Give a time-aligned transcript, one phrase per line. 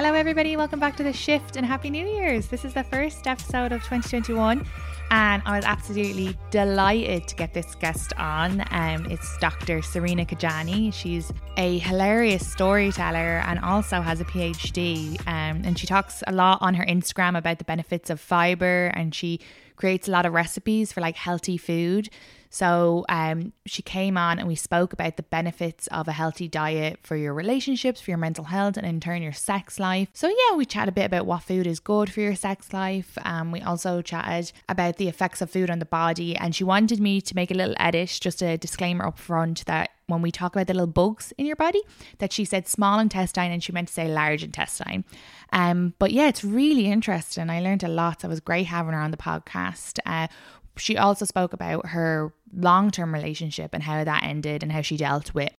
[0.00, 0.56] Hello, everybody.
[0.56, 2.46] Welcome back to The Shift and Happy New Year's.
[2.46, 4.64] This is the first episode of 2021,
[5.10, 8.60] and I was absolutely delighted to get this guest on.
[8.70, 9.80] Um, it's Dr.
[9.80, 10.94] Sarina Kajani.
[10.94, 15.18] She's a hilarious storyteller and also has a PhD.
[15.26, 19.12] Um, and she talks a lot on her Instagram about the benefits of fiber, and
[19.12, 19.40] she
[19.74, 22.08] creates a lot of recipes for like healthy food.
[22.50, 27.00] So um, she came on and we spoke about the benefits of a healthy diet
[27.02, 30.08] for your relationships, for your mental health, and in turn your sex life.
[30.12, 33.16] So yeah, we chatted a bit about what food is good for your sex life.
[33.24, 37.00] Um, we also chatted about the effects of food on the body, and she wanted
[37.00, 40.56] me to make a little edit, just a disclaimer up front that when we talk
[40.56, 41.82] about the little bugs in your body,
[42.18, 45.04] that she said small intestine and she meant to say large intestine.
[45.52, 47.50] Um, but yeah, it's really interesting.
[47.50, 48.22] I learned a lot.
[48.22, 49.98] So it was great having her on the podcast.
[50.06, 50.28] Uh,
[50.76, 54.96] she also spoke about her long term relationship and how that ended and how she
[54.96, 55.52] dealt with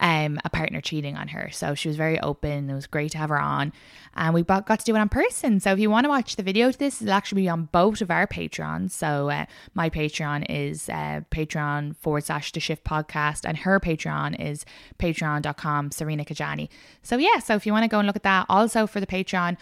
[0.00, 1.50] um, a partner cheating on her.
[1.50, 2.70] So she was very open.
[2.70, 3.72] It was great to have her on.
[4.14, 5.60] And we got to do it in person.
[5.60, 8.00] So if you want to watch the video to this, it'll actually be on both
[8.00, 8.92] of our Patreons.
[8.92, 13.42] So uh, my Patreon is uh, Patreon forward slash The Shift Podcast.
[13.44, 14.64] And her Patreon is
[14.98, 16.68] patreon.com Sarina Kajani.
[17.02, 18.46] So yeah, so if you want to go and look at that.
[18.48, 19.56] Also for the Patreon,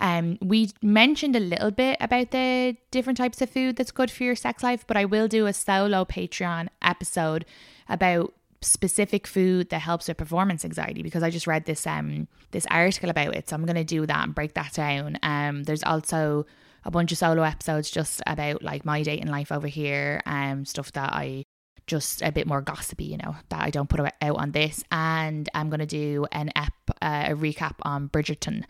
[0.00, 4.24] um, we mentioned a little bit about the different types of food that's good for
[4.24, 7.44] your sex life, but I will do a solo Patreon episode
[7.88, 12.66] about specific food that helps with performance anxiety because I just read this um this
[12.70, 13.48] article about it.
[13.48, 15.18] So I'm gonna do that and break that down.
[15.22, 16.46] Um there's also
[16.84, 20.92] a bunch of solo episodes just about like my dating life over here, um stuff
[20.92, 21.42] that I
[21.88, 24.84] just a bit more gossipy, you know, that I don't put out on this.
[24.92, 28.64] And I'm gonna do an ep uh, a recap on Bridgerton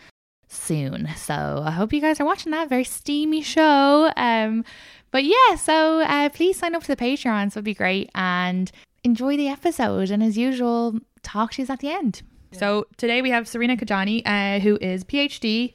[0.53, 1.09] soon.
[1.17, 4.13] So I hope you guys are watching that very steamy show.
[4.17, 4.65] Um,
[5.11, 7.55] but yeah, so uh, please sign up to the Patreons.
[7.55, 8.71] Would be great and
[9.05, 10.11] enjoy the episode.
[10.11, 12.23] And as usual, talk to you at the end.
[12.53, 15.75] So today we have Sarina Kajani, uh, who is PhD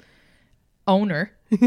[0.87, 1.31] owner.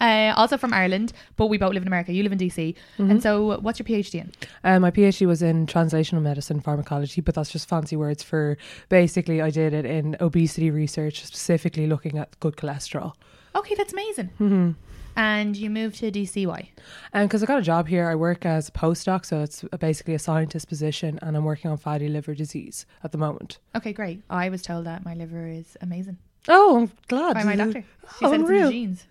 [0.00, 2.12] uh, also from Ireland, but we both live in America.
[2.12, 2.74] You live in DC.
[2.98, 3.10] Mm-hmm.
[3.10, 4.32] And so, what's your PhD in?
[4.62, 8.56] Uh, my PhD was in translational medicine pharmacology, but that's just fancy words for
[8.88, 13.14] basically, I did it in obesity research, specifically looking at good cholesterol.
[13.54, 14.30] Okay, that's amazing.
[14.40, 14.70] Mm-hmm.
[15.14, 16.70] And you moved to DC, why?
[17.12, 18.08] Because um, I got a job here.
[18.08, 21.76] I work as a postdoc, so it's basically a scientist position, and I'm working on
[21.76, 23.58] fatty liver disease at the moment.
[23.76, 24.22] Okay, great.
[24.30, 26.16] I was told that my liver is amazing.
[26.48, 27.34] Oh, I'm glad.
[27.34, 27.84] By my doctor.
[28.18, 28.60] She oh, said it's real.
[28.60, 29.06] in the genes.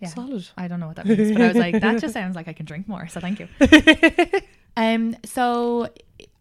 [0.00, 0.08] Yeah.
[0.08, 0.48] Solid.
[0.56, 2.52] I don't know what that means, but I was like, that just sounds like I
[2.52, 3.06] can drink more.
[3.06, 3.48] So thank you.
[4.76, 5.16] um.
[5.24, 5.88] So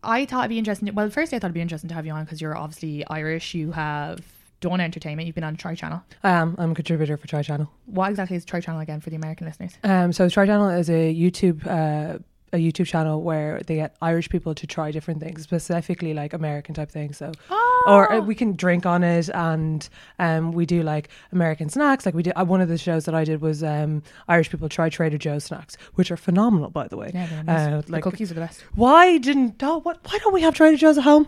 [0.04, 0.94] I thought it'd be interesting.
[0.96, 3.54] well, firstly, I thought it'd be interesting to have you on because you're obviously Irish.
[3.54, 4.22] You have
[4.62, 5.28] done entertainment.
[5.28, 6.02] You've been on Try Channel.
[6.24, 6.56] I am.
[6.58, 7.70] I'm a contributor for Try Channel.
[7.86, 9.74] What exactly is Try Channel again for the American listeners?
[9.84, 10.12] Um.
[10.12, 11.68] So Try Channel is a YouTube.
[11.68, 12.18] Uh,
[12.54, 16.76] a YouTube channel where they get Irish people to try different things, specifically like American
[16.76, 17.18] type things.
[17.18, 17.84] So, oh.
[17.88, 19.88] or uh, we can drink on it, and
[20.20, 22.06] um, we do like American snacks.
[22.06, 24.70] Like we did uh, one of the shows that I did was um, Irish people
[24.70, 27.12] try Trader Joe's snacks, which are phenomenal, by the way.
[27.14, 28.62] Yeah, uh, like the cookies are the best.
[28.76, 30.00] Why didn't oh, what?
[30.10, 31.28] Why don't we have Trader Joe's at home?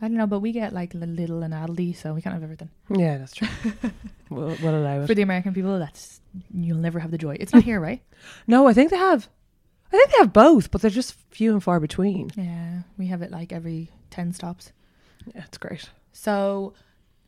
[0.00, 2.68] I don't know, but we get like Lidl and Aldi, so we can't have everything.
[2.90, 3.48] Yeah, that's true.
[4.30, 5.78] we'll, we'll allow it for the American people.
[5.78, 6.20] That's
[6.52, 7.36] you'll never have the joy.
[7.40, 8.02] It's not here, right?
[8.46, 9.28] No, I think they have.
[9.92, 12.30] I think they have both, but they're just few and far between.
[12.36, 14.72] Yeah, we have it like every 10 stops.
[15.34, 15.88] Yeah, it's great.
[16.12, 16.74] So,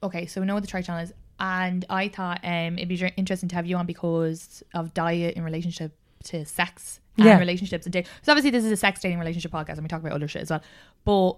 [0.02, 1.12] okay, so we know what the Try Channel is.
[1.40, 5.44] And I thought um, it'd be interesting to have you on because of diet in
[5.44, 5.92] relationship
[6.24, 7.38] to sex and yeah.
[7.38, 8.10] relationships and dating.
[8.22, 10.42] So obviously this is a sex dating relationship podcast and we talk about other shit
[10.42, 10.62] as well.
[11.04, 11.36] But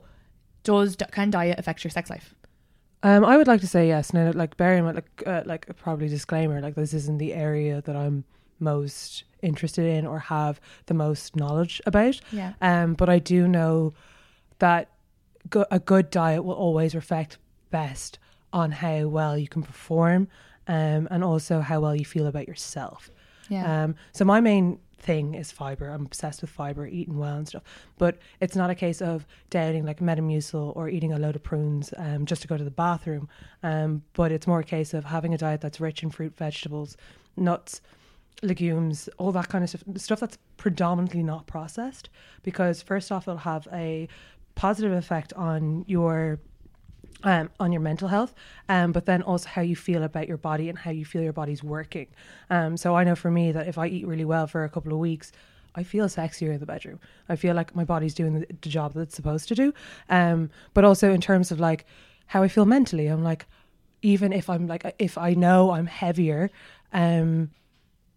[0.63, 2.35] does can diet affect your sex life?
[3.03, 4.13] Um, I would like to say yes.
[4.13, 8.25] Now, like bearing like uh, like probably disclaimer, like this isn't the area that I'm
[8.59, 12.21] most interested in or have the most knowledge about.
[12.33, 12.55] Yeah.
[12.61, 13.95] Um, but I do know
[14.59, 14.91] that
[15.49, 17.39] go- a good diet will always reflect
[17.71, 18.19] best
[18.53, 20.29] on how well you can perform
[20.67, 23.11] um, and also how well you feel about yourself.
[23.49, 23.85] Yeah.
[23.85, 25.89] Um, so my main thing is fiber.
[25.89, 27.63] I'm obsessed with fiber, eating well and stuff.
[27.99, 31.93] But it's not a case of downing like Metamucil or eating a load of prunes
[31.97, 33.29] um, just to go to the bathroom.
[33.63, 36.97] Um, but it's more a case of having a diet that's rich in fruit, vegetables,
[37.37, 37.81] nuts,
[38.43, 39.83] legumes, all that kind of stuff.
[39.97, 42.09] Stuff that's predominantly not processed.
[42.43, 44.09] Because first off, it'll have a
[44.55, 46.41] positive effect on your
[47.23, 48.35] um, on your mental health,
[48.69, 51.33] um, but then also how you feel about your body and how you feel your
[51.33, 52.07] body's working.
[52.49, 54.93] Um, so I know for me that if I eat really well for a couple
[54.93, 55.33] of weeks,
[55.75, 56.99] I feel sexier in the bedroom.
[57.29, 59.75] I feel like my body's doing the, the job that it's supposed to do.
[60.09, 61.85] Um, but also in terms of like
[62.27, 63.47] how I feel mentally, I'm like,
[64.03, 66.51] even if I'm like, if I know I'm heavier,
[66.93, 67.51] um,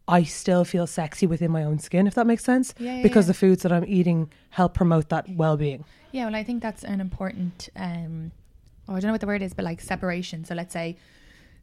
[0.08, 2.74] I still feel sexy within my own skin, if that makes sense.
[2.78, 3.30] Yeah, yeah, because yeah.
[3.30, 5.86] the foods that I'm eating help promote that well being.
[6.12, 7.70] Yeah, well, I think that's an important.
[7.76, 8.32] Um,
[8.88, 10.44] oh, I don't know what the word is, but like separation.
[10.46, 10.98] So let's say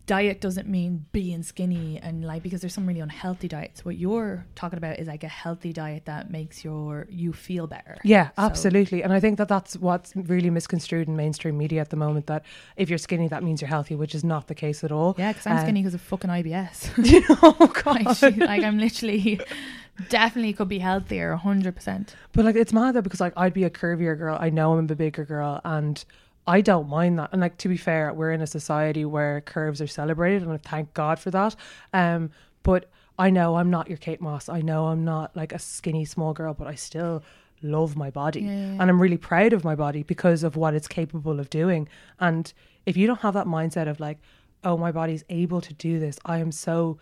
[0.06, 3.84] diet doesn't mean being skinny and like because there's some really unhealthy diets.
[3.84, 7.96] What you're talking about is like a healthy diet that makes your you feel better.
[8.02, 9.02] Yeah, So- absolutely.
[9.04, 12.44] And I think that that's what's really misconstrued in mainstream media at the moment that
[12.76, 15.14] if you're skinny, that means you're healthy, which is not the case at all.
[15.16, 16.90] Yeah, because I'm Uh, skinny because of fucking IBS.
[17.42, 18.04] oh, God.
[18.22, 19.40] like, like I'm literally
[20.08, 22.16] definitely could be healthier, hundred percent.
[22.32, 24.36] But like, it's mad though because like I'd be a curvier girl.
[24.40, 26.04] I know I'm a bigger girl, and
[26.46, 27.30] I don't mind that.
[27.32, 30.56] And like to be fair, we're in a society where curves are celebrated, and I
[30.56, 31.54] thank God for that.
[31.92, 32.30] Um,
[32.62, 34.48] but I know I'm not your Kate Moss.
[34.48, 37.22] I know I'm not like a skinny small girl, but I still
[37.62, 38.80] love my body, Yeah, yeah, yeah.
[38.80, 41.88] and I'm really proud of my body because of what it's capable of doing.
[42.18, 42.50] And
[42.86, 44.18] if you don't have that mindset of like,
[44.64, 46.98] oh, my body's able to do this, I am so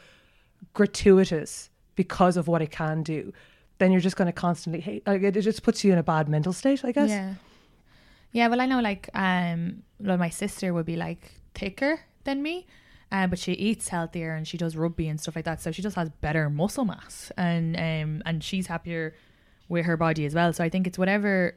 [0.74, 3.32] gratuitous because of what it can do,
[3.78, 5.06] then you're just going to constantly hate.
[5.06, 7.08] Like it, it just puts you in a bad mental state, I guess.
[8.32, 8.48] Yeah.
[8.48, 12.66] Well I know like um well, my sister would be like thicker than me.
[13.10, 15.62] Uh, but she eats healthier and she does rugby and stuff like that.
[15.62, 19.14] So she just has better muscle mass and um and she's happier
[19.68, 20.52] with her body as well.
[20.52, 21.56] So I think it's whatever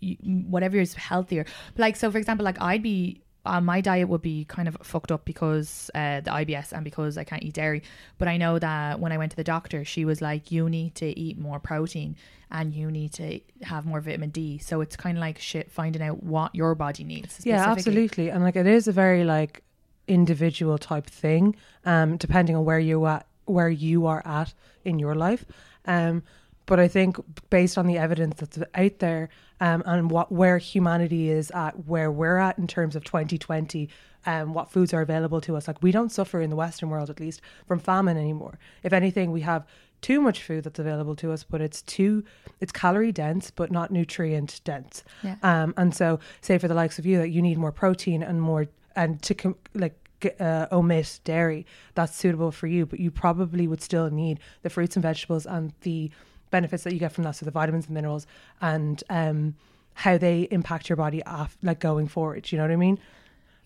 [0.00, 1.44] you, whatever is healthier.
[1.74, 4.76] But like so for example, like I'd be uh, my diet would be kind of
[4.82, 7.82] fucked up because uh, the IBS and because I can't eat dairy.
[8.18, 10.94] But I know that when I went to the doctor, she was like, "You need
[10.96, 12.16] to eat more protein
[12.50, 16.02] and you need to have more vitamin D." So it's kind of like shit finding
[16.02, 17.40] out what your body needs.
[17.44, 18.28] Yeah, absolutely.
[18.28, 19.62] And like it is a very like
[20.06, 21.54] individual type thing,
[21.84, 24.52] um, depending on where you at where you are at
[24.84, 25.44] in your life.
[25.86, 26.22] Um,
[26.68, 27.16] but I think
[27.48, 32.12] based on the evidence that's out there, um, and what where humanity is at, where
[32.12, 33.88] we're at in terms of 2020,
[34.26, 37.08] um, what foods are available to us, like we don't suffer in the Western world
[37.08, 38.58] at least from famine anymore.
[38.82, 39.66] If anything, we have
[40.02, 42.22] too much food that's available to us, but it's too
[42.60, 45.02] it's calorie dense, but not nutrient dense.
[45.24, 45.36] Yeah.
[45.42, 48.42] Um, and so, say for the likes of you, that you need more protein and
[48.42, 49.96] more, and to com- like
[50.38, 52.84] uh, omit dairy, that's suitable for you.
[52.84, 56.10] But you probably would still need the fruits and vegetables and the
[56.50, 58.26] benefits that you get from that, so the vitamins and minerals,
[58.60, 59.54] and um,
[59.94, 62.44] how they impact your body, af- like going forward.
[62.44, 62.98] Do you know what I mean?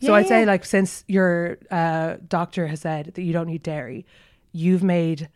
[0.00, 3.62] So Yeah, I'd say, like, since your uh, doctor has said that you don't need
[3.62, 4.04] dairy,
[4.52, 5.28] you've made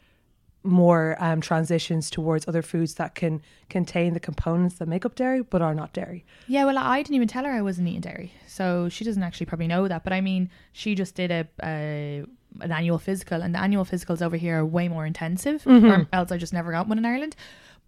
[0.62, 5.40] more um, transitions towards other foods that can contain the components that make up dairy
[5.42, 6.24] but are not dairy.
[6.48, 9.46] Yeah, well, I didn't even tell her I wasn't eating dairy, so she doesn't actually
[9.46, 10.02] probably know that.
[10.02, 12.24] But I mean, she just did a, a
[12.60, 16.32] an annual physical, and the annual physicals over here are way more intensive, or else
[16.32, 17.36] I just never got one in Ireland.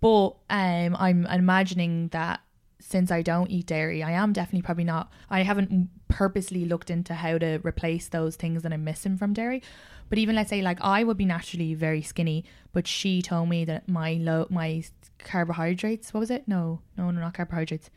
[0.00, 2.40] But um, I'm imagining that
[2.80, 5.10] since I don't eat dairy, I am definitely probably not.
[5.28, 9.62] I haven't purposely looked into how to replace those things that I'm missing from dairy.
[10.08, 13.64] But even let's say like I would be naturally very skinny, but she told me
[13.66, 14.84] that my low my
[15.18, 16.46] carbohydrates, what was it?
[16.46, 17.90] No, no, no, not carbohydrates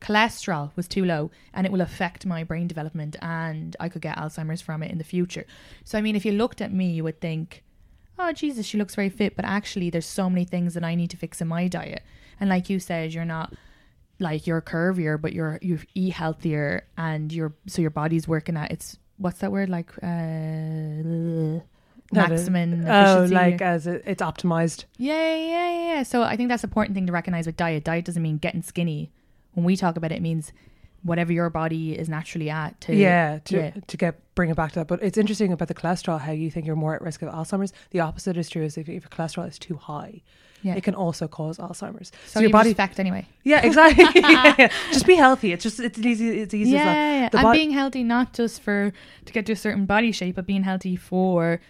[0.00, 4.16] cholesterol was too low and it will affect my brain development and I could get
[4.16, 5.46] Alzheimer's from it in the future.
[5.84, 7.62] So I mean if you looked at me you would think,
[8.18, 11.10] Oh Jesus, she looks very fit, but actually there's so many things that I need
[11.10, 12.02] to fix in my diet.
[12.38, 13.54] And like you said, you're not
[14.18, 18.70] like you're curvier, but you're you eat healthier and you're so your body's working at
[18.70, 21.60] its what's that word like uh
[22.12, 24.84] maximum Oh, like as it, it's optimized.
[24.98, 26.02] Yeah, yeah, yeah, yeah.
[26.02, 27.84] So I think that's an important thing to recognize with diet.
[27.84, 29.10] Diet doesn't mean getting skinny.
[29.54, 30.52] When we talk about it, it means
[31.02, 32.80] whatever your body is naturally at.
[32.82, 33.70] To yeah, to yeah.
[33.86, 34.88] to get bring it back to that.
[34.88, 36.20] But it's interesting about the cholesterol.
[36.20, 37.72] How you think you're more at risk of Alzheimer's.
[37.90, 38.62] The opposite is true.
[38.62, 40.22] Is if, if your cholesterol is too high,
[40.62, 40.74] Yeah.
[40.76, 42.12] it can also cause Alzheimer's.
[42.26, 43.26] So, your body fact anyway.
[43.44, 44.04] Yeah, exactly.
[44.20, 44.72] yeah, yeah.
[44.92, 45.52] Just be healthy.
[45.52, 46.40] It's just it's easy.
[46.40, 46.70] It's easy.
[46.72, 46.94] Yeah, as well.
[46.94, 47.28] yeah, yeah.
[47.30, 48.92] The and being healthy not just for
[49.24, 51.60] to get to a certain body shape, but being healthy for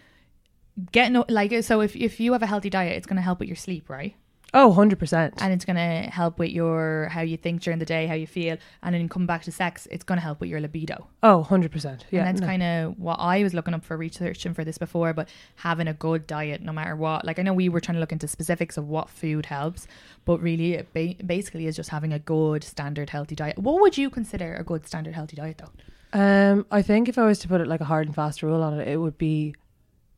[0.93, 1.81] getting like so.
[1.81, 4.15] If if you have a healthy diet, it's going to help with your sleep, right?
[4.53, 5.33] Oh, 100%.
[5.39, 8.27] and it's going to help with your how you think during the day, how you
[8.27, 11.07] feel, and then come back to sex, it's going to help with your libido.
[11.23, 12.03] oh, 100%.
[12.11, 12.21] Yeah.
[12.21, 12.47] and that's no.
[12.47, 15.13] kind of what I was looking up for researching for this before.
[15.13, 18.01] But having a good diet, no matter what, like I know we were trying to
[18.01, 19.87] look into specifics of what food helps,
[20.25, 23.59] but really, it ba- basically is just having a good standard healthy diet.
[23.59, 25.71] What would you consider a good standard healthy diet, though?
[26.13, 28.63] Um, I think if I was to put it like a hard and fast rule
[28.63, 29.55] on it, it would be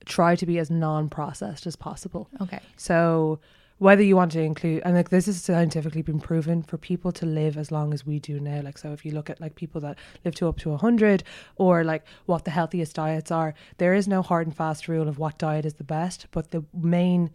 [0.04, 2.28] try to be as non-processed as possible.
[2.40, 2.60] Okay.
[2.76, 3.40] So
[3.82, 7.26] whether you want to include, and like this is scientifically been proven for people to
[7.26, 8.60] live as long as we do now.
[8.62, 11.24] Like so, if you look at like people that live to up to hundred,
[11.56, 15.18] or like what the healthiest diets are, there is no hard and fast rule of
[15.18, 16.28] what diet is the best.
[16.30, 17.30] But the main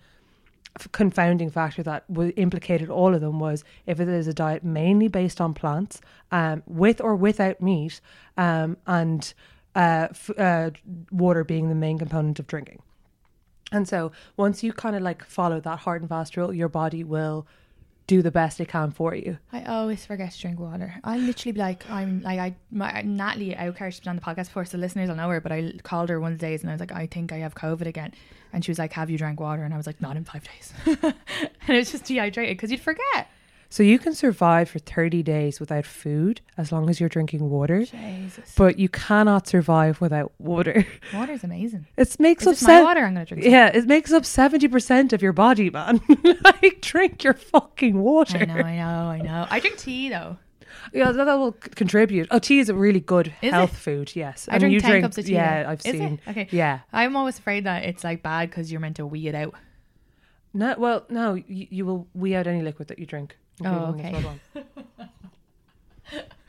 [0.93, 5.09] confounding factor that w- implicated all of them was if it is a diet mainly
[5.09, 5.99] based on plants,
[6.31, 7.99] um, with or without meat,
[8.37, 9.33] um, and
[9.75, 10.69] uh, f- uh,
[11.11, 12.81] water being the main component of drinking.
[13.71, 17.03] And so once you kind of like follow that hard and fast rule, your body
[17.03, 17.47] will
[18.07, 19.37] do the best it can for you.
[19.51, 20.95] I always forget to drink water.
[21.03, 24.45] I literally be like, I'm like, I, my, Natalie Outcar, she's been on the podcast
[24.45, 26.69] before, so listeners will know her, but I called her one of the days and
[26.69, 28.13] I was like, I think I have COVID again.
[28.53, 29.63] And she was like, Have you drank water?
[29.63, 30.73] And I was like, Not in five days.
[31.03, 31.13] and
[31.67, 33.29] it was just dehydrated because you'd forget.
[33.69, 37.83] So you can survive for 30 days without food as long as you're drinking water,
[37.85, 38.53] Jesus.
[38.55, 40.85] but you cannot survive without water.
[41.13, 41.85] Water's amazing.
[41.97, 43.51] It makes If up se- water, I'm going to drink some.
[43.51, 45.99] Yeah, it makes up 70% of your body, man.
[46.43, 48.37] like drink your fucking water.
[48.37, 49.47] I know, I know, I know.
[49.49, 50.37] I drink tea though.
[50.93, 52.29] Yeah, that, that will contribute.
[52.31, 53.77] Oh, tea is a really good Is health it?
[53.77, 54.15] food.
[54.15, 55.33] Yes, I And drink you 10 cups of tea.
[55.33, 55.65] Yeah.
[55.67, 55.91] I've Is it?
[55.97, 56.19] seen.
[56.27, 56.47] Okay.
[56.51, 56.79] Yeah.
[56.93, 59.55] I'm always afraid that it's like bad because you're meant to wee it out.
[60.53, 63.37] No, well, no, you, you will wee out any liquid that you drink.
[63.65, 64.25] Oh, okay.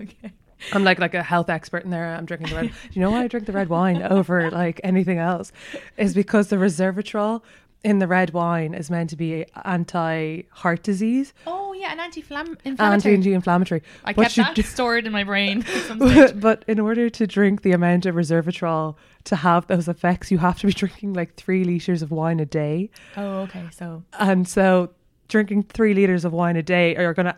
[0.01, 0.33] Okay.
[0.73, 2.15] I'm like like a health expert in there.
[2.15, 2.67] I'm drinking the red.
[2.67, 5.53] Do you know why I drink the red wine over like anything else?
[5.97, 7.43] Is because the resveratrol
[7.85, 13.15] in the red wine is meant to be anti heart disease, Oh yeah, an anti-inflammatory.
[13.15, 13.83] anti-inflammatory.
[14.05, 15.63] I But kept that do- stored in my brain.
[15.63, 16.41] at some stage.
[16.41, 20.59] but in order to drink the amount of resveratrol to have those effects, you have
[20.61, 22.91] to be drinking like three liters of wine a day.
[23.17, 23.65] oh, okay.
[23.73, 24.91] So And so
[25.29, 27.37] drinking three liters of wine a day are going to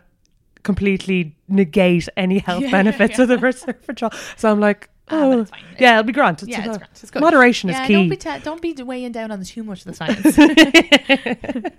[0.63, 4.13] completely negate any health Yeah, yeah, benefits of the resveratrol.
[4.37, 5.45] So I'm like, Ah, oh,
[5.77, 6.41] yeah, it'll be grand.
[6.41, 6.87] It's yeah, it's grand.
[6.91, 7.21] It's good.
[7.21, 7.93] Moderation yeah, is key.
[7.95, 10.37] Don't be ta- don't be weighing down on the too much of the science.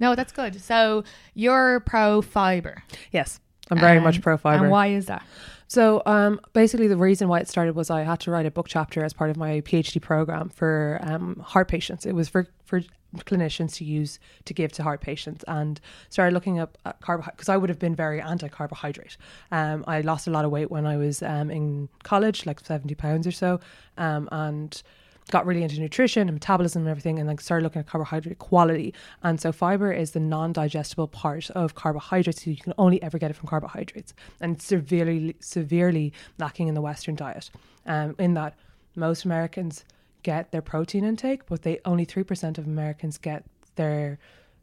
[0.00, 0.60] no, that's good.
[0.60, 2.82] So you're pro fiber.
[3.10, 3.40] yes,
[3.70, 4.64] I'm very much And- pro fiber.
[4.64, 5.24] And why is that?
[5.70, 8.66] So, um, basically, the reason why it started was I had to write a book
[8.68, 12.06] chapter as part of my PhD program for um, heart patients.
[12.06, 12.82] It was for for
[13.16, 17.48] clinicians to use to give to heart patients, and started looking up at carbohydrate because
[17.48, 19.16] I would have been very anti-carbohydrate.
[19.50, 22.94] Um, I lost a lot of weight when I was um, in college, like seventy
[22.94, 23.60] pounds or so,
[23.96, 24.82] um, and
[25.30, 28.94] got really into nutrition and metabolism and everything and like started looking at carbohydrate quality
[29.22, 33.30] and so fiber is the non-digestible part of carbohydrates so you can only ever get
[33.30, 37.50] it from carbohydrates and severely severely lacking in the western diet
[37.86, 38.54] um, in that
[38.96, 39.84] most americans
[40.30, 43.40] get their protein intake but they only 3% of americans get
[43.76, 44.18] their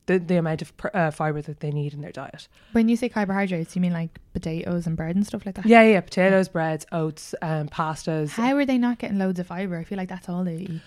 [0.07, 2.95] the, the amount of pr- uh, fiber that they need in their diet When you
[3.01, 5.65] say carbohydrates, you mean like potatoes and bread and stuff like that?
[5.65, 9.75] yeah yeah potatoes breads oats um, pastas How are they not getting loads of fiber?
[9.77, 10.81] I feel like that's all they eat.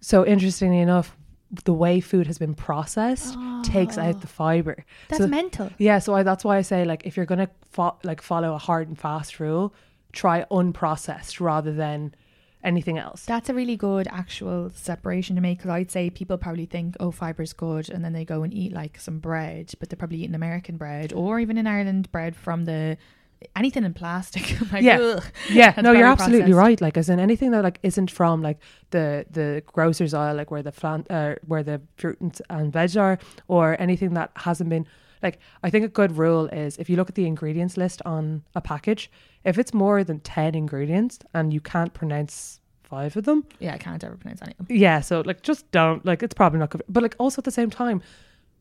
[0.00, 1.08] So interestingly enough,
[1.64, 4.76] the way food has been processed takes out the fiber.
[5.08, 5.68] That's so, mental.
[5.88, 8.58] Yeah, so I, that's why I say like if you're gonna fo- like follow a
[8.68, 9.74] hard and fast rule,
[10.12, 12.14] try unprocessed rather than
[12.64, 13.24] anything else.
[13.24, 17.10] That's a really good actual separation to make because I'd say people probably think, oh,
[17.10, 20.34] fiber's good, and then they go and eat like some bread, but they're probably eating
[20.34, 22.96] American bread or even in Ireland bread from the
[23.56, 24.56] anything in plastic.
[24.72, 24.98] like, Yeah.
[24.98, 25.24] ugh.
[25.50, 26.58] yeah, no, you're absolutely processed.
[26.58, 26.80] right.
[26.80, 28.58] Like, as in anything that like isn't from like
[28.90, 33.18] the the grocer's aisle, like where the flan, uh, where the fruit and veg are,
[33.48, 34.86] or anything that hasn't been
[35.22, 35.38] like.
[35.62, 38.60] I think a good rule is if you look at the ingredients list on a
[38.60, 39.10] package,
[39.44, 43.78] if it's more than ten ingredients and you can't pronounce five of them, Yeah, I
[43.78, 44.76] can't ever pronounce any of them.
[44.76, 45.00] yeah.
[45.00, 46.22] So like, just don't like.
[46.22, 46.82] It's probably not good.
[46.88, 48.02] But like, also at the same time.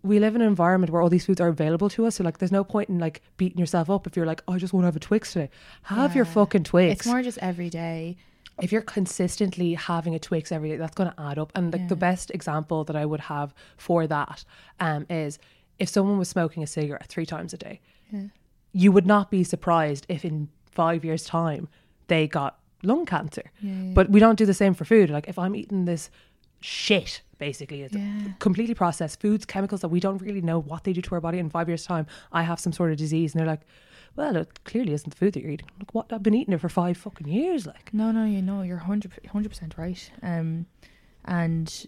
[0.04, 2.16] We live in an environment where all these foods are available to us.
[2.16, 4.58] So like, there's no point in like beating yourself up if you're like, oh, I
[4.58, 5.52] just want to have a Twix today.
[5.84, 8.18] Have your fucking Twix It's more just every day.
[8.60, 11.52] if you're consistently having a Twix every day, that's going to add up.
[11.54, 14.44] And like the best example that I would have for that
[14.80, 15.38] um, is
[15.82, 17.80] if someone was smoking a cigarette three times a day,
[18.12, 18.28] Yeah.
[18.72, 20.48] you would not be surprised if in
[20.82, 21.68] five years' time
[22.08, 23.46] they got lung cancer.
[23.62, 23.94] Yeah, yeah.
[23.94, 25.10] But we don't do the same for food.
[25.10, 26.10] Like if I'm eating this
[26.62, 27.96] shit, basically, it's
[28.40, 31.40] completely processed foods, chemicals that we don't really know what they do to our body.
[31.40, 33.62] In five years' time, I have some sort of disease, and they're like,
[34.16, 35.70] "Well, it clearly isn't the food that you're eating.
[35.80, 36.14] Like what?
[36.14, 37.66] I've been eating it for five fucking years.
[37.66, 40.12] Like, No, no, you know, you're 100 percent right.
[40.22, 40.68] Um,
[41.26, 41.86] and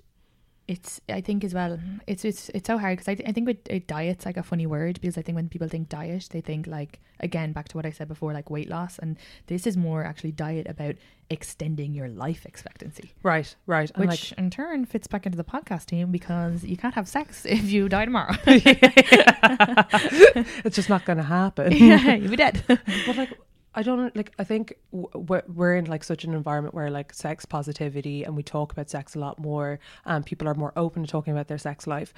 [0.68, 1.78] it's I think as well
[2.08, 4.44] it's it's it's so hard because I, th- I think with uh, diet's like a
[4.44, 7.78] funny word because I think when people think diet they think like again back to
[7.78, 9.18] what I said before like weight loss and
[9.48, 10.96] this is more actually diet about
[11.30, 13.92] extending your life expectancy Right, right.
[13.96, 17.46] And which in turn fits back into the podcast team because you can't have sex
[17.50, 18.34] if you die tomorrow
[20.66, 21.72] it's just not going to happen.
[21.74, 23.38] yeah you'll be dead but like
[23.76, 27.46] I don't like I think we're, we're in like such an environment where like sex
[27.46, 31.10] positivity and we talk about sex a lot more and people are more open to
[31.10, 32.14] talking about their sex life.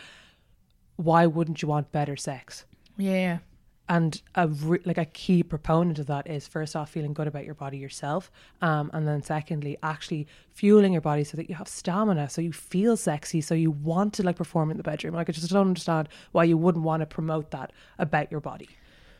[0.97, 2.65] Why wouldn't you want better sex?
[2.97, 3.39] Yeah
[3.88, 7.45] and a re- like a key proponent of that is first off feeling good about
[7.45, 8.31] your body yourself
[8.62, 12.51] um, and then secondly actually fueling your body so that you have stamina so you
[12.51, 15.13] feel sexy so you want to like perform in the bedroom.
[15.13, 18.69] Like i just don't understand why you wouldn't want to promote that about your body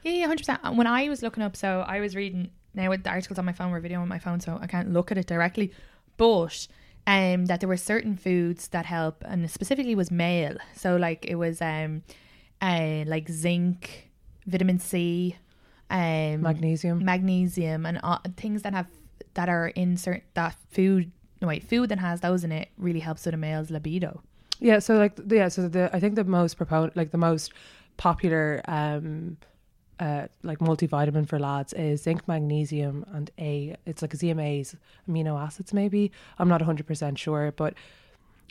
[0.06, 0.76] Yeah, yeah, hundred percent.
[0.76, 3.54] When I was looking up, so I was reading now with the articles on my
[3.54, 5.74] phone, we're video on my phone, so I can't look at it directly.
[6.16, 6.68] But
[7.08, 10.58] um, that there were certain foods that help, and specifically was male.
[10.76, 12.04] So like it was um,
[12.62, 14.12] uh, like zinc,
[14.46, 15.38] vitamin C,
[15.90, 18.86] um, magnesium magnesium, and uh, things that have
[19.34, 21.12] that are in certain that food.
[21.42, 24.22] No wait, food that has those in it really helps with a male's libido.
[24.60, 27.54] Yeah, so like yeah, so the I think the most proponent like the most
[27.98, 29.38] popular um
[30.00, 34.76] uh like multivitamin for lads is zinc, magnesium and A it's like ZMAs,
[35.10, 36.12] amino acids maybe.
[36.40, 37.74] I'm not 100% sure, but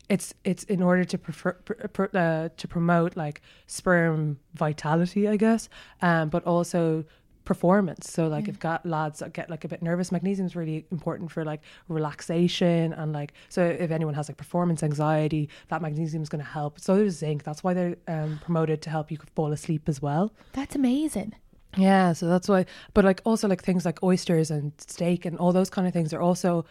[0.08, 5.36] it's it's in order to prefer pr- pr- uh, to promote like sperm vitality, I
[5.36, 5.68] guess,
[6.02, 7.04] um but also
[7.44, 8.10] performance.
[8.10, 11.30] So like if got lads that get like a bit nervous, magnesium is really important
[11.30, 16.28] for like relaxation and like so if anyone has like performance anxiety, that magnesium is
[16.28, 16.80] going to help.
[16.80, 17.42] So there's zinc.
[17.44, 20.32] That's why they're um, promoted to help you fall asleep as well.
[20.52, 21.34] That's amazing.
[21.76, 22.66] Yeah, so that's why.
[22.92, 26.12] But like also like things like oysters and steak and all those kind of things
[26.12, 26.64] are also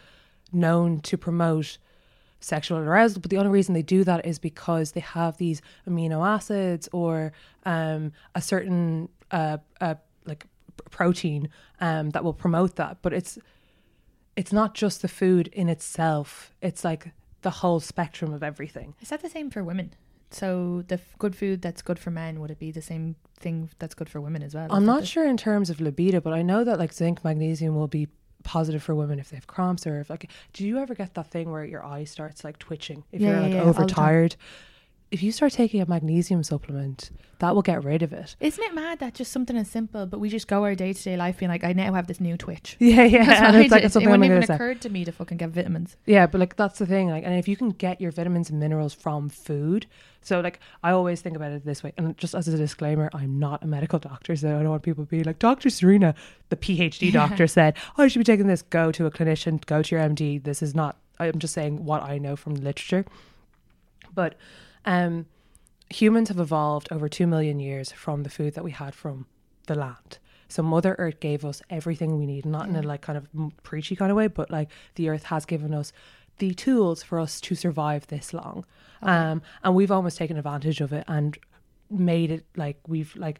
[0.52, 1.78] known to promote
[2.40, 3.20] sexual arousal.
[3.20, 7.32] But the only reason they do that is because they have these amino acids or
[7.64, 9.94] um, a certain uh, uh,
[10.26, 10.46] like
[10.90, 11.48] protein
[11.80, 12.98] um, that will promote that.
[13.02, 13.38] But it's
[14.36, 16.52] it's not just the food in itself.
[16.60, 17.10] It's like
[17.42, 18.94] the whole spectrum of everything.
[19.00, 19.94] Is that the same for women?
[20.30, 23.70] So the f- good food that's good for men would it be the same thing
[23.78, 24.66] that's good for women as well?
[24.70, 27.76] I'm not it sure in terms of libido, but I know that like zinc, magnesium
[27.76, 28.08] will be
[28.42, 30.28] positive for women if they have cramps or if like.
[30.52, 33.40] Do you ever get that thing where your eye starts like twitching if Yeah, you're
[33.42, 34.36] like yeah, the overtired?
[35.14, 38.34] If you start taking a magnesium supplement, that will get rid of it.
[38.40, 41.02] Isn't it mad that just something as simple, but we just go our day to
[41.04, 42.76] day life being like, I now have this new twitch.
[42.80, 45.12] Yeah, yeah, That's and it's like it's something it wouldn't even occurred to me to
[45.12, 45.96] fucking get vitamins.
[46.04, 47.10] Yeah, but like that's the thing.
[47.10, 49.86] Like, and if you can get your vitamins and minerals from food,
[50.20, 51.92] so like I always think about it this way.
[51.96, 55.04] And just as a disclaimer, I'm not a medical doctor, so I don't want people
[55.04, 56.16] to be like, Doctor Sarina,
[56.48, 58.62] the PhD doctor said, "Oh, you should be taking this.
[58.62, 59.64] Go to a clinician.
[59.64, 60.96] Go to your MD." This is not.
[61.20, 63.04] I'm just saying what I know from the literature.
[64.12, 64.34] But
[64.84, 65.26] um,
[65.90, 69.26] humans have evolved over two million years from the food that we had from
[69.66, 70.18] the land.
[70.48, 73.28] So Mother Earth gave us everything we need, not in a like kind of
[73.62, 75.92] preachy kind of way, but like the Earth has given us
[76.38, 78.64] the tools for us to survive this long,
[79.02, 81.38] um, and we've almost taken advantage of it and
[81.90, 83.38] made it like we've like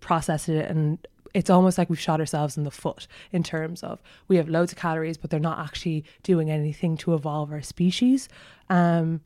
[0.00, 4.00] processed it and it's almost like we've shot ourselves in the foot in terms of
[4.28, 8.28] we have loads of calories but they're not actually doing anything to evolve our species.
[8.68, 9.20] Um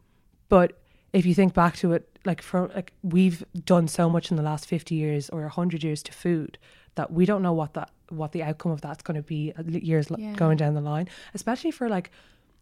[0.48, 0.79] but
[1.12, 4.42] if you think back to it like from like we've done so much in the
[4.42, 6.58] last 50 years or 100 years to food
[6.96, 9.62] that we don't know what that what the outcome of that's going to be uh,
[9.66, 10.34] years Yeah.
[10.34, 12.10] going down the line especially for like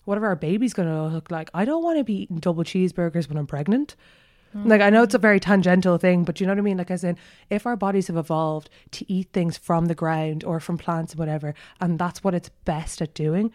[0.05, 3.29] whatever our baby's going to look like i don't want to be eating double cheeseburgers
[3.29, 3.97] when i'm pregnant
[4.55, 6.79] like I know it's a very tangential thing, but you know what I mean?
[6.79, 7.19] Like as in
[7.51, 11.19] if our bodies have evolved to eat things from the ground or from plants and
[11.19, 13.53] whatever, and that's what it's best at doing,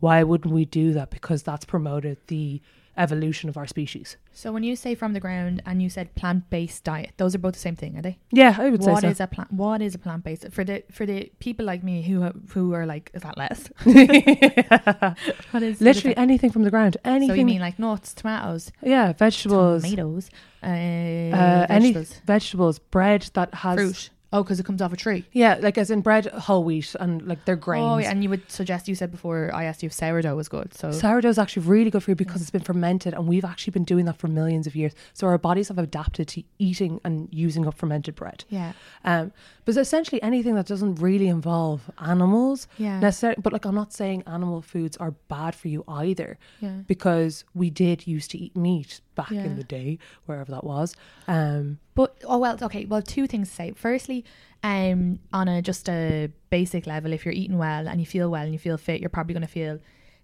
[0.00, 1.08] why wouldn't we do that?
[1.10, 2.60] Because that's promoted the
[2.96, 4.16] evolution of our species.
[4.32, 7.38] So when you say from the ground and you said plant based diet, those are
[7.38, 8.18] both the same thing, are they?
[8.30, 9.24] Yeah, I would What say is so.
[9.24, 9.52] a plant?
[9.52, 12.86] What is a plant based for the for the people like me who who are
[12.86, 13.68] like is that less?
[15.50, 16.96] what is Literally anything from the ground.
[17.04, 17.28] Anything.
[17.28, 20.30] So you mean like nuts, tomatoes, yeah, vegetables, tomatoes,
[20.62, 24.10] uh, uh, any vegetables, vegetables, bread that has fruit?
[24.36, 25.24] Oh, because it comes off a tree.
[25.32, 27.84] Yeah, like as in bread, whole wheat, and like they're grains.
[27.84, 30.48] Oh, yeah, and you would suggest you said before I asked you if sourdough was
[30.48, 30.74] good.
[30.74, 33.70] So Sourdough is actually really good for you because it's been fermented, and we've actually
[33.72, 34.92] been doing that for millions of years.
[35.14, 38.44] So our bodies have adapted to eating and using up fermented bread.
[38.48, 38.72] yeah,
[39.04, 39.32] Um,
[39.64, 43.00] but essentially anything that doesn't really involve animals, Yeah.
[43.00, 43.40] necessarily.
[43.42, 46.78] But like, I'm not saying animal foods are bad for you either, yeah.
[46.86, 49.44] because we did used to eat meat back Yeah.
[49.44, 50.94] in the day, wherever that was.
[51.26, 52.84] Um, But oh well, okay.
[52.84, 53.72] Well, two things to say.
[53.74, 54.24] Firstly,
[54.62, 58.44] um, on a just a basic level, if you're eating well and you feel well
[58.44, 59.78] and you feel fit, you're probably going to feel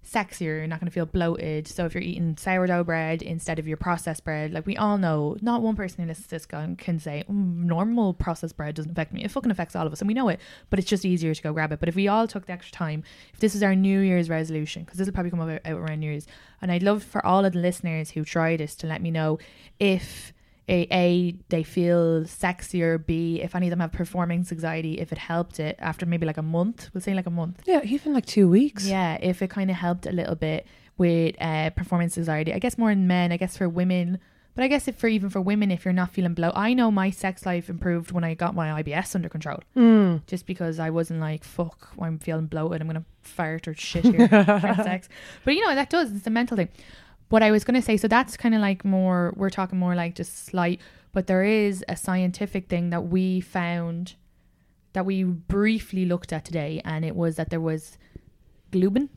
[0.04, 0.58] sexier.
[0.58, 1.68] You're not going to feel bloated.
[1.68, 5.36] So if you're eating sourdough bread instead of your processed bread, like we all know,
[5.40, 8.92] not one person who listens to this can, can say mm, normal processed bread doesn't
[8.92, 9.24] affect me.
[9.24, 10.40] It fucking affects all of us, and we know it.
[10.70, 11.80] But it's just easier to go grab it.
[11.80, 14.84] But if we all took the extra time, if this is our New Year's resolution,
[14.84, 16.26] because this will probably come out, out around New Year's,
[16.60, 19.38] and I'd love for all of the listeners who try this to let me know
[19.78, 20.31] if
[20.68, 23.04] a, a they feel sexier.
[23.04, 26.36] B if any of them have performance anxiety if it helped it after maybe like
[26.38, 27.62] a month we'll say like a month.
[27.66, 28.86] Yeah, even like two weeks.
[28.86, 30.66] yeah if it kind of helped a little bit
[30.98, 32.52] with uh, performance anxiety.
[32.52, 34.18] I guess more in men i guess for women
[34.54, 36.90] but i guess if for even for women if you're not feeling blow i know
[36.90, 39.60] my sex life improved when i got my ibs under control.
[39.74, 40.20] Mm.
[40.26, 44.28] just because i wasn't like fuck i'm feeling bloated i'm gonna fart or shit here
[44.84, 45.08] sex.
[45.44, 46.68] But you know that does it's a mental thing
[47.32, 49.94] what I was going to say, so that's kind of like more, we're talking more
[49.94, 50.80] like just slight,
[51.12, 54.14] but there is a scientific thing that we found
[54.92, 57.96] that we briefly looked at today, and it was that there was
[58.70, 59.08] globin.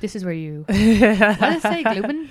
[0.00, 2.28] This is where you, what does it say, Globin?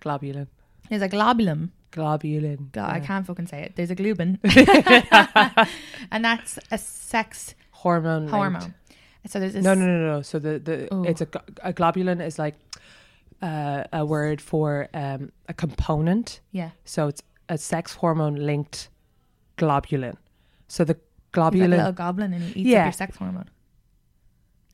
[0.00, 0.46] Globulin.
[0.88, 1.70] There's a globulin.
[1.90, 2.70] Globulin.
[2.70, 3.72] Glo- I can't fucking say it.
[3.74, 4.38] There's a globin.
[6.12, 8.26] and that's a sex Hormone.
[8.26, 8.34] linked.
[8.34, 8.74] hormone.
[9.26, 10.22] So there's this, No, no, no, no.
[10.22, 11.04] So the the Ooh.
[11.04, 11.28] it's a,
[11.64, 12.54] a globulin is like
[13.46, 16.40] uh, a word for um, a component.
[16.52, 16.70] Yeah.
[16.84, 18.88] So it's a sex hormone linked
[19.58, 20.16] globulin.
[20.68, 22.80] So the He's like a globulin, little goblin and he eats Yeah.
[22.80, 23.48] up your sex hormone.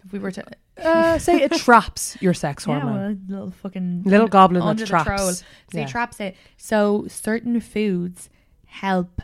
[0.05, 0.43] If we were to
[0.83, 2.97] uh, say it traps your sex Yeah, hormone.
[3.01, 5.07] well, little fucking Little goblin under that the traps.
[5.23, 5.33] troll.
[5.33, 5.85] So Yeah.
[5.87, 6.37] he traps it.
[6.57, 8.31] So certain foods
[8.67, 9.21] help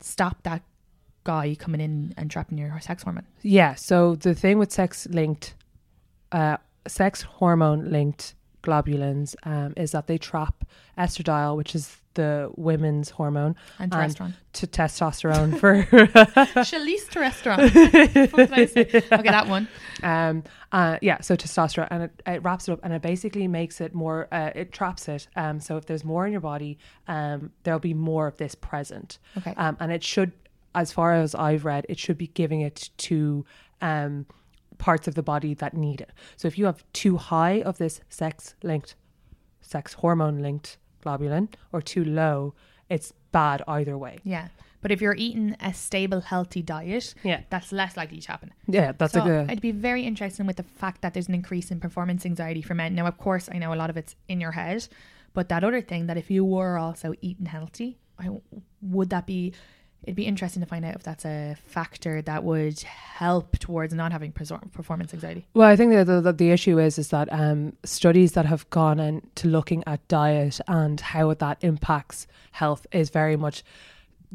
[0.00, 0.62] stop that
[1.24, 3.26] guy coming in and trapping your sex hormone.
[3.42, 3.74] Yeah.
[3.74, 5.54] So the thing with sex linked,
[6.32, 10.64] uh, sex hormone linked globulins um, is that they trap
[10.98, 14.34] estradiol, which is the women's hormone, And And- testosterone.
[14.54, 15.84] to testosterone for
[16.64, 19.18] Charlize testosterone.
[19.18, 19.68] Okay, that one.
[20.02, 23.80] um uh yeah so testosterone and it, it wraps it up and it basically makes
[23.80, 27.50] it more uh, it traps it um so if there's more in your body um
[27.62, 29.54] there'll be more of this present Okay.
[29.56, 30.32] um and it should
[30.74, 33.44] as far as i've read it should be giving it to
[33.80, 34.26] um
[34.88, 38.00] parts of the body that need it so if you have too high of this
[38.08, 38.94] sex linked
[39.60, 42.54] sex hormone linked globulin or too low
[42.88, 44.48] it's bad either way Yeah.
[44.82, 47.40] But if you're eating a stable, healthy diet, Yeah.
[47.50, 48.50] that's less likely to happen.
[48.66, 51.34] yeah that's so a good I'd be very interested with the fact that there's an
[51.34, 52.94] increase in performance anxiety for men.
[52.94, 54.88] Now, of course, I know a lot of it's in your head,
[55.36, 58.26] but that other thing that if you were also eating healthy, I,
[58.94, 59.52] would that be?
[60.02, 64.12] It'd be interesting to find out if that's a factor that would help towards not
[64.12, 65.46] having performance anxiety.
[65.52, 68.68] Well, I think that the, the, the issue is is that um, studies that have
[68.70, 73.62] gone into looking at diet and how that impacts health is very much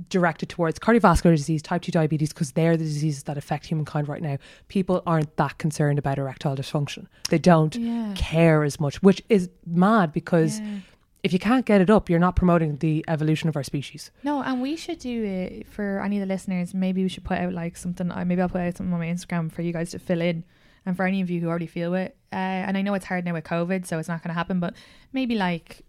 [0.10, 4.21] directed towards cardiovascular disease, type 2 diabetes, because they're the diseases that affect humankind right
[4.21, 4.38] now.
[4.67, 7.08] People aren't that concerned about erectile dysfunction.
[7.30, 8.12] They don't Yeah.
[8.13, 10.62] care as much, which is mad because
[11.26, 14.12] if you can't get it up, you're not promoting the evolution of our species.
[14.24, 16.74] No, and we should do it for any of the listeners.
[16.74, 18.12] Maybe we should put out like something.
[18.12, 20.44] uh, Maybe I'll put out something on my Instagram for you guys to fill in,
[20.86, 22.16] and for any of you who already feel it.
[22.32, 22.36] Uh,
[22.68, 24.60] and I know it's hard now with COVID, so it's not going to happen.
[24.60, 24.76] But
[25.14, 25.82] maybe like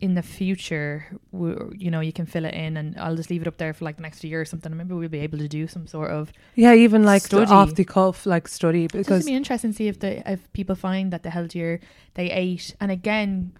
[0.00, 3.48] in the future, you know, you can fill it in, and I'll just leave it
[3.48, 4.70] up there for like the next year or something.
[4.70, 6.32] And maybe we'll be able to do some sort of.
[6.56, 7.50] Yeah, even like Study.
[7.50, 11.12] off the cuff like study because be interesting to see if the if people find
[11.12, 11.80] that the healthier
[12.14, 13.52] they ate, and again,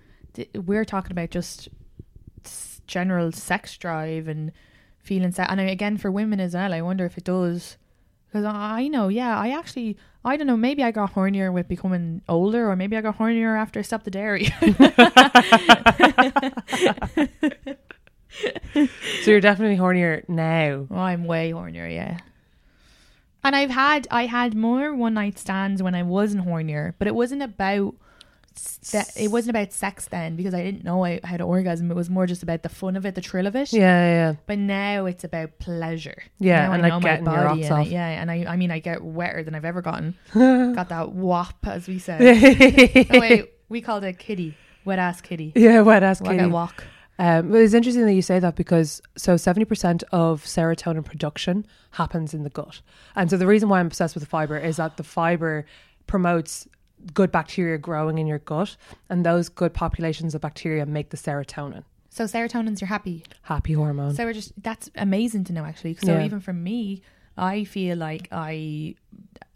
[0.55, 1.69] we're talking about just
[2.87, 4.53] general sex drive and
[4.99, 5.51] feeling set.
[5.51, 7.77] And I- again, for women as well, I wonder if it does.
[8.27, 12.21] Because I know, yeah, I actually, I don't know, maybe I got hornier with becoming
[12.29, 14.47] older, or maybe I got hornier after I stopped the dairy.
[19.23, 20.87] so you're definitely hornier now.
[20.91, 22.19] Oh, I'm way hornier, yeah.
[23.45, 27.15] And I've had I had more one night stands when I wasn't hornier, but it
[27.15, 27.95] wasn't about
[28.57, 31.91] se- it wasn't about sex then because I didn't know I had an orgasm.
[31.91, 33.73] It was more just about the fun of it, the thrill of it.
[33.73, 34.35] Yeah, yeah.
[34.47, 36.23] But now it's about pleasure.
[36.39, 37.87] Yeah, Now and, I like, getting your rocks I- off.
[37.89, 40.15] yeah, and I I mean I get wetter than I've ever gotten.
[40.35, 42.21] Got that wop as we said.
[43.11, 45.53] wait, we called it kitty, wet ass kitty.
[45.57, 46.49] yeah, wet ass Like kitty.
[46.49, 46.85] a walk.
[47.17, 51.65] Um, but it's interesting that you say that because so seventy percent of serotonin production
[51.93, 52.81] happens in the gut,
[53.15, 55.65] and so the reason why I'm obsessed with the fiber is that the fiber
[56.09, 56.67] promotes
[57.13, 58.77] good bacteria growing in your gut,
[59.11, 64.15] and those good populations of bacteria make the serotonin, So serotonin's your happy happy hormone.
[64.15, 65.95] So we're just that's amazing to know actually.
[65.95, 66.25] So Yeah.
[66.25, 67.03] even for me,
[67.37, 68.95] I feel like I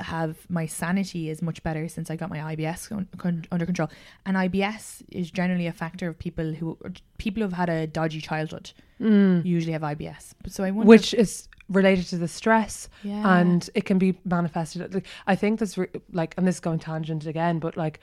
[0.00, 3.88] have my sanity is much better since I got my IBS con- con- under control.
[4.26, 6.76] And IBS is generally a factor of people who
[7.18, 9.44] people who've had a dodgy childhood mm.
[9.44, 10.32] usually have IBS.
[10.48, 13.38] So I wonder which is related to the stress Yeah.
[13.40, 16.78] and it can be manifested like, i think that's re- like and this is going
[16.78, 18.00] tangent again but like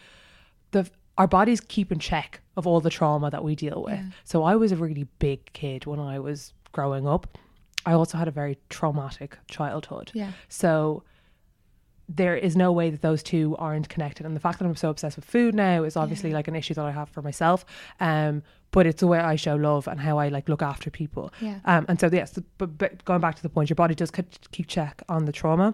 [0.72, 4.10] the our bodies keep in check of all the trauma that we deal with Yeah.
[4.24, 7.38] so i was a really big kid when i was growing up
[7.86, 10.32] i also had a very traumatic childhood Yeah.
[10.48, 11.04] so
[12.08, 14.28] there is no way that those two aren't connected.
[14.28, 16.76] And the fact that I'm so obsessed with food now is obviously like an issue
[16.76, 17.66] that I have for myself.
[18.00, 18.44] Um,
[18.76, 21.32] but it's the way I show love and how I like look after people.
[21.40, 21.60] Yeah.
[21.64, 24.12] Um, and so yes, the, but, but going back to the point, your body does
[24.12, 25.74] ke- keep check on the trauma,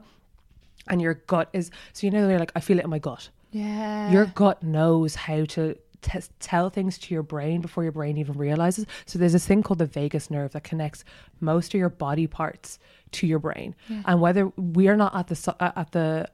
[0.87, 3.29] and your gut is so you know they're like I feel it in my gut.
[3.49, 4.11] Yeah.
[4.11, 8.37] Your gut knows how to t- tell things to your brain before your brain even
[8.37, 8.85] realizes.
[9.07, 11.03] So there's this thing called the vagus nerve that connects
[11.39, 12.77] most of your body parts
[13.13, 13.73] to your brain.
[13.89, 14.03] Yeah.
[14.05, 16.29] And whether we are not at the uh, at the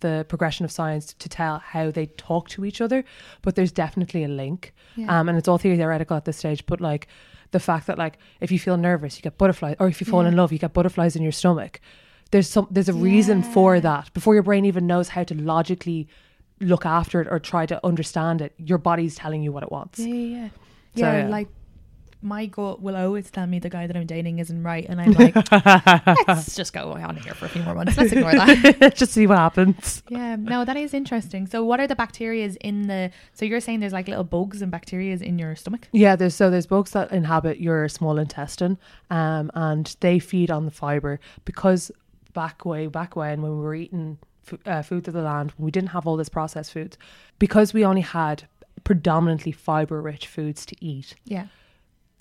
[0.00, 3.04] the progression of science to tell how they talk to each other,
[3.42, 4.74] but there's definitely a link.
[4.96, 5.20] Yeah.
[5.20, 7.08] Um, and it's all theoretical at this stage, but like
[7.50, 10.20] the fact that like if you feel nervous, you get butterflies, or if you fall
[10.20, 11.80] in love, you get butterflies in your stomach.
[12.30, 16.08] There's some there's a reason for that before your brain even knows how to logically
[16.60, 18.52] look after it or try to understand it.
[18.58, 19.98] Your body's telling you what it wants.
[19.98, 20.48] Yeah, yeah, yeah.
[20.48, 21.28] So, yeah, yeah.
[21.28, 21.48] like
[22.20, 25.12] my gut will always tell me the guy that I'm dating isn't right, and I'm
[25.12, 25.34] like,
[26.28, 27.96] let's just go on here for a few more months.
[27.96, 28.94] Let's ignore that.
[28.96, 30.02] Just see what happens.
[30.08, 31.46] yeah, no, that is interesting.
[31.46, 33.10] So, what are the bacterias in the?
[33.34, 35.88] So you're saying there's like little bugs and bacterias in your stomach?
[35.92, 38.78] Yeah, there's so there's bugs that inhabit your small intestine,
[39.10, 41.92] um, and they feed on the fiber because
[42.32, 44.18] back way back when when we were eating
[44.50, 46.98] f- uh, food to the land, we didn't have all this processed foods,
[47.38, 48.48] because we only had
[48.84, 51.14] predominantly fiber rich foods to eat.
[51.24, 51.46] Yeah,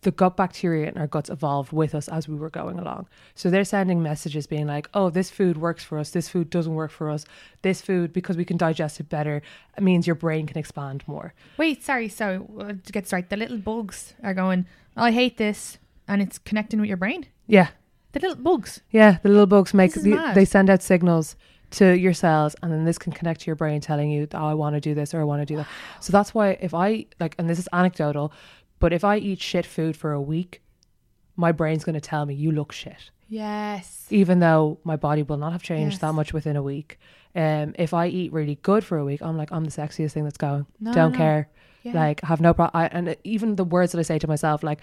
[0.01, 3.07] the gut bacteria in our guts evolved with us as we were going along.
[3.36, 6.75] So they're sending messages being like, oh, this food works for us, this food doesn't
[6.75, 7.25] work for us,
[7.63, 9.41] this food, because we can digest it better,
[9.75, 11.33] it means your brain can expand more.
[11.57, 12.10] Wait, sorry.
[12.10, 14.65] So uh, to get straight, the little bugs are going.
[14.95, 17.25] Oh, I hate this, and it's connecting with your brain.
[17.47, 17.69] Yeah,
[18.13, 18.81] The little bugs.
[18.91, 21.36] yeah, the little bugs make, the, they send out signals
[21.69, 24.53] to your cells and then this can connect to your brain telling you, oh, I
[24.53, 25.67] want to do this or I want to do that.
[25.99, 28.31] So that's why if I, like, and this is anecdotal,
[28.80, 30.62] but if I eat shit food for a week,
[31.36, 33.12] my brain's going to tell me, you look shit.
[33.30, 34.08] Yes.
[34.10, 36.02] even though my body will not have changed Yes.
[36.02, 36.98] that much within a week.
[37.36, 40.24] Um, if I eat really good for a week, I'm like, I'm the sexiest thing
[40.24, 40.66] that's going.
[40.80, 41.18] No, Don't no.
[41.18, 41.50] care.
[41.84, 41.92] Yeah.
[41.94, 42.88] Like, have no problem.
[42.94, 44.80] And even the words that I say to myself, like,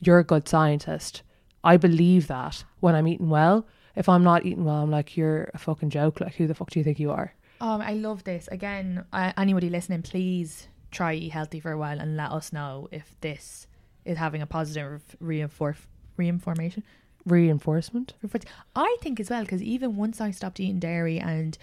[0.00, 1.22] you're a good scientist.
[1.64, 3.66] I believe that when I'm eating well.
[3.96, 6.20] If I'm not eating well, I'm like, you're a fucking joke.
[6.20, 7.34] Like, who the fuck do you think you are?
[7.60, 8.48] Um, I love this.
[8.52, 12.88] Again, uh, anybody listening, please try eat healthy for a while and let us know
[12.90, 13.66] if this
[14.04, 15.76] is having a positive reinfor-
[16.16, 16.82] reinformation.
[17.26, 18.14] Reinforcement.
[18.74, 21.58] I think as well because even once I stopped eating dairy and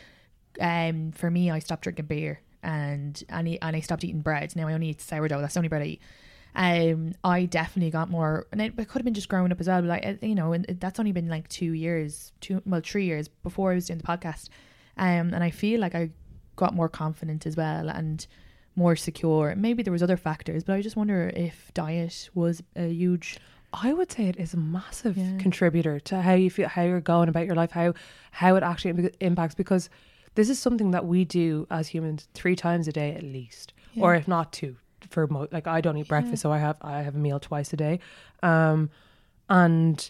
[0.61, 4.55] um for me I stopped drinking beer and and I, and I stopped eating bread.
[4.55, 5.41] Now I only eat sourdough.
[5.41, 6.01] That's the only bread I eat.
[6.57, 9.67] Um, I definitely got more, and it, it could have been just growing up as
[9.67, 9.81] well.
[9.81, 13.27] But like you know, and that's only been like two years, two well three years
[13.27, 14.49] before I was doing the podcast.
[14.97, 16.11] Um, and I feel like I
[16.55, 18.25] got more confident as well and
[18.75, 19.53] more secure.
[19.55, 23.37] Maybe there was other factors, but I just wonder if diet was a huge.
[23.73, 25.37] I would say it is a massive Yeah.
[25.37, 27.93] contributor to how you feel, how you're going about your life, how
[28.31, 29.55] how it actually im- impacts.
[29.55, 29.89] Because
[30.35, 34.15] this is something that we do as humans three times a day at least, or
[34.15, 34.75] if not two.
[35.09, 37.71] For mo- like, I don't eat breakfast, so I have I have a meal twice
[37.73, 37.99] a day,
[38.43, 38.89] um,
[39.49, 40.09] and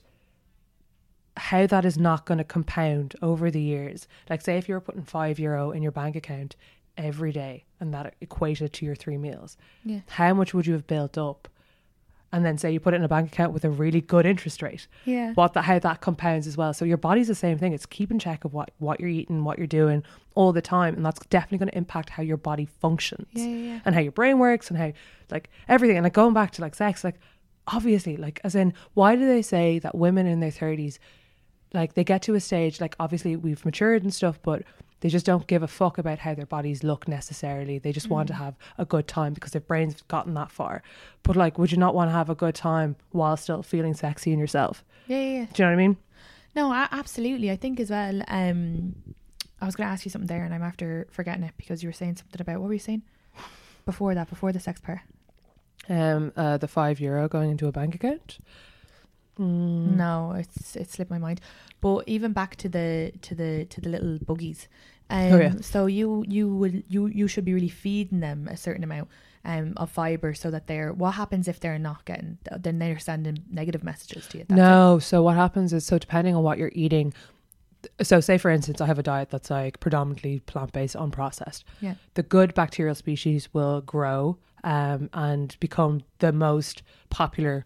[1.38, 4.08] how that is not going to compound over the years.
[4.30, 6.56] Like, say if you're putting five euro in your bank account
[6.98, 10.00] every day, and that equated to your three meals, Yeah.
[10.08, 11.48] how much would you have built up?
[12.32, 14.62] And then say you put it in a bank account with a really good interest
[14.62, 14.88] rate.
[15.06, 15.32] Yeah.
[15.36, 16.74] What the, how that compounds as well.
[16.74, 17.72] So your body's the same thing.
[17.72, 20.04] It's keeping track of what what you're eating, what you're doing
[20.34, 23.56] all the time, and that's definitely going to impact how your body functions Yeah, yeah,
[23.76, 23.80] yeah.
[23.86, 24.92] and how your brain works and how
[25.32, 25.96] like everything.
[25.96, 27.16] And like going back to like sex, like
[27.68, 31.00] obviously, like as in, why do they say that women in their thirties,
[31.74, 34.64] like they get to a stage, like obviously we've matured and stuff, but
[35.06, 37.78] they just don't give a fuck about how their bodies look necessarily.
[37.78, 40.82] They just want to have a good time because their brain's have gotten that far.
[41.22, 44.34] But like, would you not want to have a good time while still feeling sexy
[44.34, 44.84] in yourself?
[45.06, 45.46] Yeah, yeah, yeah.
[45.54, 45.98] Do you know what I mean?
[46.56, 47.52] No, a- absolutely.
[47.52, 48.24] I think as well.
[48.28, 48.96] Um,
[49.62, 51.90] I was going to ask you something there, and I'm after forgetting it because you
[51.90, 53.04] were saying something about what were you saying
[53.86, 54.28] before that?
[54.28, 55.02] Before the sex part?
[55.88, 58.40] Um, uh, the five euro going into a bank account.
[59.40, 59.98] Mm.
[59.98, 61.42] No, it's it slipped my mind.
[61.82, 64.68] But even back to the to the to the little buggies.
[65.10, 65.54] Um, Oh, yeah.
[65.62, 69.10] So you you would you you should be really feeding them a certain amount
[69.44, 70.92] um of fiber so that they're.
[70.94, 72.38] What happens if they're not getting?
[72.58, 74.46] Then they're sending negative messages to you.
[74.50, 77.14] No, so what happens is so depending on what you're eating.
[78.02, 81.64] So say for instance, I have a diet that's like predominantly plant based, unprocessed.
[81.82, 81.96] Yeah.
[82.16, 87.64] The good bacterial species will grow um, and become the most popular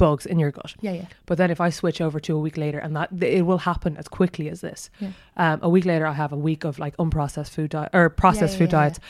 [0.00, 0.74] bugs in your gut.
[0.80, 1.04] Yeah, yeah.
[1.26, 3.96] But then if I switch over to a week later, and that it will happen
[3.98, 4.88] as quickly as this.
[4.98, 5.10] Yeah.
[5.36, 8.54] Um, a week later, I have a week of like unprocessed food diet or processed
[8.54, 8.88] yeah, food yeah, yeah.
[8.88, 9.00] diets.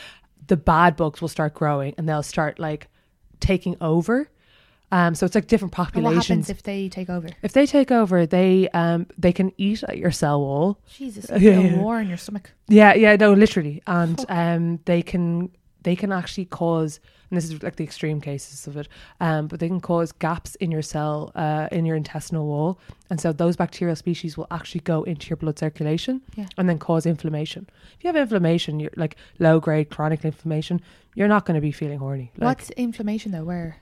[0.48, 2.88] The bad bugs will start growing, and they'll start like
[3.38, 4.28] taking over.
[4.92, 6.26] Um, so it's like different And what populations.
[6.26, 7.28] happens if they take over?
[7.42, 10.80] if they take over, they um they can eat at your cell wall.
[10.98, 12.50] Jesus, Yeah, a war in your stomach.
[12.66, 15.50] Yeah, yeah, no, literally, and um, they can
[15.82, 18.88] they can actually cause, and this is like the extreme cases of it,
[19.20, 23.20] um, but they can cause gaps in your cell, uh, in your intestinal wall, and
[23.20, 26.46] so those bacterial species will actually go into your blood circulation, Yeah.
[26.58, 27.68] and then cause inflammation.
[27.96, 30.80] If you have inflammation, you're like low grade chronic inflammation,
[31.14, 32.30] you're not going to be feeling horny.
[32.36, 33.44] Like, What's inflammation though?
[33.44, 33.76] Where?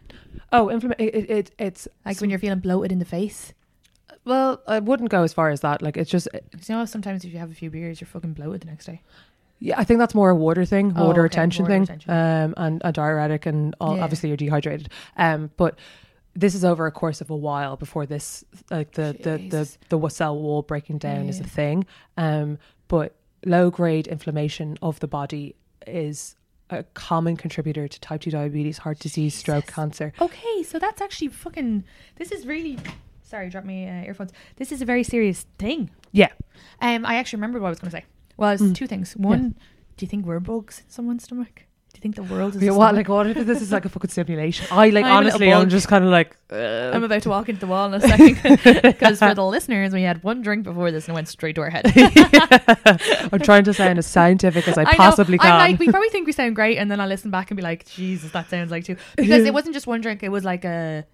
[0.53, 1.05] oh, inflammation?
[1.09, 3.53] It, it, it, it's Like when you're feeling bloated in the face?
[4.25, 5.81] well, I wouldn't go as far as that.
[5.83, 8.35] Like it's just 'Cause you know, sometimes if you have a few beers, you're fucking
[8.35, 9.01] bloated the next day.
[9.61, 12.11] Yeah, I think that's more a water thing, Oh, water okay, retention water thing, retention.
[12.13, 14.05] um, and a diuretic, and all, Yeah.
[14.05, 14.89] obviously you're dehydrated.
[15.17, 15.79] Um, but
[16.35, 19.79] this is over a course of a while before this, like the the the Jesus.
[19.89, 21.87] the cell wall breaking down is a thing.
[22.17, 26.37] Um, but low grade inflammation of the body is
[26.71, 30.13] a common contributor to type two diabetes, heart disease, stroke, cancer.
[30.21, 31.83] Okay, so that's actually fucking.
[32.17, 32.79] This is really.
[33.23, 34.33] Sorry, drop me uh, earphones.
[34.57, 35.91] This is a very serious thing.
[36.13, 36.29] Yeah,
[36.81, 38.05] Um, I actually remembered what I was going to say.
[38.39, 38.75] Well, it's Mm.
[38.75, 39.13] two things.
[39.17, 39.55] One,
[39.99, 41.65] do you think we're bugs in someone's stomach?
[41.93, 42.63] Do you think the world is?
[42.63, 43.09] a yeah what stomach?
[43.09, 44.67] like what if this is like a fucking simulation?
[44.71, 45.71] I like I'm a little honestly, I'm bug.
[45.71, 46.37] just kind of like.
[46.53, 48.39] Uh, I'm about to walk into the wall in a second
[48.83, 51.63] because for the listeners, we had one drink before this and it went straight to
[51.63, 51.87] our head.
[53.33, 54.91] I'm trying to sound as scientific as I, know.
[54.93, 55.51] possibly can.
[55.53, 57.63] I'm like, we probably think we sound great, and then I listen back and be
[57.63, 58.97] like, Jesus, that sounds like two.
[59.17, 61.05] Because it wasn't just one drink; it was like a,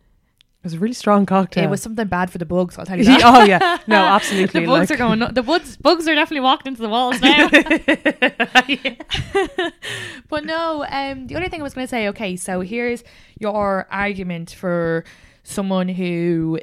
[0.65, 1.65] It was a really strong cocktail.
[1.65, 2.79] it was something bad for the bugs.
[2.79, 3.21] I'll tell you that.
[3.23, 4.61] oh yeah, no, absolutely.
[4.61, 5.35] the bugs like- are going.
[5.35, 7.51] The bugs, bugs are definitely walking into the walls now.
[10.31, 12.09] but no, um, the other thing I was going to say.
[12.09, 13.05] Okay, so here's
[13.39, 15.05] your argument for
[15.43, 16.59] someone who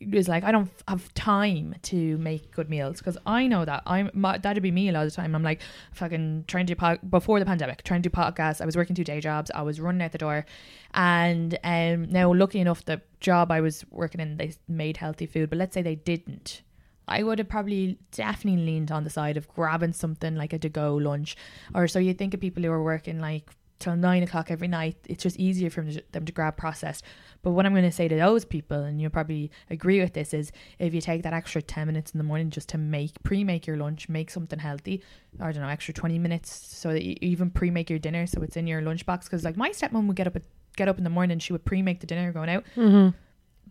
[0.00, 4.10] is like, I don't have time to make good meals because I know that I'm
[4.14, 5.34] my, that'd be me a lot of the time.
[5.34, 5.60] I'm like
[5.92, 8.60] fucking trying to do before the pandemic, trying to do podcasts.
[8.60, 9.50] I was working two day jobs.
[9.54, 10.46] I was running out the door,
[10.94, 15.50] and um, now lucky enough, the job I was working in, they made healthy food.
[15.50, 16.62] But let's say they didn't.
[17.10, 20.68] I would have probably definitely leaned on the side of grabbing something like a to
[20.68, 21.36] go lunch.
[21.74, 23.50] Or so you think of people who are working like
[23.80, 24.96] till nine o'clock every night.
[25.08, 27.02] It's just easier for them to, them to grab processed.
[27.42, 30.32] But what I'm going to say to those people, and you'll probably agree with this,
[30.32, 33.42] is if you take that extra 10 minutes in the morning just to make, pre
[33.42, 35.02] make your lunch, make something healthy,
[35.40, 38.26] or I don't know, extra 20 minutes so that you even pre make your dinner
[38.26, 39.24] so it's in your lunchbox.
[39.24, 40.42] Because like my stepmom would get up, at,
[40.76, 43.14] get up in the morning, she would pre make the dinner going out Mhm.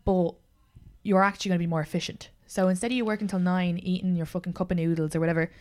[0.04, 0.32] but
[1.04, 2.30] you're actually going to be more efficient.
[2.48, 5.52] So instead of you working till nine, eating your fucking cup of noodles or whatever,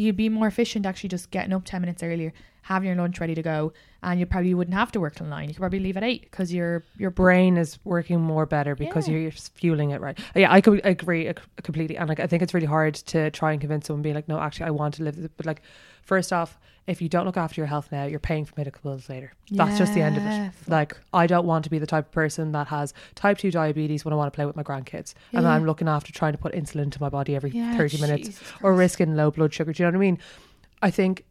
[0.00, 2.32] you'd be more efficient actually just getting up 10 minutes earlier,
[2.62, 5.48] having your lunch ready to go, and you probably wouldn't have to work till nine.
[5.48, 9.08] You could probably leave at eight because your your brain is working more better because
[9.08, 9.16] Yeah.
[9.18, 10.18] you're fueling it right.
[10.34, 13.52] Yeah, I could agree uh, completely, and like I think it's really hard to try
[13.52, 15.16] and convince someone, be like, no, actually, I want to live.
[15.36, 15.62] But like,
[16.02, 19.08] first off, if you don't look after your health now, you're paying for medical bills
[19.08, 19.32] later.
[19.50, 20.52] That's just the end of it.
[20.54, 20.68] fuck.
[20.68, 24.04] Like, I don't want to be the type of person that has type two diabetes
[24.04, 26.52] when I want to play with my grandkids, and I'm looking after trying to put
[26.52, 29.72] insulin into my body every Yeah, thirty minutes Jesus or risking low blood sugar.
[29.72, 30.18] Do you know what I mean?
[30.82, 31.24] I think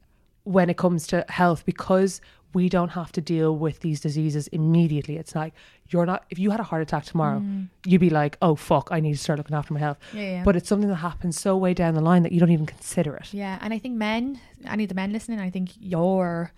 [0.43, 2.21] when it comes to health, because
[2.53, 5.53] we don't have to deal with these diseases immediately, it's like
[5.89, 7.43] you're not, if you had a heart attack tomorrow,
[7.85, 9.97] you'd be like, oh, fuck, I need to start looking after my health.
[10.11, 10.15] Mm.
[10.17, 10.43] Yeah, yeah.
[10.43, 13.15] But it's something that happens so way down the line that you don't even consider
[13.15, 13.33] it.
[13.33, 16.51] yeah, and I think men, any of the men listening, I think you're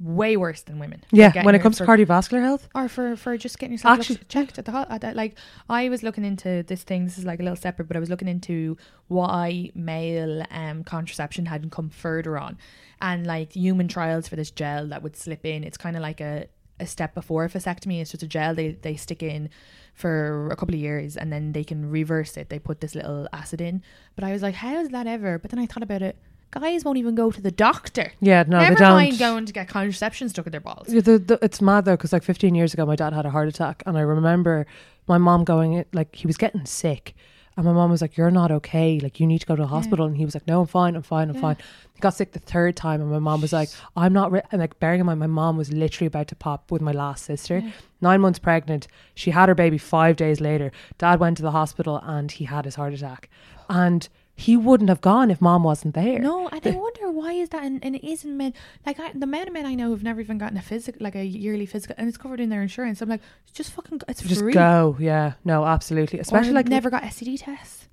[0.00, 1.02] way worse than women.
[1.12, 4.58] Yeah, when it comes to cardiovascular health, or for for just getting yourself Actually- checked
[4.58, 5.36] at the at that, like
[5.68, 7.04] I was looking into this thing.
[7.04, 8.76] This is like a little separate, but I was looking into
[9.08, 12.58] why male um contraception hadn't come further on,
[13.04, 15.62] and like human trials for this gel that would slip in.
[15.62, 16.46] It's kind of like a
[16.80, 18.00] a step before a vasectomy.
[18.00, 19.50] It's just a gel they they stick in
[19.92, 22.48] for a couple of years and then they can reverse it.
[22.48, 23.82] They put this little acid in.
[24.16, 25.38] But I was like, how is that ever?
[25.38, 26.16] But then I thought about it.
[26.50, 28.12] Guys won't even go to the doctor.
[28.20, 28.92] yeah, no, Never they don't.
[28.92, 30.86] mind going to get contraception stuck in their balls.
[30.88, 33.30] Yeah, the, the, it's mad though, because like 15 years ago, my dad had a
[33.30, 34.64] heart attack, and I remember
[35.08, 37.14] my mom going, like, he was getting sick.
[37.56, 38.98] And my mom was like, You're not okay.
[38.98, 40.06] Like, you need to go to the hospital.
[40.06, 40.96] And he was like, No, I'm fine.
[40.96, 41.28] I'm fine.
[41.28, 41.40] I'm Yeah.
[41.40, 41.56] fine.
[41.94, 43.00] He got sick the third time.
[43.00, 44.32] And my mom was like, I'm not.
[44.32, 44.42] Re-.
[44.50, 47.24] And like, bearing in mind, my mom was literally about to pop with my last
[47.24, 47.62] sister,
[48.00, 48.88] nine months pregnant.
[49.14, 50.72] She had her baby five days later.
[50.98, 53.28] Dad went to the hospital and he had his heart attack.
[53.68, 56.18] And he wouldn't have gone if mom wasn't there.
[56.18, 58.52] No, and I wonder why is that, and, and it isn't men.
[58.84, 61.14] Like I, the amount of men I know who've never even gotten a physical, like
[61.14, 63.00] a yearly physical, and it's covered in their insurance.
[63.00, 63.20] I'm like,
[63.52, 64.52] just fucking, it's Just free.
[64.52, 64.96] go.
[64.98, 65.34] Yeah.
[65.44, 66.18] No, absolutely.
[66.18, 67.88] Especially or like never got STD tests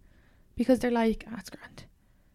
[0.56, 1.84] because they're like, ah, it's grand.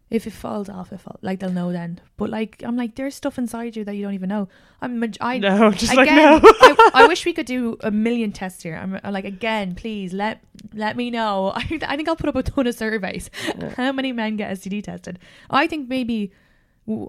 [0.09, 1.19] If it falls off, it falls.
[1.21, 1.99] Like they'll know then.
[2.15, 4.47] But like I'm like, there's stuff inside you that you don't even know.
[4.81, 5.03] I'm.
[5.19, 6.49] I No, just again, like no.
[6.61, 8.75] I, I wish we could do a million tests here.
[8.75, 10.41] I'm uh, like, again, please let
[10.73, 11.51] let me know.
[11.55, 13.29] I, I think I'll put up a ton of surveys.
[13.75, 15.19] How many men get STD tested?
[15.49, 16.31] I think maybe.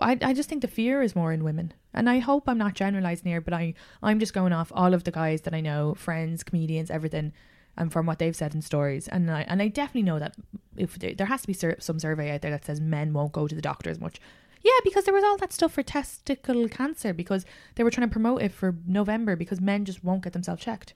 [0.00, 2.74] I, I just think the fear is more in women, and I hope I'm not
[2.74, 5.94] generalizing here, but I I'm just going off all of the guys that I know,
[5.94, 7.32] friends, comedians, everything,
[7.78, 10.34] and from what they've said in stories, and I and I definitely know that
[10.76, 13.32] if there, there has to be sur- some survey out there that says men won't
[13.32, 14.20] go to the doctor as much.
[14.62, 18.12] Yeah, because there was all that stuff for testicle cancer because they were trying to
[18.12, 20.94] promote it for November because men just won't get themselves checked.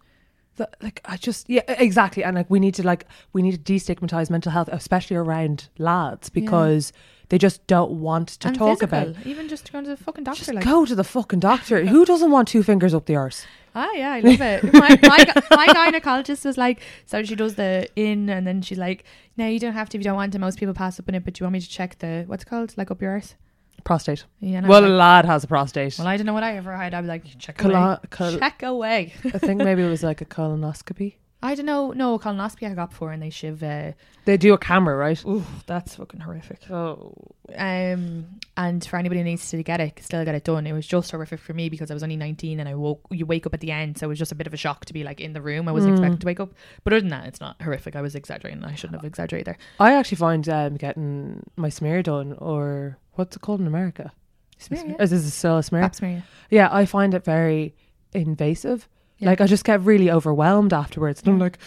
[0.56, 3.72] The- like I just yeah exactly and like we need to like we need to
[3.72, 6.92] destigmatize mental health especially around lads because
[7.30, 10.24] they just don't want to And talk physical, about even just going to the fucking
[10.24, 10.40] doctor.
[10.44, 13.46] just like, go to the fucking doctor who doesn't want two fingers up the arse
[13.74, 14.64] Ah, yeah, I love it.
[14.72, 19.04] My, my, my gynecologist was like, so she does the in, and then she's like,
[19.36, 20.38] no, you don't have to if you don't want to.
[20.38, 22.42] Most people pass up in it, but do you want me to check the, what's
[22.44, 22.74] it called?
[22.76, 23.34] Like up your arse?
[23.84, 26.24] prostate Yeah, and I well was a like, lad has a prostate well, I don't
[26.26, 26.94] know what I ever had.
[26.94, 27.96] I'd be like, check Colo- away.
[28.10, 29.12] col- check away.
[29.24, 31.14] I think maybe it was like a colonoscopy
[31.44, 31.90] I don't know.
[31.92, 33.62] No, colonoscopy I got before, and they shiv.
[33.62, 33.92] Uh,
[34.24, 36.70] they do a camera right ooh, that's fucking horrific.
[36.70, 37.12] oh
[37.58, 38.26] Um,
[38.56, 40.66] and for anybody who needs to get it, still get it done.
[40.66, 43.26] It was just horrific for me because I was only 19 and I woke, you
[43.26, 43.98] wake up at the end.
[43.98, 45.68] So it was just a bit of a shock to be like in the room.
[45.68, 45.96] I wasn't Mm.
[45.98, 46.52] expecting to wake up.
[46.84, 47.96] But other than that, it's not horrific.
[47.96, 48.64] I was exaggerating.
[48.64, 49.58] I shouldn't have exaggerated there.
[49.80, 54.12] I actually find um, getting my smear done or what's it called in America
[54.58, 55.02] Smear, yeah.
[55.02, 56.22] is this still a smear Pap smear, yeah.
[56.50, 57.74] yeah I find it very
[58.12, 58.88] invasive
[59.22, 59.30] Yeah.
[59.30, 61.58] like I just get really overwhelmed afterwards and I'm like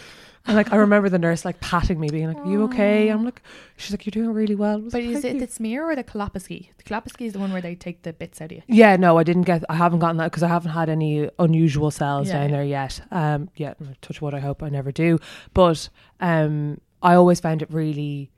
[0.48, 3.26] and like I remember the nurse like patting me being like are you okay I'm
[3.26, 3.42] like
[3.78, 6.04] she's like you're doing really well But like, is it you." the smear or the
[6.04, 6.70] colposcopy?
[6.78, 8.62] The colposcopy is the one where they take the bits out of you.
[8.68, 9.64] Yeah, no, I didn't get.
[9.70, 12.56] I haven't gotten that because I haven't had any unusual cells Yeah, down yeah.
[12.58, 13.02] there yet.
[13.12, 14.34] Um, yeah, touch wood.
[14.36, 15.18] I hope I never do.
[15.56, 15.90] But
[16.20, 18.30] um, I always found it really,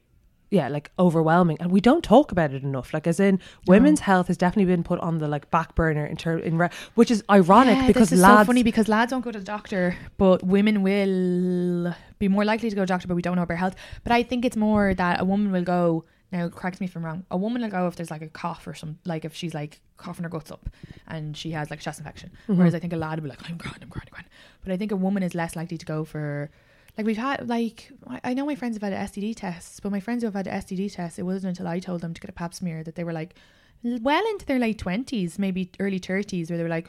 [0.49, 2.93] yeah, like overwhelming, and we don't talk about it enough.
[2.93, 6.15] Like, as in, women's health has definitely been put on the like back burner in
[6.15, 8.41] term in re- which is ironic Yeah, because this is lads.
[8.41, 12.69] so funny because lads don't go to the doctor, but women will be more likely
[12.69, 13.75] to go to the doctor, but we don't know about health.
[14.03, 16.05] But I think it's more that a woman will go.
[16.31, 17.25] Now, correct me if I'm wrong.
[17.31, 19.79] A woman will go if there's like a cough or some, like if she's like
[19.95, 20.69] coughing her guts up
[21.07, 22.31] and she has like a chest infection.
[22.43, 22.57] Mm-hmm.
[22.57, 24.27] Whereas I think a lad will be like, I'm grand, I'm grand, I'm grand.
[24.63, 26.49] But I think a woman is less likely to go for,
[26.97, 27.91] like we've had, like
[28.23, 30.91] I- know my friends have had STD tests, but my friends who have had STD
[30.93, 33.13] tests, it wasn't until I told them to get a pap smear that they were
[33.13, 33.35] like,
[33.83, 36.87] well into their late twenties, maybe early thirties, where they were like,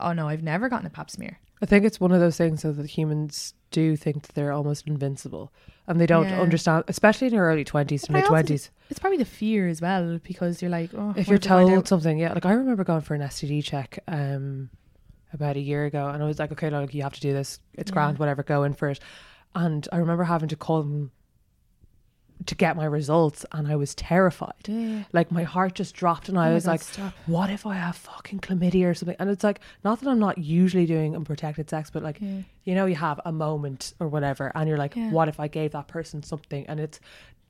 [0.00, 1.38] oh no, I've never gotten a pap smear.
[1.62, 5.52] I think it's one of those things that humans do think that they're almost invincible,
[5.86, 6.40] and they don't Yeah.
[6.40, 8.70] understand, especially in their early twenties to mid twenties.
[8.90, 12.32] It's probably the fear as well because you're like, oh, if you're told something, yeah,
[12.32, 14.70] like I remember going for an STD check um
[15.32, 17.58] about a year ago, and I was like, okay, like you have to do this.
[17.74, 17.94] It's Yeah.
[17.94, 19.00] grand, whatever, go in for it.
[19.56, 21.10] And I remember having to call them
[22.44, 24.52] to get my results, and I was terrified.
[24.68, 25.04] Yeah.
[25.12, 27.14] Like my heart just dropped, and Oh I my was God, like, stop.
[27.26, 29.16] what if I have fucking chlamydia or something?
[29.18, 32.42] And it's like, not that I'm not usually doing unprotected sex, but like, Yeah.
[32.64, 35.10] you know, you have a moment or whatever, and you're like, Yeah.
[35.10, 36.66] what if I gave that person something?
[36.68, 37.00] And it's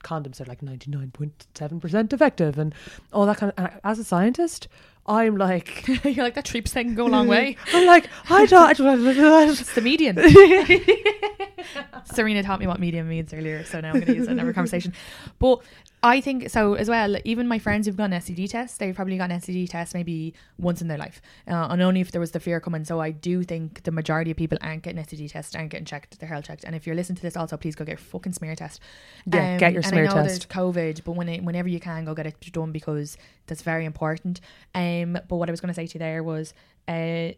[0.05, 2.73] condoms are like 99.7% effective and
[3.13, 3.65] all that kind of.
[3.65, 4.69] And as a scientist,
[5.09, 7.57] I'm like, you're like that three percent can go a long way.
[7.73, 8.71] I'm like, I don't.
[8.79, 10.17] It's the median.
[12.07, 14.41] Sarina taught me what median means earlier, so now I'm going to use it in
[14.41, 14.93] every conversation.
[15.39, 15.61] But
[16.07, 17.17] I think so as well.
[17.25, 20.87] Even my friends who've gotten STD tests, they've probably gotten STD tests maybe once in
[20.87, 22.85] their life, uh, and only if there was the fear coming.
[22.85, 26.21] So I do think the majority of people aren't getting STD tests, aren't getting checked,
[26.21, 26.63] their health checked.
[26.63, 28.81] And if you're listening to this, also please go get a fucking smear test.
[29.27, 30.49] Yeah, get your and smear I know test.
[30.49, 33.85] there's COVID, but when it, whenever you can, go get it done because that's very
[33.85, 34.41] important.
[34.77, 36.55] Um, but what I was going to say to you there was,
[36.87, 37.31] uh,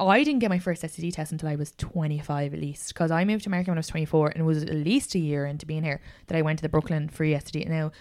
[0.00, 3.24] I didn't get my first STD test until I was 25 at least because I
[3.24, 5.66] moved to America when I was 24 and it was at least a year into
[5.66, 7.68] being here that I went to the Brooklyn free STD.
[7.68, 7.92] Now,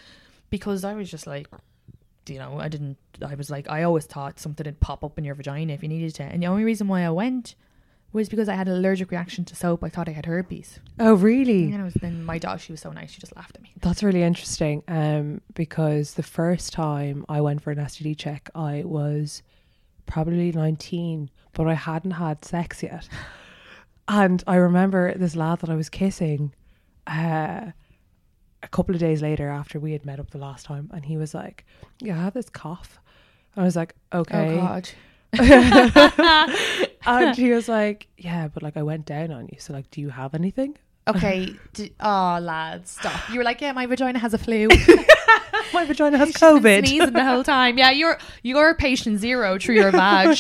[0.49, 1.47] because I was just like,
[2.27, 5.23] you know, I didn't, I was like, I always thought something would pop up in
[5.23, 6.23] your vagina if you needed to.
[6.23, 7.55] And the only reason why I went
[8.13, 9.83] was because I had an allergic reaction to soap.
[9.83, 10.79] I thought I had herpes.
[10.99, 11.71] Oh, really?
[11.71, 13.73] And it was then my dog, she was so nice, she just laughed at me.
[13.81, 14.83] That's really interesting.
[14.87, 19.43] Um, because the first time I went for an STD check, I was
[20.06, 23.08] probably 19, but I hadn't had sex yet.
[24.08, 26.54] And I remember this lad that I was kissing
[27.08, 27.72] uh,
[28.64, 31.18] a couple of days later after we had met up the last time, and he
[31.18, 31.66] was like,
[31.99, 32.99] Yeah, I have this cough.
[33.56, 34.49] And I was like, Okay.
[34.49, 34.89] Oh, God.
[37.06, 39.60] and he was like, Yeah, but like I went down on you.
[39.60, 40.78] So, like, do you have anything?
[41.08, 41.54] Okay.
[41.74, 43.30] D- oh, lads, stop.
[43.30, 44.68] You were like, yeah, my vagina has a flu.
[45.74, 46.88] My vagina has She's been COVID.
[46.88, 47.78] sneezing the whole time.
[47.78, 50.38] Yeah, you're you're patient zero through your vag.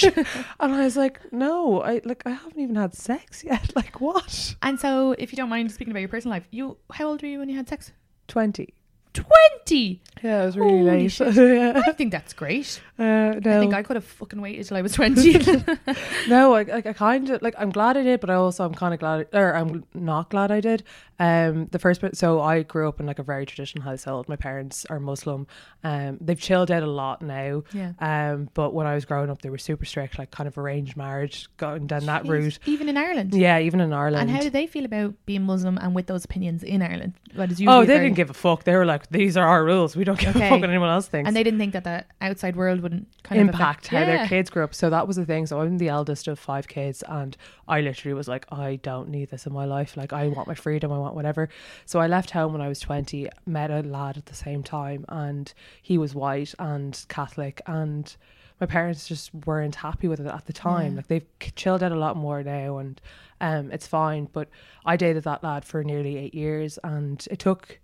[0.59, 3.73] And I was like, no, I like I haven't even had sex yet.
[3.75, 4.55] Like what?
[4.61, 7.29] and so, if you don't mind speaking about your personal life, you how old were
[7.29, 7.91] you when you had sex?
[8.27, 8.73] Twenty.
[9.13, 10.01] 20.
[10.23, 11.11] Yeah, it was really Holy late.
[11.11, 11.35] shit.
[11.35, 11.81] yeah.
[11.85, 12.81] I think that's great.
[13.01, 15.33] Uh, no, I think I could have fucking waited till I was 20.
[16.29, 18.73] no, I, like I kind of like I'm glad I did, but I also I'm
[18.73, 20.83] kind of glad, or I'm not glad I did.
[21.19, 22.17] Um, the first bit.
[22.17, 24.27] So I grew up in like a very traditional household.
[24.27, 25.45] My parents are Muslim.
[25.83, 27.63] Um, they've chilled out a lot now.
[27.73, 27.91] Yeah.
[27.99, 30.97] Um, but when I was growing up, they were super strict, like kind of arranged
[30.97, 32.57] marriage, going down that route.
[32.65, 33.33] Even in Ireland.
[33.35, 34.21] Yeah, even in Ireland.
[34.23, 37.13] And how did they feel about being Muslim and with those opinions in Ireland?
[37.35, 38.63] What is Oh, they very- didn't give a fuck.
[38.63, 39.95] They were like, "These are our rules.
[39.95, 40.47] We don't give Okay.
[40.47, 43.23] a fuck what anyone else thinks." And they didn't think that the outside world wouldn't
[43.23, 44.73] kind impact of how affect, their kids grew up.
[44.73, 45.45] So that was the thing.
[45.45, 47.35] So I'm the eldest of five kids, and
[47.67, 49.95] I literally was like, I don't need this in my life.
[49.95, 50.91] Like, I want my freedom.
[50.91, 51.49] I want whatever.
[51.85, 55.05] So I left home when I was 20, met a lad at the same time,
[55.09, 58.15] and he was white and Catholic, and
[58.59, 60.91] my parents just weren't happy with it at the time.
[60.91, 60.97] Yeah.
[60.97, 63.01] Like they've chilled out a lot more now, and
[63.39, 64.27] um, it's fine.
[64.31, 64.49] But
[64.85, 67.79] I dated that lad for nearly eight years, and it took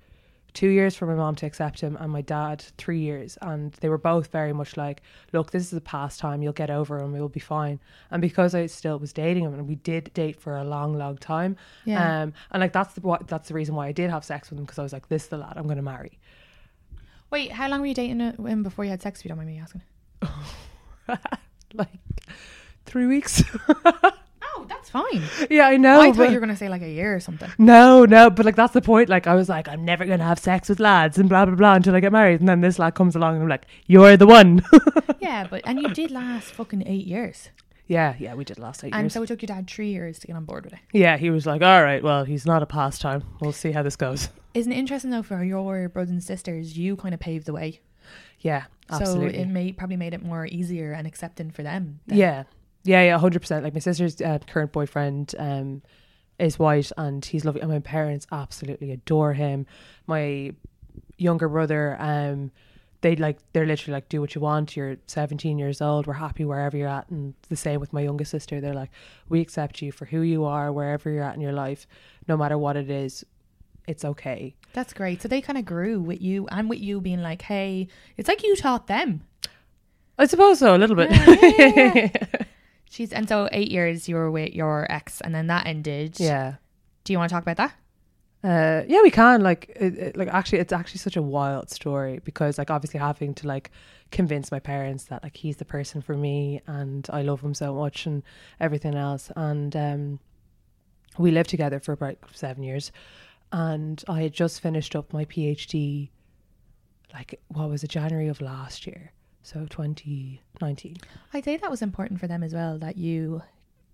[0.58, 3.38] two years for my mom to accept him and my dad three years.
[3.42, 5.02] And they were both very much like
[5.34, 6.42] look this is a pastime.
[6.42, 7.12] You'll get over him.
[7.14, 7.80] We'll be fine.
[8.12, 11.18] And because i still was dating him and we did date for a long long
[11.18, 11.56] time
[11.86, 12.24] Yeah.
[12.24, 14.58] um and like that's the what that's the reason why i did have sex with
[14.60, 16.18] him because i was like this is the lad i'm going to marry.
[17.30, 19.38] Wait, how long were you dating uh, him before you had sex, if you don't
[19.38, 19.82] mind me asking?
[21.74, 21.90] like
[22.86, 23.44] three weeks
[24.68, 25.24] that's fine.
[25.50, 27.20] yeah i know oh, I thought you were going to say like a year or
[27.20, 27.50] something.
[27.58, 29.10] no, no, but like that's the point.
[29.10, 31.76] Like I was like, I'm never gonna have sex with lads and blah blah blah
[31.76, 32.40] until I get married.
[32.40, 34.62] And then this lad comes along and I'm like, You're the one.
[35.20, 37.50] yeah, but and you did last fucking eight years.
[37.88, 39.04] yeah, yeah, we did last eight And years.
[39.04, 40.80] And so it took your dad three years to get on board with it.
[40.94, 43.24] Yeah, he was like, all right, well, he's not a pastime.
[43.40, 44.30] We'll see how this goes.
[44.54, 47.80] Isn't it interesting though for your brothers and sisters, you kind of paved the way.
[48.40, 49.34] Yeah, absolutely.
[49.36, 52.00] So it made probably made it more easier and accepting for them.
[52.08, 52.18] then.
[52.18, 52.44] yeah,
[52.88, 53.64] yeah, yeah, hundred percent.
[53.64, 55.82] Like my sister's uh, current boyfriend um,
[56.40, 59.66] is white, and he's lovely, and my parents absolutely adore him.
[60.08, 60.54] My
[61.18, 62.52] younger brother, um,
[63.02, 64.78] they like they're literally like, do what you want.
[64.78, 66.08] You're 17 years old.
[66.08, 68.62] We're happy wherever you're at, and the same with my youngest sister.
[68.62, 68.92] They're like,
[69.28, 71.88] we accept you for who you are, wherever you're at in your life,
[72.28, 73.26] no matter what it is.
[73.86, 74.56] It's okay.
[74.74, 75.22] That's great.
[75.22, 78.44] So they kind of grew with you and with you being like, hey, it's like
[78.44, 79.22] you taught them.
[80.18, 81.10] I suppose so, a little bit.
[82.90, 86.20] She's and so eight years you were with your ex and then that ended.
[86.20, 86.56] yeah.
[87.04, 87.74] Do you want to talk about that?
[88.44, 89.42] Uh, yeah, we can.
[89.42, 93.34] Like, it, it, like actually, it's actually such a wild story because, like, obviously having
[93.36, 93.72] to like
[94.12, 97.74] convince my parents that like he's the person for me and I love him so
[97.74, 98.24] much and
[98.60, 99.32] everything else.
[99.36, 100.20] And um,
[101.18, 102.92] we lived together for about seven years,
[103.52, 106.10] and I had just finished up my PhD.
[107.14, 107.90] Like, what was it?
[107.90, 109.12] January of last year,
[109.48, 110.98] so twenty nineteen.
[111.34, 113.42] I'd say that was important for them as well that you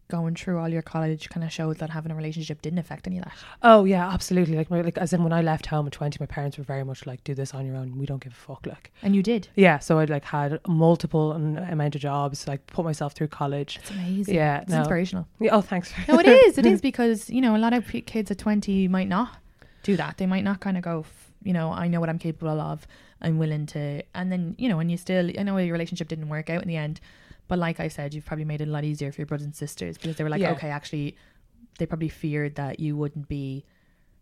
[0.10, 3.18] going through all your college kind of showed that having a relationship didn't affect any
[3.18, 3.34] of that.
[3.64, 4.56] Oh yeah, absolutely.
[4.56, 6.84] Like, my, like as in when I left home at twenty, my parents were very
[6.84, 7.97] much like, "Do this on your own.
[7.97, 8.91] We don't give a fuck." Like.
[9.01, 9.47] And you did.
[9.56, 13.78] Yeah, so I'd like had multiple amount of jobs, like put myself through college.
[13.82, 14.36] It's amazing.
[14.36, 14.80] Yeah, It's no.
[14.80, 15.28] inspirational.
[15.39, 15.93] Yeah, oh, thanks.
[16.08, 16.58] No, it is.
[16.58, 19.30] It is because you know a lot of p- kids at twenty might not
[19.84, 20.18] do that.
[20.18, 20.99] They might not kind of go.
[21.01, 22.86] f- You know, I know what I'm capable of.
[23.24, 24.03] I'm willing to.
[24.13, 26.67] And then you know, when you still, I know your relationship didn't work out in
[26.67, 26.99] the end,
[27.47, 29.55] but like I said, you've probably made it a lot easier for your brothers and
[29.55, 30.51] sisters because they were like, Yeah.
[30.53, 31.15] okay, actually,
[31.80, 33.65] they probably feared that you wouldn't be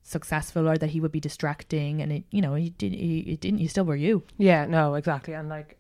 [0.04, 3.60] successful or that he would be distracting, and it, you know, you did, it didn't.
[3.60, 4.24] You still were you.
[4.38, 5.34] Yeah, no, exactly.
[5.34, 5.78] And like,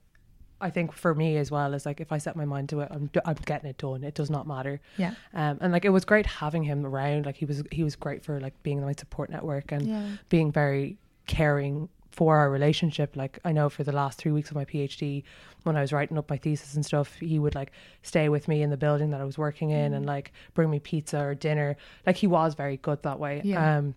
[0.59, 2.89] I think for me as well is like if I set my mind to it,
[2.91, 4.03] I'm I'm getting it done.
[4.03, 4.79] It does not matter.
[4.95, 5.15] Yeah.
[5.33, 7.25] Um, and like it was great having him around.
[7.25, 10.07] Like he was he was great for like being my support network and Yeah.
[10.29, 13.15] being very caring for our relationship.
[13.15, 15.23] Like I know for the last three weeks of my PhD,
[15.63, 17.71] when I was writing up my thesis and stuff, he would like
[18.03, 20.79] stay with me in the building that I was working in and like bring me
[20.79, 21.77] pizza or dinner.
[22.05, 23.41] Like he was very good that way.
[23.43, 23.77] Yeah.
[23.77, 23.95] Um,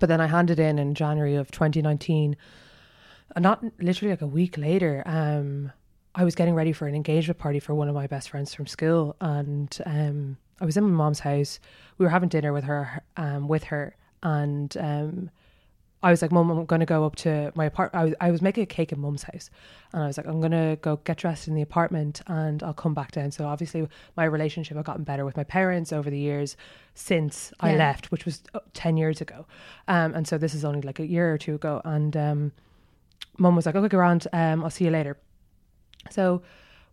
[0.00, 2.36] but then I handed in in January of 2019,
[3.34, 5.02] and not literally like a week later.
[5.06, 5.72] Um,
[6.14, 8.66] I was getting ready for an engagement party for one of my best friends from
[8.66, 11.58] school, and um, I was in my mom's house.
[11.98, 15.30] We were having dinner with her, um, with her, and um,
[16.02, 18.30] I was like, "Mum, I'm going to go up to my apartment." I was, I
[18.30, 19.50] was making a cake in Mum's house,
[19.92, 22.74] and I was like, "I'm going to go get dressed in the apartment, and I'll
[22.74, 23.86] come back down." So obviously,
[24.16, 26.56] my relationship had gotten better with my parents over the years
[26.94, 29.46] since I left, which was uh, ten years ago,
[29.88, 32.52] um, and so this is only like a year or two ago, and um,
[33.38, 35.18] Mum was like, "Okay, Grant, um, I'll see you later."
[36.10, 36.42] So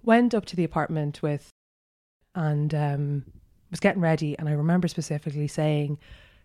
[0.03, 1.49] went up to the apartment with
[2.35, 3.25] and um
[3.71, 5.99] was getting ready and I remember specifically saying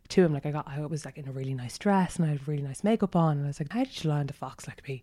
[0.09, 2.31] to him like I got I was like in a really nice dress and I
[2.31, 4.67] had really nice makeup on and I was like, How did you land a fox
[4.67, 5.03] like me?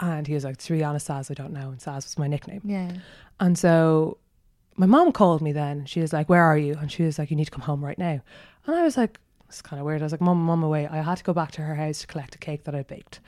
[0.00, 2.26] And he was like, To be honest, Saz, I don't know and Saz was my
[2.26, 2.60] nickname.
[2.64, 2.92] Yeah.
[3.40, 4.18] And so
[4.76, 5.86] my mom called me then.
[5.86, 6.74] She was like, Where are you?
[6.74, 8.20] And she was like, You need to come home right now.
[8.66, 9.18] And I was like,
[9.48, 10.02] it's kind of weird.
[10.02, 10.86] I was like, Mum, Mum, away.
[10.86, 13.20] I had to go back to her house to collect a cake that I baked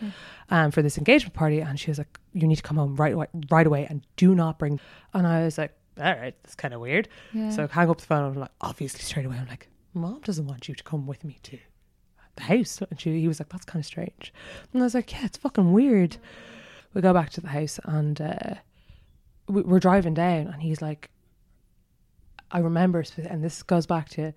[0.51, 1.61] um, for this engagement party.
[1.61, 4.35] And she was like, You need to come home right away, right away and do
[4.35, 4.81] not bring.
[5.15, 7.09] And I was like, All right, that's kind of weird.
[7.33, 7.51] Yeah.
[7.51, 8.25] So I hang up the phone.
[8.25, 11.39] I'm like, Obviously, straight away, I'm like, Mom doesn't want you to come with me
[11.45, 11.59] to
[12.37, 12.81] the house.
[12.91, 14.33] And she, he was like, That's kind of strange.
[14.73, 16.19] And I was like, Yeah, it's fucking weird.
[16.95, 18.55] We go back to the house and uh,
[19.49, 21.11] we, we're driving down, and he's like,
[22.51, 24.33] I remember, and this goes back to,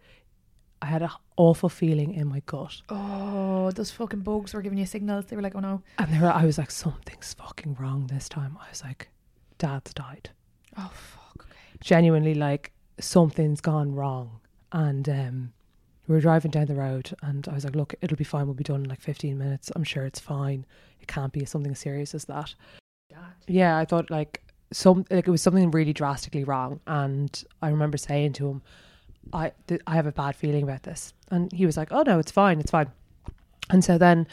[0.81, 4.85] I had an awful feeling in my gut, Oh, those fucking bugs were giving you
[4.85, 5.25] signals.
[5.25, 5.81] They were like, oh no.
[5.97, 8.57] and there I was like, something's fucking wrong this time.
[8.61, 9.09] I was like,
[9.57, 10.29] Dad's died.
[10.77, 11.45] Oh fuck.
[11.45, 11.55] Okay.
[11.81, 14.38] Genuinely, like something's gone wrong,
[14.71, 15.53] and um,
[16.07, 18.45] we were driving down the road, and I was like, look, it'll be fine.
[18.45, 19.71] We'll be done in like fifteen minutes.
[19.75, 20.65] I'm sure it's fine.
[21.01, 22.53] It can't be something as serious as that.
[23.47, 27.97] Yeah, I thought like some like it was something really drastically wrong, and I remember
[27.97, 28.61] saying to him,
[29.33, 32.19] "I th- I have a bad feeling about this," and he was like, "Oh no,
[32.19, 32.91] it's fine, it's fine."
[33.69, 34.27] And so then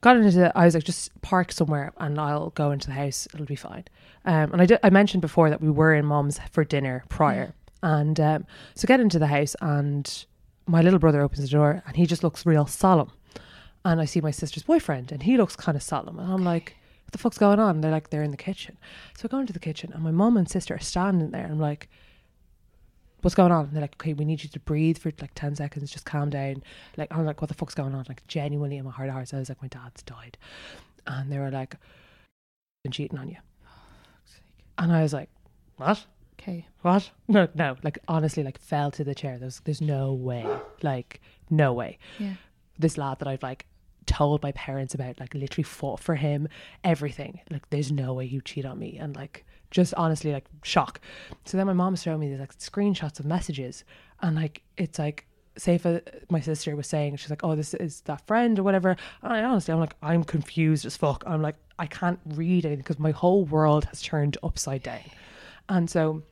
[0.00, 3.28] got into the, I was like, just park somewhere and I'll go into the house.
[3.34, 3.84] It'll be fine.
[4.24, 7.54] Um, and I did, I mentioned before that we were in mom's for dinner prior.
[7.82, 10.26] And um, so get into the house and
[10.66, 13.10] my little brother opens the door and he just looks real solemn.
[13.84, 16.18] And I see my sister's boyfriend and he looks kind of solemn.
[16.18, 17.76] And I'm like, what the fuck's going on?
[17.76, 18.76] And they're like, they're in the kitchen.
[19.16, 21.44] So I go into the kitchen and my mum and sister are standing there.
[21.44, 21.88] And I'm like,
[23.22, 23.66] what's going on?
[23.66, 26.30] And they're like, okay, we need you to breathe for like 10 seconds, just calm
[26.30, 26.62] down.
[26.96, 28.04] Like, I'm like, what the fuck's going on?
[28.08, 30.38] Like, genuinely in my heart of hearts, I was like, my dad's died.
[31.06, 31.76] And they were like,
[32.82, 33.36] been cheating on you.
[34.78, 35.28] And I was like,
[35.76, 36.04] what?
[36.40, 36.66] Okay.
[36.82, 37.10] What?
[37.28, 37.76] No, no.
[37.82, 39.38] Like, honestly, like, fell to the chair.
[39.38, 40.46] There's, there's no way.
[40.82, 41.20] Like,
[41.50, 41.98] no way.
[42.18, 42.34] Yeah.
[42.78, 43.66] This lad that I've like
[44.06, 46.48] told my parents about, like, literally fought for him,
[46.82, 47.40] everything.
[47.50, 48.96] Like, there's no way you cheat on me.
[48.98, 51.00] And like, just honestly, like, shock.
[51.44, 53.84] So then my mom showed me these like screenshots of messages,
[54.22, 55.26] and like, it's like,
[55.56, 58.62] say if uh, my sister was saying, she's like, oh, this is that friend or
[58.62, 58.96] whatever.
[59.22, 61.22] And I honestly, I'm like, I'm confused as fuck.
[61.26, 65.00] I'm like, I can't read anything because my whole world has turned upside down.
[65.68, 66.22] And so,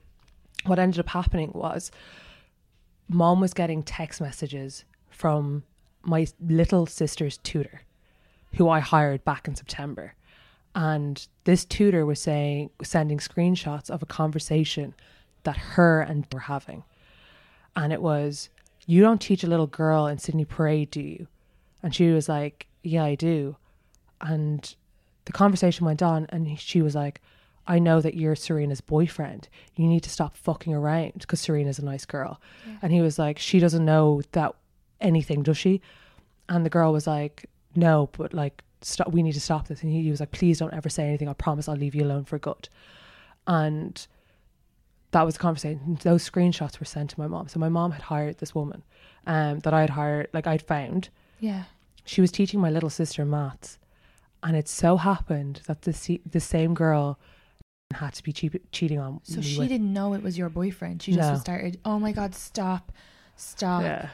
[0.65, 1.91] what ended up happening was,
[3.09, 5.65] mom was getting text messages from
[6.03, 7.83] my little sister's tutor,
[8.55, 10.15] who I hired back in September.
[10.75, 14.95] And this tutor was saying, sending screenshots of a conversation
[15.45, 16.85] that her and were having.
[17.75, 18.49] And it was,
[18.87, 21.27] You don't teach a little girl in Sydney Parade, do you?
[21.83, 23.57] And she was like, Yeah, I do.
[24.21, 24.75] And
[25.25, 27.21] the conversation went on, and she was like,
[27.69, 29.49] I know that you're Sarina's boyfriend.
[29.77, 32.41] You need to stop fucking around because Sarina's a nice girl.
[32.81, 34.55] And he was like, She doesn't know that
[35.01, 35.83] anything, does she?
[36.49, 37.45] And the girl was like,
[37.77, 39.13] No, but like, stop.
[39.13, 39.83] We need to stop this.
[39.83, 41.29] And he, he was like, Please don't ever say anything.
[41.29, 42.71] I promise I'll leave you alone for good.
[43.47, 44.05] And
[45.11, 45.99] that was the conversation.
[46.03, 47.49] Those screenshots were sent to my mom.
[47.49, 48.83] So my mom had hired this woman
[49.27, 51.11] um, that I had hired, like I'd found.
[51.39, 51.65] Yeah.
[52.07, 53.79] She was teaching my little sister maths,
[54.43, 57.19] and it so happened that the the same girl
[57.95, 59.69] had to be cheap- cheating on So she with.
[59.69, 61.03] didn't know it was your boyfriend.
[61.03, 61.39] She just No.
[61.39, 61.79] started.
[61.85, 62.35] Oh my god!
[62.35, 62.93] Stop!
[63.37, 63.83] Stop!
[63.83, 64.09] Yeah,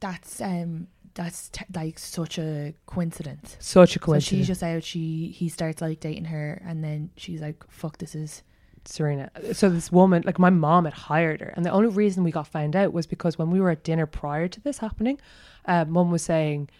[0.00, 0.88] That's um.
[1.14, 3.56] That's t- like such a coincidence.
[3.58, 4.24] such a So coincidence.
[4.40, 4.84] she's just out.
[4.84, 8.42] She he starts like dating her, and then she's like, "Fuck, this is."
[8.84, 9.28] Sarina.
[9.54, 12.46] So this woman, like my mom had hired her, and the only reason we got
[12.46, 15.20] found out was because when we were at dinner prior to this happening,
[15.66, 16.70] uh, mum was saying,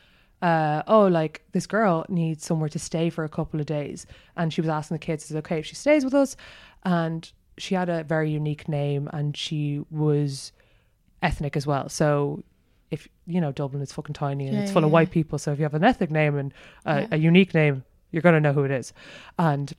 [0.43, 4.53] uh, "Oh, like this girl needs somewhere to stay for a couple of days," and
[4.53, 6.37] she was asking the kids, "Is it okay if she stays with us?"
[6.85, 10.53] And she had a very unique name, and she was
[11.23, 11.89] ethnic as well.
[11.89, 12.45] So.
[12.91, 15.53] If you know Dublin is fucking tiny and Yeah, it's full of white people, so
[15.53, 16.55] if you have an ethnic name and
[16.87, 17.07] a, Yeah.
[17.11, 18.95] a unique name, you're gonna know who it is.
[19.39, 19.71] And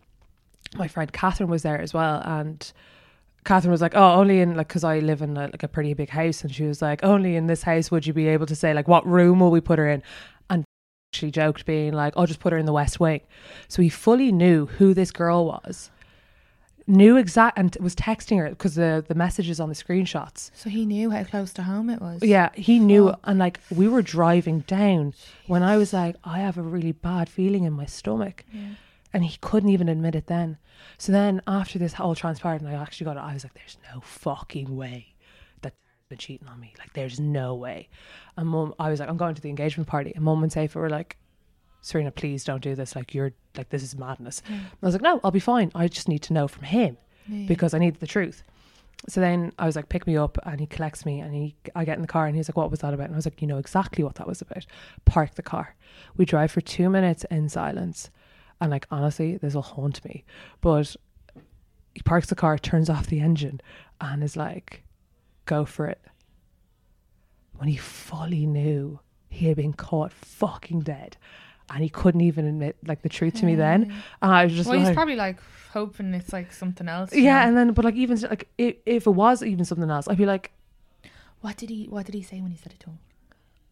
[0.76, 2.72] my friend Catherine was there as well, and
[3.46, 5.96] Catherine was like, "Oh, only in like because I live in a, like a pretty
[5.96, 8.56] big house," and she was like, "Only in this house would you be able to
[8.56, 10.04] say like what room will we put her in?"
[11.12, 13.22] She joked, being like, "I'll just put her in the west wing."
[13.68, 15.90] So he fully knew who this girl was,
[16.86, 20.52] knew exact, and was texting her because the the messages on the screenshots.
[20.54, 22.22] So he knew how close to home it was.
[22.22, 23.20] Yeah, he knew, Fuck.
[23.24, 25.14] and like we were driving down
[25.48, 28.76] when I was like, I have a really bad feeling in my stomach Yeah.
[29.12, 30.58] and he couldn't even admit it then.
[31.00, 33.78] So then after this whole transpired, and I actually got it, I was like, "There's
[33.94, 35.09] no fucking way
[36.10, 36.74] been cheating on me.
[36.80, 37.88] Like, there's no way."
[38.36, 40.78] And mum, I was like, "I'm going to the engagement party," and mum and Safa
[40.80, 41.18] were like,
[41.84, 42.96] "Sarina, please don't do this.
[42.96, 44.54] Like, you're like this is madness." Mm.
[44.56, 45.72] And I was like, "No, I'll be fine.
[45.76, 46.98] I just need to know from him
[47.28, 47.48] Yeah.
[47.48, 48.44] because I need the truth."
[49.08, 51.86] So then I was like, "Pick me up," and he collects me, and he, I
[51.86, 53.42] get in the car, and he's like, "What was that about?" And I was like,
[53.42, 54.66] "You know exactly what that was about."
[55.06, 55.76] Park the car.
[56.18, 58.10] We drive for two minutes in silence.
[58.62, 60.26] And like honestly, this will haunt me.
[60.60, 60.98] But
[61.96, 63.62] he parks the car, turns off the engine,
[64.02, 64.84] and is like,
[65.50, 66.00] "Go for it."
[67.58, 71.18] When he fully knew he had been caught fucking dead,
[71.70, 73.84] and he couldn't even admit like the truth to me then.
[74.22, 75.38] And I was just Well, he's probably like
[75.74, 77.14] hoping it's like something else.
[77.14, 77.48] yeah, know?
[77.48, 80.26] and then but like even like if, if it was even something else, I'd be
[80.26, 80.52] like,
[81.42, 81.86] what did he?
[81.86, 83.00] What did he say when he said it to him?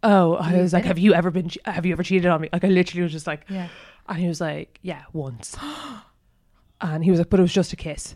[0.03, 1.49] oh, I was like, have you ever been?
[1.65, 2.49] Have you ever cheated on me?
[2.53, 3.67] Like I literally was just like, Yeah.
[4.07, 5.57] and he was like, yeah, once,
[6.82, 8.15] and he was like, but it was just a kiss.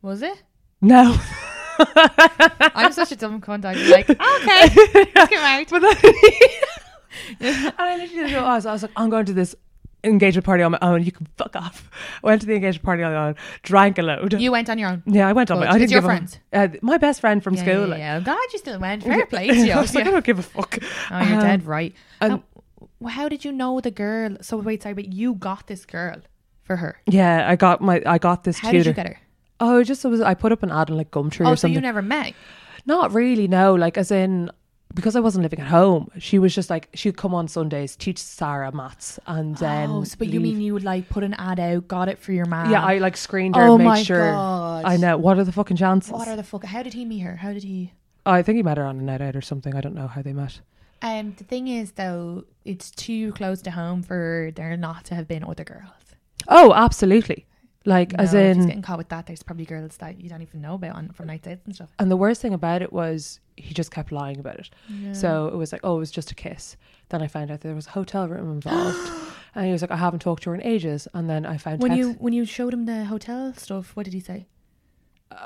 [0.00, 0.42] Was it?
[0.80, 1.16] No.
[2.74, 3.64] I'm such a dumb cunt.
[3.64, 5.68] I'd be like, okay, let's get married.
[5.70, 5.96] But then,
[7.40, 9.54] and I literally I was, I was like, I'm going to this
[10.04, 11.02] engagement party on my own.
[11.02, 11.90] You can fuck off.
[12.22, 14.34] I went to the engagement party on my own, drank a load.
[14.40, 15.02] You went on your own.
[15.06, 15.64] yeah, I went on Good.
[15.64, 15.70] my.
[15.70, 16.38] I didn't It's your give a- friends?
[16.52, 17.80] Uh, my best friend from yeah, school.
[17.80, 18.16] Yeah, like, yeah.
[18.16, 19.02] I'm glad you still went.
[19.02, 19.72] Fair play to you.
[19.72, 20.78] I was like, I don't give a fuck.
[21.10, 21.94] Oh, you're Um, dead right.
[22.20, 22.32] and-
[23.00, 24.36] And how did you know the girl?
[24.40, 26.16] So wait, sorry, but you got this girl
[26.62, 27.00] for her.
[27.06, 28.02] Yeah, I got my.
[28.06, 28.84] I got this How tutor.
[28.84, 29.18] did you get her?
[29.60, 30.20] Oh, just was.
[30.20, 31.74] I put up an ad on like Gumtree Oh, or something.
[31.74, 32.34] so you never met?
[32.84, 33.48] Not really.
[33.48, 34.50] No, like as in
[34.94, 36.10] because I wasn't living at home.
[36.18, 39.90] She was just like she'd come on Sundays, teach Sarah maths, and then.
[39.90, 42.32] oh, so, but you mean you would like put an ad out, got it for
[42.32, 42.70] your man?
[42.70, 44.30] Yeah, I like screened her, Oh made my sure.
[44.30, 44.84] God.
[44.84, 45.16] I know.
[45.18, 46.12] What are the fucking chances?
[46.12, 46.64] What are the fuck?
[46.64, 47.36] How did he meet her?
[47.36, 47.92] How did he?
[48.24, 49.74] I think he met her on a night out or something.
[49.74, 50.60] I don't know how they met.
[51.02, 55.28] Um, the thing is though, it's too close to home for there not to have
[55.28, 55.90] been other girls.
[56.48, 57.46] Oh, absolutely.
[57.86, 60.28] Like as No, if he's in, getting caught with that, there's probably girls that you
[60.28, 61.88] don't even know about on from night outs and stuff.
[61.98, 64.70] and the worst thing about it was he just kept lying about it.
[64.88, 65.12] Yeah.
[65.12, 66.76] So it was like, oh, it was just a kiss.
[67.08, 68.98] Then I found out there was a hotel room involved,
[69.54, 71.06] and he was like, I haven't talked to her in ages.
[71.14, 73.94] And then I found out when text- you when you showed him the hotel stuff,
[73.94, 74.46] what did he say?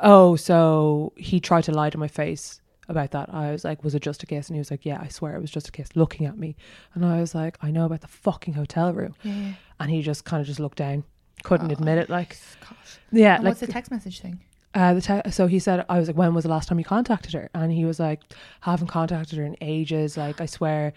[0.03, 3.33] oh, so he tried to lie to my face about that.
[3.33, 4.49] I was like, was it just a kiss?
[4.49, 6.57] And he was like, yeah, I swear it was just a kiss, looking at me.
[6.95, 9.15] And I was like, I know about the fucking hotel room.
[9.23, 9.53] Yeah.
[9.79, 11.05] And he just kind of just looked down,
[11.43, 12.11] couldn't Oh, admit it.
[12.11, 12.99] Like, Gosh.
[13.13, 14.41] yeah, And like what's the text message thing?
[14.73, 16.85] Uh, the te- so he said, I was like, when was the last time you
[16.85, 17.51] contacted her?
[17.55, 18.21] And he was like,
[18.61, 20.17] haven't contacted her in ages.
[20.17, 20.93] Like, I swear,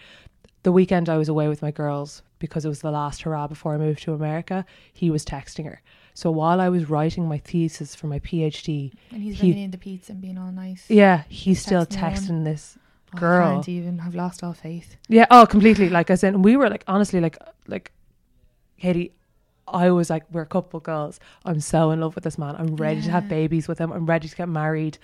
[0.61, 3.73] the weekend I was away with my girls because it was the last hurrah before
[3.73, 4.63] I moved to America,
[4.93, 5.81] he was texting her.
[6.13, 9.71] So while I was writing my thesis for my PhD, And he's he- bringing in
[9.71, 10.85] the pizza and being all nice.
[10.87, 12.77] yeah, he's still texting texting this
[13.15, 13.53] Oh, I girl.
[13.55, 13.99] can't even.
[13.99, 14.97] I've lost all faith.
[15.07, 15.89] Yeah, oh, completely.
[15.89, 17.37] Like I said, we were like, honestly, like,
[17.67, 17.91] like,
[18.79, 19.13] Katie,
[19.67, 21.19] I was like, we're a couple girls.
[21.45, 22.55] I'm so in love with this man.
[22.57, 23.91] I'm ready to have babies with him.
[23.91, 24.97] I'm ready to get married.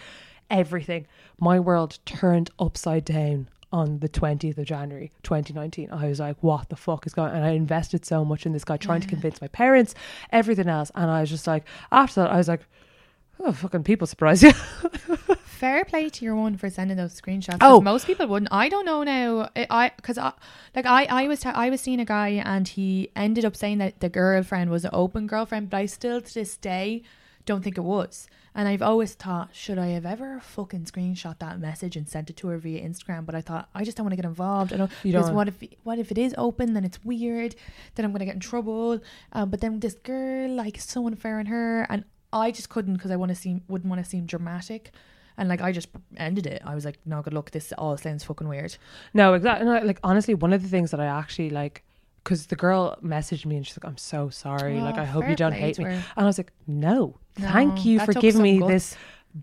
[0.50, 1.08] Everything.
[1.40, 5.92] My world turned upside down on the 20th of January 2019.
[5.92, 7.38] I was like, what the fuck is going on?
[7.38, 9.94] And I invested so much in this guy, trying to convince my parents,
[10.32, 10.92] everything else.
[10.96, 12.62] And I was just like, after that, I was like,
[13.40, 14.52] oh, fucking people surprise you.
[15.44, 17.58] Fair play to your one for sending those screenshots.
[17.60, 17.82] Oh.
[17.82, 18.52] Most people wouldn't.
[18.52, 19.50] I don't know now.
[19.56, 20.32] I- I because I
[20.76, 24.00] like I I was I was seeing a guy and he ended up saying that
[24.00, 27.04] the girlfriend was an open girlfriend, but I still to this day
[27.46, 28.28] don't think it was.
[28.56, 32.38] And I've always thought, should I have ever fucking screenshot that message and sent it
[32.38, 33.26] to her via Instagram?
[33.26, 34.72] But I thought I just don't want to get involved.
[34.74, 34.92] I don't.
[35.04, 36.74] You don't because what if what if it is open?
[36.74, 37.56] Then it's weird.
[37.96, 39.02] Then I'm gonna get in trouble.
[39.34, 43.12] Um, but then this girl like so unfair on her, and I just couldn't because
[43.12, 44.92] I want to seem wouldn't want to seem dramatic.
[45.38, 46.62] And like I just ended it.
[46.66, 47.52] I was like, no, good luck.
[47.52, 48.76] This all sounds fucking weird.
[49.14, 49.66] No, exactly.
[49.66, 51.84] No, like honestly, one of the things that I actually like,
[52.24, 54.78] because the girl messaged me and she's like, "I'm so sorry.
[54.80, 55.92] Oh, like, Oh, I hope you don't hate me." her.
[55.92, 58.70] And I was like, "No, No, thank you for giving me guts.
[58.70, 58.98] this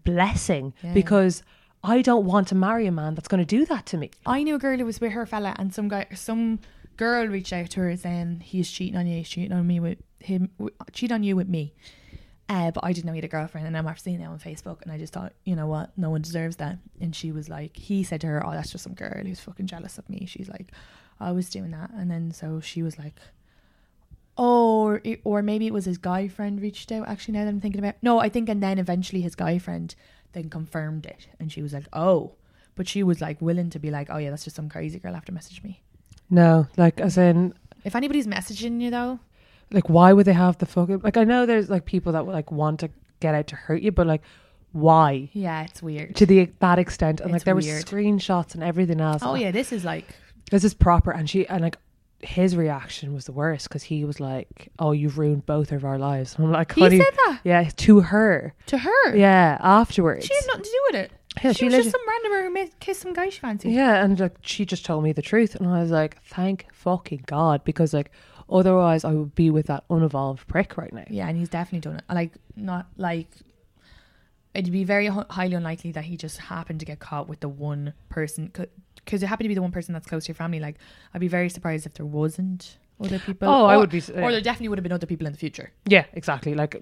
[0.05, 0.93] blessing Yeah.
[0.93, 1.43] because
[1.83, 4.43] I don't want to marry a man that's going to do that to me." I
[4.43, 6.61] knew a girl who was with her fella, and some guy, some
[6.97, 9.99] girl reached out to her saying he's cheating on you, he's cheating on me with
[10.19, 10.51] him,
[10.93, 11.73] cheat on you with me.
[12.49, 14.39] Uh, but I didn't know he had a girlfriend, and I'm after seeing it on
[14.39, 16.79] Facebook, and I just thought, you know what, no one deserves that.
[17.01, 19.67] And she was like, he said to her, "Oh, that's just some girl who's fucking
[19.67, 20.71] jealous of me." She's like,
[21.19, 23.15] "I was doing that," and then so she was like,
[24.39, 27.51] "Oh, or, it- or maybe it was his guy friend reached out." Actually, now that
[27.51, 29.95] I'm thinking about, no, I think, and then eventually his guy friend
[30.33, 32.33] then confirmed it, and she was like, "Oh."
[32.75, 35.17] But she was like willing to be like, oh yeah, that's just some crazy girl
[35.17, 35.81] after message me.
[36.29, 39.19] No, like as in, If anybody's messaging you though,
[39.71, 41.17] like, why would they have the fucking like?
[41.17, 42.91] I know there's like people that like want to
[43.21, 44.23] get out to hurt you, but like,
[44.73, 45.31] why?
[45.33, 46.17] yeah, it's weird.
[46.17, 47.75] To the that extent, and like It's there weird.
[47.77, 49.23] was screenshots and everything else.
[49.25, 50.05] Oh yeah, this is like
[50.51, 51.79] this is proper and she and like
[52.21, 55.99] his reaction was the worst because he was like oh you've ruined both of our
[55.99, 59.15] lives and i'm like he honey said that yeah to her to her.
[59.17, 61.13] yeah afterwards she had nothing to do with it.
[61.45, 63.73] Yeah, she, she was just some randomer who made, kissed some guy she fancied.
[63.73, 67.25] yeah and like she just told me the truth and i was like thank fucking
[67.27, 68.11] god because like
[68.49, 71.97] otherwise i would be with that unevolved prick right now Yeah, and he's definitely done
[71.97, 72.05] it.
[72.13, 73.29] Like not like
[74.55, 77.93] it'd be very highly unlikely that he just happened to get caught with the one
[78.09, 78.51] person
[79.05, 80.61] because it happened to be the one person that's close to your family.
[80.61, 80.77] Like
[81.13, 83.49] I'd be very surprised if there wasn't other people.
[83.49, 85.71] Oh, I would be- Or there definitely would have been other people in the future.
[85.87, 86.81] yeah exactly like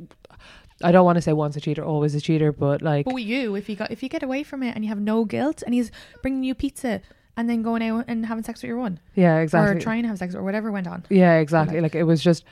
[0.83, 3.25] i don't want to say once a cheater always a cheater but like But with
[3.25, 5.63] you, if you got if you get away from it and you have no guilt,
[5.65, 5.91] and he's
[6.23, 7.01] bringing you pizza
[7.37, 9.77] and then going out and having sex with your one yeah, exactly.
[9.77, 11.05] or trying to have sex or whatever went on.
[11.11, 11.77] Yeah, exactly.
[11.81, 12.45] Like- Like, it was just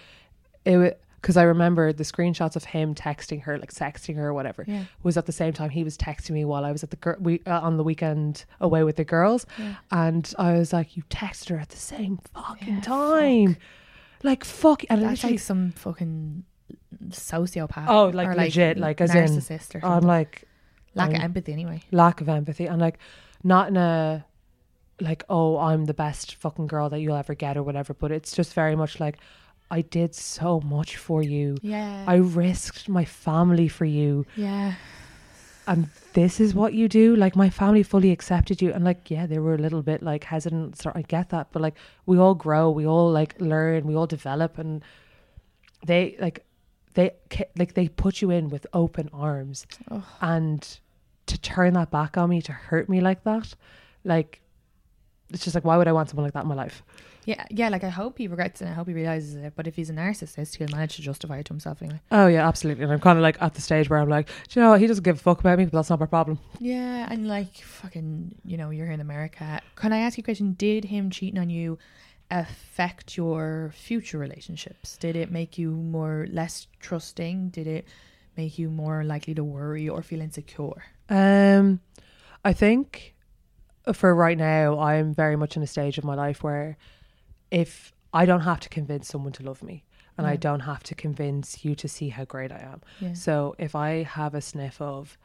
[0.64, 4.34] it was because I remember the screenshots of him texting her, like sexting her or
[4.34, 4.84] whatever, Yeah.
[5.04, 7.16] was at the same time he was texting me while I was at the gir-
[7.20, 9.74] we uh, on the weekend away with the girls, Yeah.
[9.92, 13.56] and I was like, "You texted her at the same fucking Yeah, time,
[14.24, 16.42] like fuck." And That's like some fucking
[17.10, 17.86] sociopath.
[17.88, 20.44] Oh, like or legit, like, as in- narcissist or I'm like
[20.94, 21.82] lack of I'm- empathy anyway.
[21.90, 22.98] lack of empathy and like
[23.44, 24.24] not in a
[25.03, 28.34] like oh I'm the best fucking girl that you'll ever get or whatever, but it's
[28.34, 29.18] just very much like
[29.70, 31.57] I did so much for you.
[31.62, 32.05] Yeah.
[32.07, 34.26] I risked my family for you.
[34.36, 34.74] Yeah.
[35.66, 37.16] and this is what you do.
[37.16, 38.72] Like my family fully accepted you.
[38.72, 41.48] And like yeah they were a little bit like hesitant so i get that.
[41.53, 41.76] But like
[42.07, 42.70] we all grow.
[42.70, 43.86] We all like learn.
[43.86, 44.59] We all develop.
[44.59, 44.82] And
[45.84, 46.44] they like
[46.94, 47.12] they
[47.57, 49.66] like they put you in with open arms.
[50.20, 50.78] And
[51.26, 53.55] to turn that back on me to hurt me like that
[54.05, 54.40] like
[55.32, 56.82] it's just like why would i want someone like that in my life
[57.24, 57.68] Yeah, yeah.
[57.68, 58.64] Like I hope he regrets it.
[58.64, 59.52] and I hope he realizes it.
[59.54, 62.00] But if he's a narcissist, he'll manage to justify it to himself anyway.
[62.10, 64.52] oh yeah absolutely and i'm kind of like at the stage where i'm like Do
[64.58, 64.80] you know what?
[64.80, 67.54] he doesn't give a fuck about me but that's not my problem Yeah, and like
[67.80, 69.60] fucking, you know, you're in America.
[69.76, 70.54] Can I ask you a question?
[70.58, 71.78] Did him cheating on you
[72.32, 74.96] affect your future relationships?
[74.96, 77.50] Did it make you more less trusting?
[77.50, 77.86] Did it
[78.36, 80.82] make you more likely to worry or feel insecure?
[81.08, 81.80] Um,
[82.44, 83.11] I think
[83.92, 86.76] for right now, I'm very much in a stage of my life where
[87.50, 89.84] if I don't have to convince someone to love me,
[90.18, 92.82] and I don't have to convince you to see how great I am.
[93.00, 93.14] Yeah.
[93.14, 95.16] So if I have a sniff of,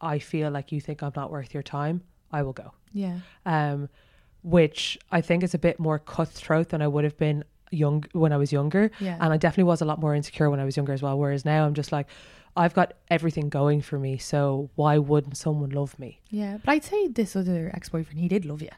[0.00, 2.72] I feel like you think I'm not worth your time, I will go.
[2.92, 3.20] Yeah.
[3.46, 3.88] Um,
[4.42, 8.32] which I think is a bit more cutthroat than I would have been young when
[8.32, 8.90] I was younger.
[9.00, 9.16] Yeah.
[9.20, 11.18] And I definitely was a lot more insecure when I was younger as well.
[11.18, 12.08] Whereas now I'm just like,
[12.56, 14.18] I've got everything going for me.
[14.18, 16.20] So why wouldn't someone love me?
[16.30, 16.58] Yeah.
[16.64, 18.70] But I'd say this other ex boyfriend, he did love you.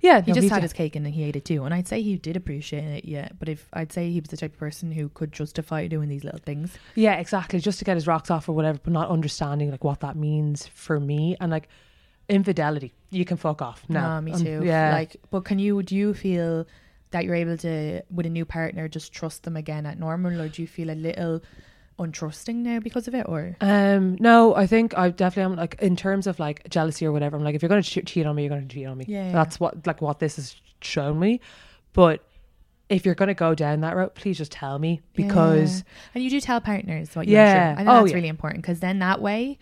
[0.00, 0.62] Yeah, He no, just had did.
[0.62, 1.64] his cake and he ate it too.
[1.64, 3.30] And I'd say he did appreciate it, yeah.
[3.36, 6.22] But if I'd say he was the type of person who could justify doing these
[6.22, 6.78] little things.
[6.94, 7.58] Yeah, exactly.
[7.58, 10.68] Just to get his rocks off or whatever, but not understanding like what that means
[10.68, 11.68] for me and like
[12.28, 12.94] infidelity.
[13.10, 13.84] You can fuck off.
[13.88, 14.62] No, Nah, me Um, too.
[14.64, 16.66] yeah, Like, but can you do you feel
[17.10, 20.48] that you're able to with a new partner just trust them again at normal, or
[20.48, 21.42] do you feel a little
[21.98, 23.26] untrusting now because of it?
[23.28, 27.12] Or Um, no, I think I definitely am like in terms of like jealousy or
[27.12, 27.36] whatever.
[27.36, 29.06] I'm like, if you're going to cheat on me, you're going to cheat on me.
[29.08, 31.40] Yeah, that's what like what this has shown me.
[31.92, 32.22] But
[32.88, 35.84] if you're going to go down that route, please just tell me because Yeah.
[36.14, 37.54] and you do tell partners what you're Yeah.
[37.54, 37.72] sure.
[37.72, 38.14] I think Oh, that's yeah.
[38.16, 39.58] really important because then that way.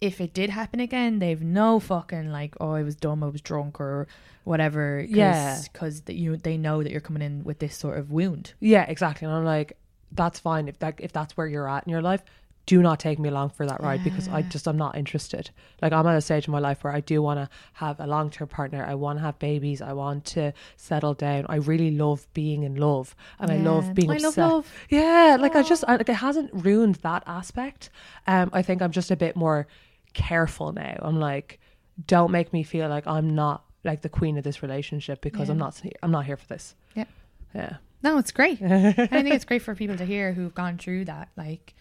[0.00, 3.40] If it did happen again, they've no fucking like, oh, I was dumb, I was
[3.40, 4.08] drunk, or
[4.42, 5.00] whatever.
[5.02, 5.60] Cause, Yeah.
[5.72, 8.54] because you they know that you're coming in with this sort of wound.
[8.58, 9.26] yeah, exactly.
[9.28, 9.76] And I'm like,
[10.14, 12.22] that's fine if that if that's where you're at in your life.
[12.64, 15.50] Do not take me along for that ride because I just I'm not interested.
[15.80, 18.06] Like I'm at a stage in my life where I do want to have a
[18.06, 18.84] long term partner.
[18.86, 19.82] I want to have babies.
[19.82, 21.46] I want to settle down.
[21.48, 24.72] I really love being in love, and I love being I love love.
[24.90, 27.90] Yeah, like I just I, like it hasn't ruined that aspect.
[28.28, 29.66] Um, I think I'm just a bit more
[30.12, 30.98] careful now.
[31.02, 31.58] I'm like,
[32.06, 35.58] don't make me feel like I'm not like the queen of this relationship because I'm
[35.58, 36.76] not I'm not here for this.
[36.94, 37.06] Yeah.
[37.54, 37.76] Yeah.
[38.02, 38.60] No, it's great.
[38.62, 41.74] I think it's great for people to hear who've gone through that, like,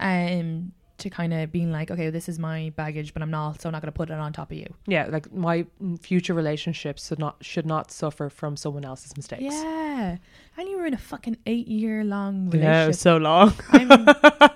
[0.00, 3.68] um, to kind of being like, okay, this is my baggage, but I'm not, so
[3.68, 4.66] I'm not going to put it on top of you.
[4.86, 5.64] Yeah, like my
[6.00, 9.42] future relationships should not should not suffer from someone else's mistakes.
[9.42, 10.16] Yeah,
[10.56, 12.88] and you were in a fucking eight year long relationship.
[12.88, 13.54] was so long.
[13.70, 14.06] I'm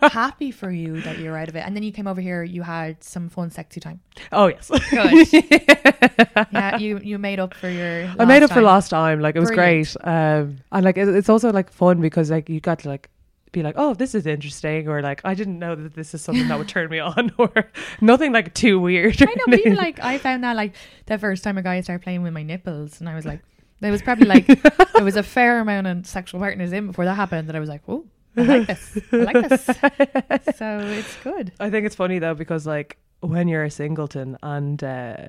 [0.11, 2.43] happy for you that you're out of it, and then you came over here.
[2.43, 4.01] You had some fun, sexy time.
[4.33, 4.71] oh yes.
[4.91, 5.33] Good.
[6.53, 8.13] yeah, you you made up for your.
[8.19, 9.21] I made up for last time.
[9.21, 9.97] Like it was Brilliant.
[10.03, 10.07] great.
[10.13, 13.09] Um, and like it, it's also like fun because like you got to like
[13.53, 16.49] be like, oh, this is interesting, or like I didn't know that this is something
[16.49, 17.53] that would turn me on, or
[18.01, 19.23] nothing like too weird.
[19.23, 20.75] I know, but even like I found that like
[21.07, 23.41] the first time a guy started playing with my nipples, and I was like,
[23.81, 24.47] there was probably like
[24.95, 27.49] there was a fair amount of sexual partners in before that happened.
[27.49, 29.65] That I was like, oh, I like this, I like this.
[30.57, 31.53] so it's good.
[31.61, 35.27] I think it's funny though because like when you're a singleton and uh,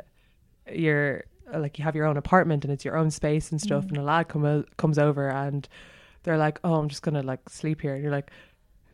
[0.72, 3.98] you're like you have your own apartment and it's your own space and stuff, and
[3.98, 5.68] a lad come o- comes over and
[6.24, 8.32] they're like, "Oh, I'm just gonna like sleep here," and you're like.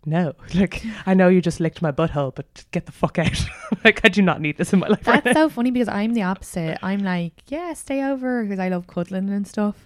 [0.05, 3.37] No, like I know you just licked my butthole, but get the fuck out.
[3.83, 5.05] like I do not need this in my life.
[5.05, 6.79] right That's so funny because I'm the opposite.
[6.81, 9.85] I'm like, yeah, stay over because I love cuddling and stuff.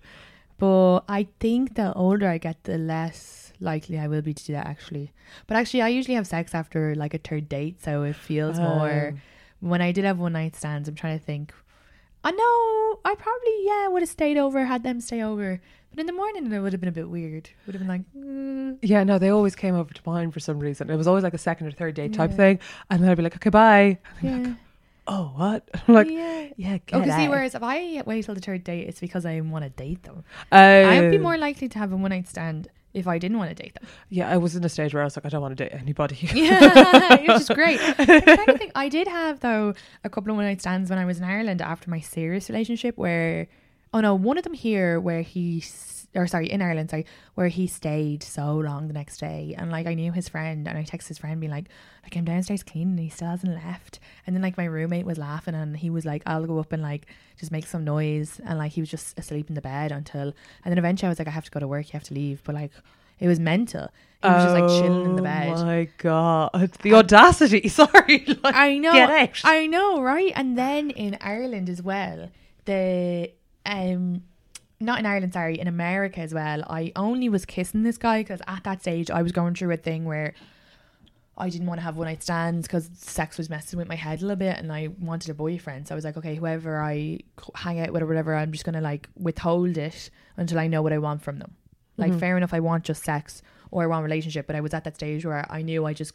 [0.59, 4.53] But I think the older I get, the less likely I will be to do
[4.53, 5.11] that actually.
[5.47, 8.63] But actually, I usually have sex after like a third date, so it feels oh.
[8.63, 9.13] more.
[9.13, 9.19] Oh.
[9.61, 11.53] When I did have one night stands, I'm trying to think.
[12.23, 15.61] I know I probably yeah would have stayed over, had them stay over.
[15.95, 17.49] But in the morning, it would have been a bit weird.
[17.65, 20.59] Would have been like, mm, Yeah, no, they always came over to mine for some
[20.59, 20.89] reason.
[20.89, 22.35] It was always like a second or third date type Yeah.
[22.37, 24.37] thing, and then I'd be like, "Okay, bye." Yeah.
[24.37, 24.47] like,
[25.07, 25.69] oh what?
[25.87, 26.47] like yeah.
[26.57, 29.25] yeah, Oh, get because see, whereas if I wait till the third date, it's because
[29.25, 30.23] I want to date them.
[30.51, 30.57] Oh.
[30.57, 33.55] I'd be more likely to have a one night stand if I didn't want to
[33.55, 33.85] date them.
[34.09, 35.73] Yeah, I was in a stage where I was like, I don't want to date
[35.73, 36.17] anybody.
[36.33, 37.79] Yeah, which is great.
[37.99, 38.71] I'm think.
[38.75, 39.73] I did have though
[40.03, 42.95] a couple of one night stands when I was in Ireland after my serious relationship.
[42.97, 43.47] Where,
[43.93, 45.63] oh no, one of them here where he,
[46.15, 49.87] or sorry, in Ireland, sorry, where he stayed so long the next day, and like
[49.87, 51.67] I knew his friend, and I texted his friend being like,
[52.05, 53.99] I came downstairs clean, and he still hasn't left.
[54.25, 56.81] And then like my roommate was laughing, and he was like, I'll go up and
[56.81, 60.33] like just make some noise, and like he was just asleep in the bed until,
[60.63, 62.13] and then eventually I was like, I have to go to work, you have to
[62.13, 62.71] leave, but like.
[63.19, 63.89] It was mental.
[64.21, 65.53] He was just like chilling in the bed.
[65.55, 67.67] Oh my god, the audacity!
[67.69, 68.91] Sorry, like, I know.
[69.45, 70.33] I know, right?
[70.35, 72.29] And then in Ireland as well,
[72.65, 73.31] the
[73.65, 74.23] um
[74.79, 76.63] not in Ireland, sorry, in America as well.
[76.69, 79.77] I only was kissing this guy because at that stage I was going through a
[79.77, 80.33] thing where
[81.37, 84.19] I didn't want to have one night stands because sex was messing with my head
[84.19, 85.87] a little bit, and I wanted a boyfriend.
[85.87, 87.19] So I was like, okay, whoever I
[87.55, 90.93] hang out with or whatever, I'm just gonna like withhold it until I know what
[90.93, 91.55] I want from them.
[91.97, 93.41] Like, fair enough, I want just sex
[93.71, 95.93] or I want a relationship, but I was at that stage where I knew I
[95.93, 96.13] just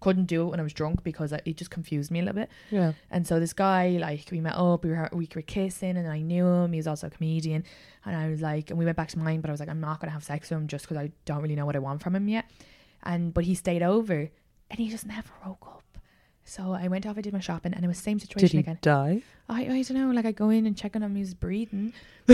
[0.00, 2.50] couldn't do it when I was drunk because it just confused me a little bit.
[2.70, 2.92] yeah.
[3.10, 6.20] And so this guy, like, we met up, we were we were kissing, and I
[6.20, 6.72] knew him.
[6.72, 7.64] He was also a comedian,
[8.04, 9.80] and I was like, and we went back to mine, but I was like, I'm
[9.80, 12.02] not gonna have sex with him just because I don't really know what I want
[12.02, 12.46] from him yet.
[13.02, 14.30] And but he stayed over,
[14.70, 15.76] and he just never woke up.
[16.44, 18.58] So I went off, I did my shopping, and it was the same Did situation
[18.58, 18.78] he again.
[18.82, 19.22] die?
[19.48, 21.92] I I don't know, like I go in and check on him, he's breathing.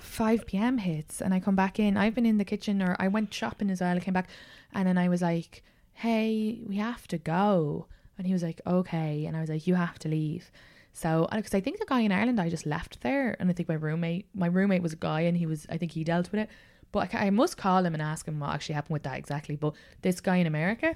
[0.00, 0.78] 5 p.m.
[0.78, 1.96] hits, and I come back in.
[1.96, 3.96] I've been in the kitchen, or I went shopping as well.
[3.96, 4.28] I came back,
[4.74, 5.62] and then I was like,
[5.94, 7.86] "Hey, we have to go."
[8.18, 10.50] And he was like, "Okay," and I was like, "You have to leave."
[10.92, 13.68] So, because I think the guy in Ireland, I just left there, and I think
[13.68, 16.40] my roommate, my roommate was a guy, and he was, I think he dealt with
[16.40, 16.50] it.
[16.92, 19.56] But I, I must call him and ask him what actually happened with that exactly.
[19.56, 20.94] But this guy in America,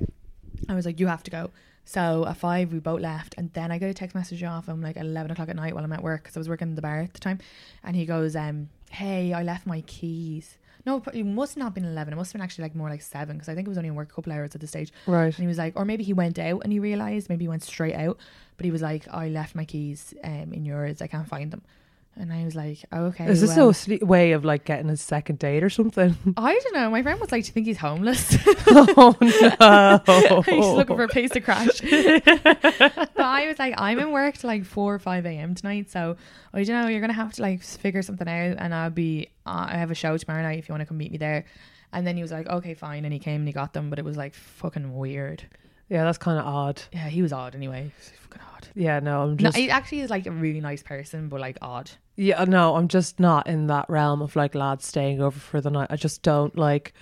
[0.68, 1.50] I was like, you have to go.
[1.86, 4.82] So at five, we both left, and then I got a text message off him
[4.82, 6.82] like eleven o'clock at night while I'm at work because I was working in the
[6.82, 7.38] bar at the time,
[7.84, 11.84] and he goes, um, "Hey, I left my keys." No, it must not have been
[11.84, 12.12] eleven.
[12.14, 13.88] It must have been actually like more like seven because I think it was only
[13.88, 14.92] in work a couple hours at the stage.
[15.06, 15.26] Right.
[15.26, 17.64] And he was like, or maybe he went out and he realized, maybe he went
[17.64, 18.18] straight out,
[18.56, 21.02] but he was like, "I left my keys um in yours.
[21.02, 21.62] I can't find them."
[22.18, 23.26] And I was like, okay.
[23.26, 23.68] Is this well.
[23.68, 26.16] a sle- way of like getting a second date or something?
[26.38, 26.90] I don't know.
[26.90, 28.36] My friend was like, "Do you think he's homeless?"
[28.66, 30.42] oh no!
[30.42, 31.80] He's looking for a place to crash.
[31.80, 35.54] but I was like, I'm in work till like four or five a.m.
[35.54, 36.16] tonight, so
[36.54, 36.88] I don't know.
[36.88, 39.28] You're gonna have to like figure something out, and I'll be.
[39.44, 41.44] Uh, I have a show tomorrow night if you want to come meet me there.
[41.92, 43.98] And then he was like, okay, fine, and he came and he got them, but
[43.98, 45.44] it was like fucking weird.
[45.88, 46.82] Yeah, that's kind of odd.
[46.92, 47.92] Yeah, he was odd anyway.
[48.22, 48.68] Fucking odd.
[48.74, 51.58] Yeah, no, I'm No, just he actually is like a really nice person, but like
[51.62, 51.90] odd.
[52.16, 55.70] Yeah, no, I'm just not in that realm of like lads staying over for the
[55.70, 55.88] night.
[55.90, 56.92] I just don't like.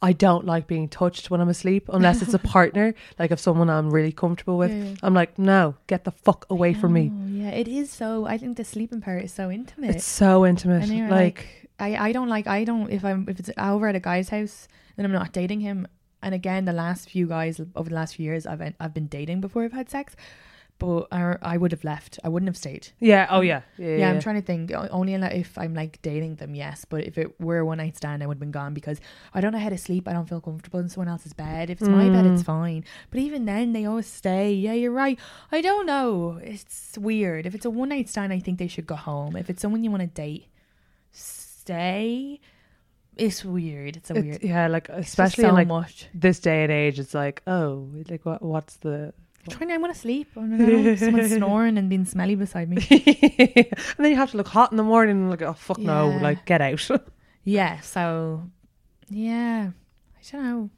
[0.00, 2.94] I don't like being touched when I'm asleep unless it's a partner.
[3.18, 4.94] Like if someone I'm really comfortable with, Yeah.
[5.02, 7.10] I'm like, no, get the fuck away from me.
[7.26, 8.24] Yeah, it is so.
[8.24, 9.96] I think the sleeping part is so intimate.
[9.96, 10.88] It's so intimate.
[10.88, 14.00] Like, like, I, I don't like I don't if I'm if it's over at a
[14.00, 15.86] guy's house and I'm not dating him.
[16.22, 19.40] And again, the last few guys over the last few years I've I've been dating
[19.40, 20.14] before I've had sex,
[20.78, 22.18] but I, I would have left.
[22.22, 22.88] I wouldn't have stayed.
[23.00, 23.86] yeah, oh yeah, yeah.
[23.88, 24.70] Yeah, yeah, I'm trying to think.
[24.72, 26.84] Only if I'm like dating them, yes.
[26.84, 29.00] But if it were a one night stand, I would have been gone because
[29.34, 30.06] I don't know how to sleep.
[30.06, 31.68] I don't feel comfortable in someone else's bed.
[31.70, 32.46] If it's my bed, it's Mm.
[32.46, 32.84] fine.
[33.10, 34.52] But even then, they always stay.
[34.54, 35.18] Yeah, you're right.
[35.50, 36.38] I don't know.
[36.42, 37.44] It's weird.
[37.46, 39.34] If it's a one night stand, I think they should go home.
[39.36, 40.46] If it's someone you want to date,
[41.10, 42.40] stay.
[43.16, 43.96] It's weird.
[43.96, 44.42] It's a It's- weird.
[44.44, 46.06] yeah, like especially so in like much.
[46.14, 48.42] this day and age, it's like, oh, like what?
[48.42, 49.12] What's the?
[49.46, 49.70] I'm trying.
[49.72, 50.34] I want to sleep.
[50.34, 50.94] Don't know.
[50.96, 52.76] Someone snoring and being smelly beside me.
[52.90, 56.10] and then you have to look hot in the morning and like, oh fuck no,
[56.10, 56.20] Yeah.
[56.22, 56.88] like get out.
[57.44, 58.42] Yeah, so
[59.08, 60.70] yeah, I don't know.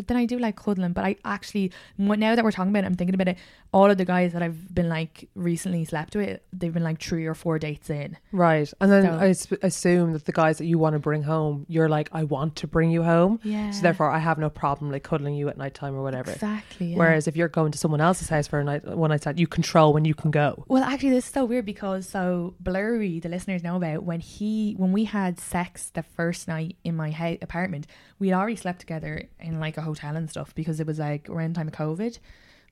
[0.00, 0.92] But then I do like cuddling.
[0.94, 3.36] But I actually, now that we're talking about it, I'm thinking about it.
[3.72, 7.26] All of the guys that I've been like recently slept with, they've been like three
[7.26, 8.16] or four dates in.
[8.32, 11.22] right, and then So- I sp- assume that the guys that you want to bring
[11.22, 13.70] home, you're like, I want to bring you home, Yeah.
[13.70, 16.32] so therefore I have no problem like cuddling you at night time or whatever.
[16.32, 16.88] exactly.
[16.92, 16.96] yeah.
[16.96, 19.46] Whereas if you're going to someone else's house for a night, one night stand, you
[19.46, 20.64] control when you can go.
[20.66, 24.74] Well, actually, this is so weird because so Blurry, the listeners know about when he
[24.78, 27.86] when we had sex the first night in my he- apartment,
[28.20, 31.54] we already slept together in like a hotel and stuff because it was like around
[31.54, 32.18] time of COVID.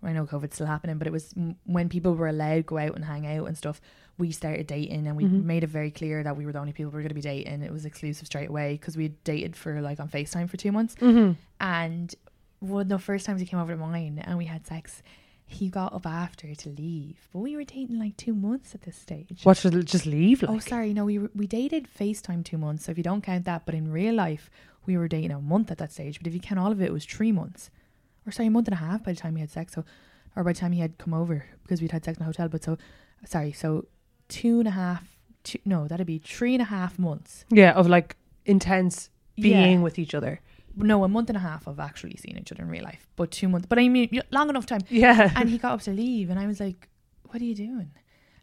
[0.01, 2.79] I know COVID's still happening, but it was m- when people were allowed to go
[2.79, 3.81] out and hang out and stuff.
[4.17, 6.91] We started dating and we made it very clear that we were the only people
[6.91, 7.63] we were going to be dating.
[7.63, 10.71] It was exclusive straight away because we had dated for like on Facetime for two
[10.71, 10.95] months.
[10.97, 11.33] Mm-hmm.
[11.61, 12.15] And
[12.61, 15.03] one of the first times he came over to mine and we had sex,
[15.47, 17.29] he got up after to leave.
[17.33, 19.41] But we were dating like two months at this stage.
[19.45, 20.43] What should just leave?
[20.43, 20.93] Like, Oh, sorry.
[20.93, 22.85] No, we we dated FaceTime two months.
[22.85, 24.51] So if you don't count that, but in real life,
[24.89, 26.19] we were dating a month at that stage.
[26.19, 27.71] But if you count all of it, it was three months.
[28.27, 29.75] Or sorry, a month and a half by the time we had sex.
[29.75, 29.85] So
[30.35, 32.49] or by the time he had come over because we'd had sex in a hotel.
[32.49, 32.77] But so,
[33.25, 33.87] sorry, so
[34.29, 35.05] two and a half,
[35.45, 37.45] two, no, that'd be three and a half months.
[37.51, 39.83] Yeah, of like intense being Yeah.
[39.83, 40.41] with each other.
[40.77, 43.31] No, a month and a half of actually seeing each other in real life, but
[43.33, 43.67] two months.
[43.67, 44.83] But I mean, long enough time.
[44.89, 45.33] Yeah.
[45.35, 46.89] And he got up to leave, and I was like,
[47.31, 47.91] "What are you doing?"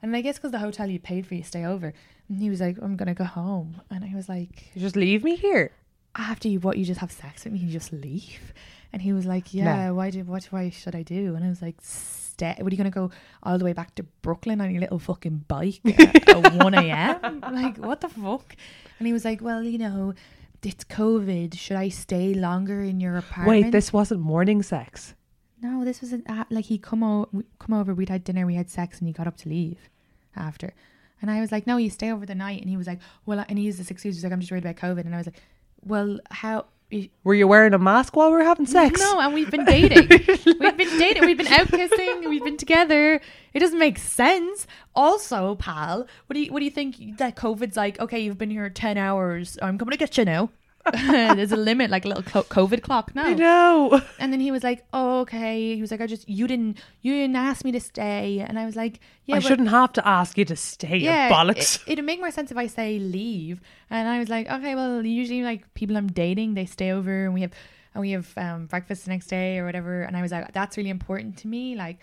[0.02, 1.94] And I guess because the hotel you paid for, you stay over.
[2.28, 5.24] And he was like, "I'm gonna go home," and I was like, You just leave
[5.24, 5.72] me here.
[6.18, 8.54] After you what you just have sex with me you just leave?
[8.94, 11.36] And he was like yeah why did what why should i do?
[11.36, 13.12] And i was like stay what are you gonna go
[13.44, 17.78] all the way back to brooklyn on your little fucking bike at, at 1am like
[17.78, 18.56] what the fuck?
[19.00, 20.14] And he was like well you know
[20.64, 21.56] it's covid.
[21.56, 23.66] Should i stay longer in your apartment?
[23.66, 25.14] Wait, this wasn't morning sex.
[25.62, 28.56] no this was an, uh, like he come, o- come over we'd had dinner we
[28.56, 29.90] had sex and he got up to leave
[30.36, 30.74] after.
[31.22, 32.62] And i was like no you stay over the night.
[32.62, 34.66] And he was like well and he used this excuse he's like i'm just worried
[34.66, 35.06] about covid.
[35.06, 35.42] And i was like
[35.86, 36.66] well how
[37.24, 39.00] Were you wearing a mask while we were having sex?
[39.00, 40.08] no, and we've been dating.
[40.60, 41.26] we've been dating.
[41.26, 42.30] We've been out kissing.
[42.30, 43.20] We've been together.
[43.54, 44.68] It doesn't make sense.
[44.96, 48.00] Also, pal, what do you what do you think that COVID's like?
[48.00, 49.58] Okay, you've been here ten hours.
[49.62, 50.50] I'm coming to get you now.
[51.36, 53.26] There's a limit, like a little co- COVID clock now.
[53.26, 54.02] I know.
[54.20, 57.14] And then he was like, oh, "Okay." He was like, "I just you didn't you
[57.14, 60.08] didn't ask me to stay," and I was like, "Yeah, I but- shouldn't have to
[60.08, 61.82] ask you to stay, yeah, you bollocks.
[61.88, 63.62] It, it'd make more sense if I say leave.
[63.90, 67.34] And I was like, okay, well, usually like people I'm dating, they stay over and
[67.34, 67.52] we have
[67.94, 70.02] and we have um, breakfast the next day or whatever.
[70.02, 71.76] And I was like, that's really important to me.
[71.76, 72.00] Like,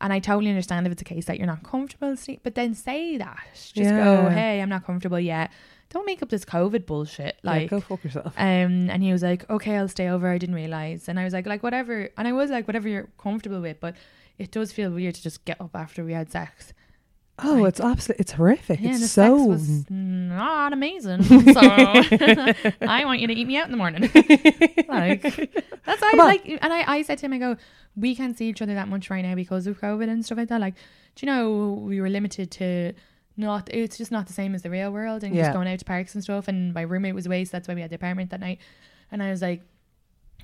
[0.00, 2.74] and I totally understand if it's a case that you're not comfortable, sleep, but then
[2.74, 3.38] say that.
[3.54, 5.50] Just go, hey, I'm not comfortable yet.
[5.90, 7.38] Don't make up this COVID bullshit.
[7.42, 8.34] Like, Like, go fuck yourself.
[8.36, 11.32] um, and he was like, "Okay, I'll stay over." I didn't realize, and I was
[11.32, 13.94] like, "Like whatever." And I was like, "Whatever you're comfortable with," but
[14.38, 16.72] it does feel weird to just get up after we had sex.
[17.38, 18.80] Oh, it's absolutely, it's horrific.
[18.80, 19.58] Yeah, it's so.
[19.90, 21.22] not amazing.
[21.52, 24.02] So I want you to eat me out in the morning.
[24.88, 26.26] like that's I Come on.
[26.26, 27.56] like, and I, I said to him, I go,
[27.94, 30.48] we can't see each other that much right now because of COVID and stuff like
[30.48, 30.60] that.
[30.60, 30.74] Like,
[31.14, 32.92] do you know we were limited to
[33.36, 33.68] not?
[33.72, 35.42] It's just not the same as the real world, and Yeah.
[35.44, 36.48] just going out to parks and stuff.
[36.48, 38.58] And my roommate was away, so that's why we had the apartment that night.
[39.10, 39.62] And I was like.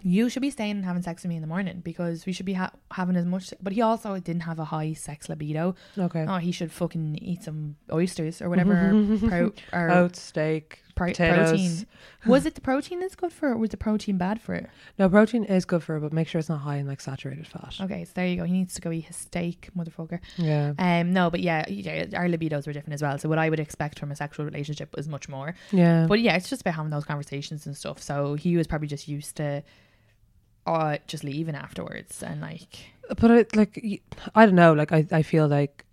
[0.04, 2.44] You should be staying and having sex with me in the morning because we should
[2.46, 3.54] be ha- having as much.
[3.62, 5.76] But he also didn't have a high sex libido.
[5.96, 6.24] okay.
[6.28, 8.90] Oh, he should fucking eat some oysters or whatever.
[9.28, 11.50] pro, or Oats, steak, pro- potatoes.
[11.50, 11.86] protein.
[12.26, 14.68] Was it the protein that's good for it, or was the protein bad for it?
[14.98, 17.46] No, protein is good for it, but make sure it's not high in like saturated
[17.46, 17.74] fat.
[17.80, 18.44] Okay, so there you go.
[18.44, 20.20] He needs to go eat his steak, motherfucker.
[20.36, 20.74] Yeah.
[20.78, 23.18] Um, no, but yeah, yeah, our libidos were different as well.
[23.18, 25.54] So what I would expect from a sexual relationship was much more.
[25.70, 26.06] Yeah.
[26.08, 28.00] But yeah, it's just about having those conversations and stuff.
[28.00, 29.62] So he was probably just used to,
[30.66, 32.78] uh, just leaving afterwards and like,
[33.18, 34.02] but it, like
[34.34, 34.72] I don't know.
[34.72, 35.84] Like I, I feel like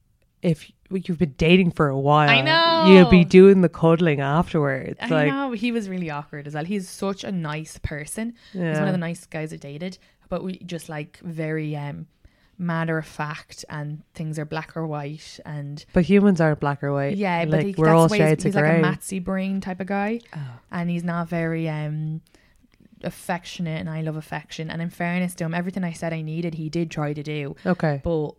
[0.42, 2.92] if you've been dating for a while, I know.
[2.94, 4.98] you'll be doing the cuddling afterwards.
[5.02, 6.66] I like know he was really awkward as well.
[6.66, 8.34] He's such a nice person.
[8.54, 9.98] He's one of the nice guys I dated,
[10.30, 12.08] but we just like very um
[12.62, 16.92] matter of fact and things are black or white and but humans aren't black or
[16.92, 17.16] white.
[17.16, 19.62] yeah, like but he, we're that's all way he's, he's of like a Matsy brain
[19.62, 20.40] type of guy, Oh.
[20.72, 22.22] and he's not very um
[23.04, 23.80] affectionate.
[23.80, 24.70] And I love affection.
[24.70, 27.56] And in fairness to him, everything I said I needed, he did try to do,
[27.66, 28.02] Okay.
[28.04, 28.34] but.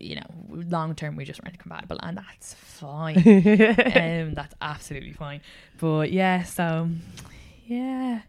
[0.00, 3.16] You know, long term we just weren't compatible, and that's fine.
[3.18, 5.40] um, that's absolutely fine.
[5.80, 6.90] But yeah, so
[7.66, 8.22] yeah,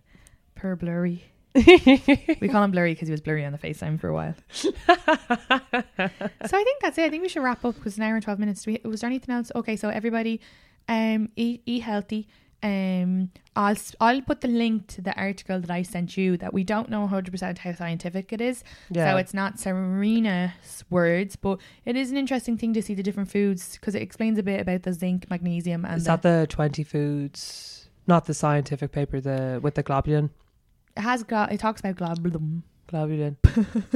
[0.56, 1.24] per blurry.
[1.56, 4.36] we call him blurry because he was blurry on the FaceTime for a while.
[4.52, 7.04] so I think that's it.
[7.04, 8.66] I think we should wrap up because an hour and twelve minutes.
[8.66, 9.52] We, was there anything else?
[9.56, 10.40] Okay, so everybody,
[10.88, 12.28] um, eat eat healthy.
[12.62, 16.64] Um, I'll I'll put the link to the article that I sent you that we
[16.64, 18.64] don't know hundred percent how scientific it is.
[18.90, 19.12] Yeah.
[19.12, 23.32] So it's not Sarina's words, but it is an interesting thing to see the different
[23.32, 26.48] foods because it explains a bit about the zinc, magnesium, and Is the, that the
[26.48, 27.90] twenty foods?
[28.08, 29.22] Not the scientific paper.
[29.22, 30.30] The with the globulin.
[30.98, 32.64] it has it talks about globulin.
[32.90, 33.36] Globulin.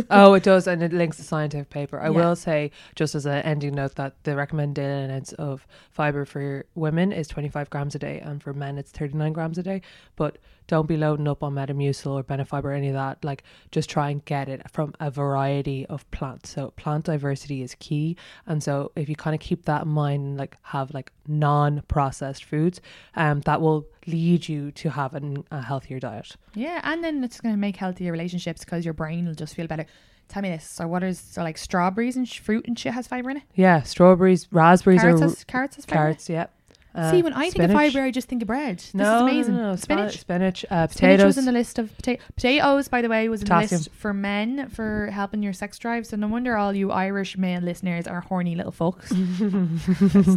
[0.09, 1.99] oh, it does, and it links the scientific paper.
[1.99, 2.09] I Yeah.
[2.11, 7.11] will say, just as an ending note, that the recommended amounts of fiber for women
[7.11, 9.81] is 25 grams a day, and for men it's 39 grams a day.
[10.15, 10.37] But
[10.67, 13.23] don't be loading up on Metamucil or Benefiber or any of that.
[13.23, 16.51] Like, just try and get it from a variety of plants.
[16.51, 18.15] So plant diversity is key,
[18.45, 22.43] and so if you kind of keep that in mind, and like have like non-processed
[22.45, 22.81] foods,
[23.15, 26.35] um, that will lead you to have an, a healthier diet.
[26.53, 29.67] Yeah, and then it's going to make healthier relationships because your brain will just feel
[29.67, 29.85] better.
[30.29, 30.67] Tell me this.
[30.67, 33.43] So what is so like strawberries and sh- fruit and shit has fiber in it?
[33.55, 35.95] Yeah, strawberries, raspberries, Carrots or has carrots has fiber.
[35.95, 36.05] in it?
[36.05, 36.29] carrots.
[36.29, 36.47] Yeah.
[36.95, 37.69] Uh, See, when I think spinach.
[37.71, 38.77] of fibre, I just think of bread.
[38.77, 39.55] This no, is amazing.
[39.55, 40.19] No, no, Spinach.
[40.19, 41.25] spinach, uh, Spinach potatoes.
[41.25, 42.87] was in the list of pota- potatoes.
[42.87, 46.05] By the way, was in the list for men for helping your sex drive.
[46.05, 49.11] So no wonder all you Irish male listeners are horny little folks.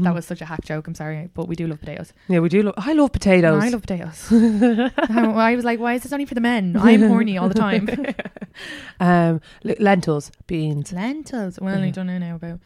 [0.06, 0.86] That was such a hack joke.
[0.88, 2.12] I'm sorry, but we do love potatoes.
[2.28, 2.62] yeah, we do.
[2.62, 3.62] Lo- I love potatoes.
[3.62, 4.28] I love potatoes.
[4.30, 4.90] I
[5.52, 6.76] I was like, why is this only for the men?
[6.78, 7.88] I'm horny all the time.
[9.00, 10.92] um, lentils, beans.
[10.92, 11.58] Lentils.
[11.60, 12.60] Well, I don't know now about.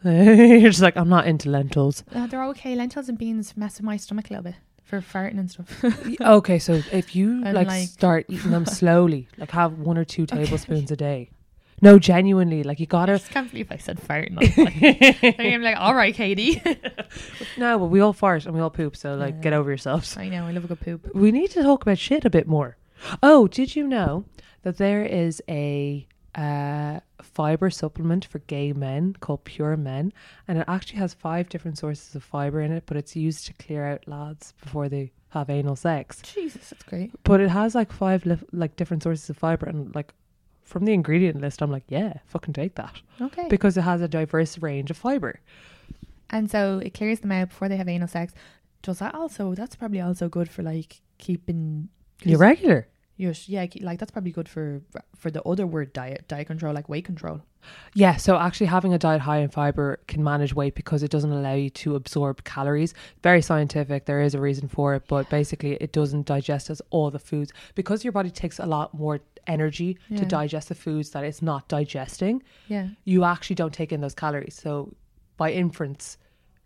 [0.04, 2.04] You're just like, I'm not into lentils.
[2.14, 2.74] Uh, they're okay.
[2.74, 4.54] Lentils and beans mess with my stomach a little bit
[4.84, 5.84] for farting and stuff.
[6.20, 10.24] okay, so if you like, like- start eating them slowly, like have one or two
[10.26, 11.30] tablespoons a day.
[11.80, 13.18] No, genuinely, like you I gotta.
[13.18, 14.36] just can't believe I said farting.
[14.40, 16.60] I I'm like, all right, Katie.
[17.56, 20.16] No, but we all fart and we all poop, so like, get over yourselves.
[20.16, 20.44] I know.
[20.46, 21.14] I love a good poop.
[21.14, 22.76] We need to talk about shit a bit more.
[23.22, 24.24] Oh, did you know
[24.62, 26.08] that there is a
[26.38, 30.12] uh, fiber supplement for gay men called Pure Men,
[30.46, 33.52] and it actually has five different sources of fiber in it, but it's used to
[33.54, 36.22] clear out lads before they have anal sex.
[36.22, 37.10] Jesus, that's great.
[37.24, 40.12] But it has like five li- like different sources of fiber, and like
[40.62, 43.46] from the ingredient list, I'm like, yeah, fucking take that Okay.
[43.48, 45.40] because it has a diverse range of fiber.
[46.30, 48.32] and so it clears them out before they have anal sex.
[48.82, 49.54] Does that also?
[49.54, 51.88] That's probably also good for like keeping.
[52.22, 52.86] You're regular.
[53.18, 54.80] You're- yeah, like that's probably good for
[55.16, 57.42] for the other word diet, diet control, like weight control.
[57.92, 61.32] Yeah, so actually having a diet high in fiber can manage weight because it doesn't
[61.32, 62.94] allow you to absorb calories.
[63.22, 67.10] Very scientific, there is a reason for it, but basically it doesn't digest as all
[67.10, 71.24] the foods because your body takes a lot more energy to digest the foods that
[71.24, 72.42] it's not digesting.
[72.68, 72.88] Yeah.
[73.04, 74.54] You actually don't take in those calories.
[74.54, 74.94] So
[75.36, 76.16] by inference,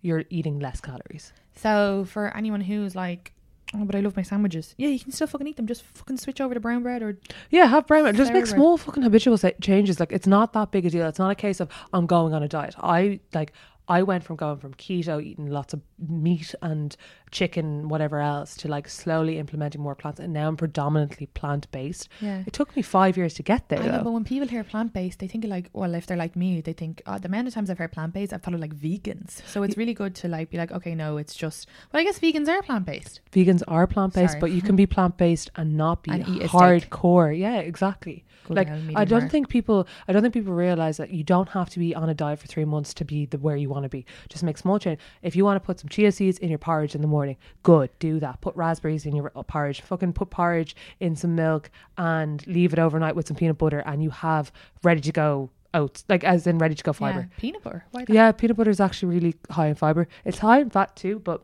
[0.03, 1.33] you're eating less calories.
[1.57, 3.33] So for anyone who's like,
[3.75, 4.75] oh, but I love my sandwiches.
[4.79, 5.67] Yeah, you can still fucking eat them.
[5.67, 7.19] Just fucking switch over to brown bread or
[7.51, 8.17] Yeah, have brown bread.
[8.17, 8.55] Just make bread.
[8.55, 9.99] small fucking habitual sa- changes.
[10.01, 11.07] Like it's not that big a deal.
[11.07, 12.75] It's not a case of I'm going on a diet.
[12.79, 13.53] I like
[13.89, 16.97] I went from going from keto, eating lots of meat and
[17.33, 22.09] chicken, whatever else, to like slowly implementing more plants, and now I'm predominantly plant based.
[22.21, 22.45] yeah.
[22.47, 24.93] It took me five years to get there, I know, but when people hear plant
[24.93, 27.55] based, they think like, well, if they're like me, they think oh, the amount of
[27.55, 29.45] times I've heard plant based, I've thought of like vegans.
[29.47, 31.69] So it's really good to like be like, okay, no, it's just.
[31.93, 33.21] Well, I guess vegans are plant based.
[33.33, 36.43] Vegans are plant based, but you can be plant based and not be And eat
[36.43, 36.91] a steak.
[36.91, 37.37] hardcore.
[37.37, 38.25] Yeah, exactly.
[38.45, 39.29] Good like I don't rare.
[39.29, 42.15] think people I don't think people realize that you don't have to be on a
[42.15, 44.05] diet for three months to be the where you want to be.
[44.29, 44.99] Just make small change.
[45.23, 47.22] If you want to put some chia seeds in your porridge in the morning,
[47.63, 48.41] good, do that.
[48.41, 49.81] Put raspberries in your uh, porridge.
[49.81, 54.03] Fucking put porridge in some milk and leave it overnight with some peanut butter, and
[54.03, 57.21] you have ready to go oats, like as in ready to go fiber.
[57.31, 57.85] Yeah, peanut butter.
[57.93, 58.13] Why that?
[58.13, 60.07] Yeah, peanut butter is actually really high in fiber.
[60.25, 61.43] It's high in fat too, but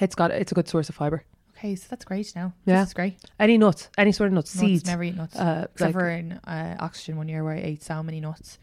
[0.00, 1.24] it's got it's a good source of fiber.
[1.56, 2.52] Okay, so that's great now.
[2.66, 2.82] Yeah.
[2.84, 3.16] Is great.
[3.40, 4.86] Any nuts, any sort of nuts, Nuts, seeds.
[4.86, 5.34] never eat nuts.
[5.36, 8.58] Uh, Except like- for in uh, oxygen one year where I ate so many nuts.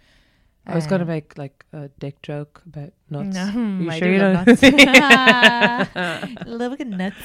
[0.67, 3.35] I was going to Um, make like a dick joke about nuts.
[3.35, 3.45] No,
[3.79, 4.33] you sure you don't?
[4.33, 4.61] nuts.
[6.47, 7.15] love good nuts.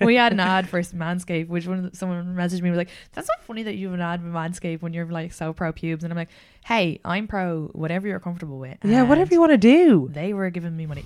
[0.00, 3.28] we had an ad for Manscaped, which one the- someone messaged me was like, "That's
[3.28, 6.02] not funny that you have an ad with Manscaped when you're like so pro pubes."
[6.04, 6.30] And I'm like,
[6.64, 10.08] "Hey, I'm pro whatever you're comfortable with." yeah, whatever you want to do.
[10.12, 11.04] They were giving me money,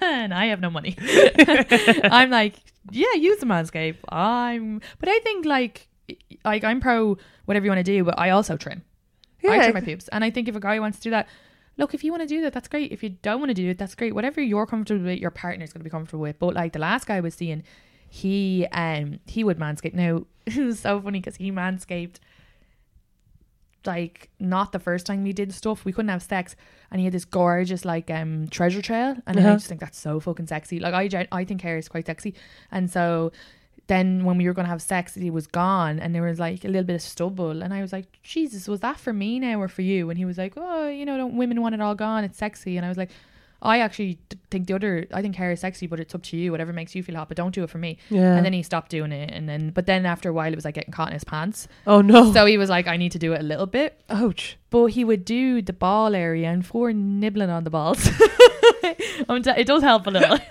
[0.00, 0.96] and I have no money.
[2.04, 2.54] I'm like,
[2.90, 3.98] yeah, use the Manscaped.
[4.08, 5.86] I'm, but I think like,
[6.44, 8.82] like I'm pro whatever you want to do, but I also trim.
[9.44, 9.62] I Yeah.
[9.62, 11.28] trim my pubes, and I think if a guy wants to do that,
[11.76, 12.92] look, if you want to do that, that's great.
[12.92, 14.14] If you don't want to do it, that's great.
[14.14, 16.38] Whatever you're comfortable with, your partner's going to be comfortable with.
[16.38, 17.62] But like the last guy I was seeing,
[18.08, 19.94] he um he would manscape.
[19.94, 22.16] Now it was so funny because he manscaped.
[23.86, 26.54] Like not the first time we did stuff, we couldn't have sex,
[26.90, 29.54] and he had this gorgeous like um treasure trail, and I Uh-huh.
[29.54, 30.78] just think that's so fucking sexy.
[30.80, 32.34] Like I I think hair is quite sexy,
[32.70, 33.32] and so
[33.90, 36.64] then when we were going to have sex, he was gone and there was like
[36.64, 37.62] a little bit of stubble.
[37.62, 40.08] And I was like, Jesus, was that for me now or for you?
[40.10, 42.22] And he was like, Oh, you know, don't women want it all gone?
[42.24, 42.76] It's sexy.
[42.76, 43.10] And I was like,
[43.62, 44.18] I actually
[44.50, 46.94] think the other, I think hair is sexy, but it's up to you, whatever makes
[46.94, 47.98] you feel hot, but don't do it for me.
[48.08, 48.34] Yeah.
[48.36, 49.30] And then he stopped doing it.
[49.36, 51.68] And then, but then after a while, it was like getting caught in his pants.
[51.86, 52.32] oh no.
[52.32, 54.00] So he was like, I need to do it a little bit.
[54.08, 54.56] Ouch.
[54.70, 58.08] But he would do the ball area and for nibbling on the balls.
[59.28, 60.38] I'm t- it does help a little.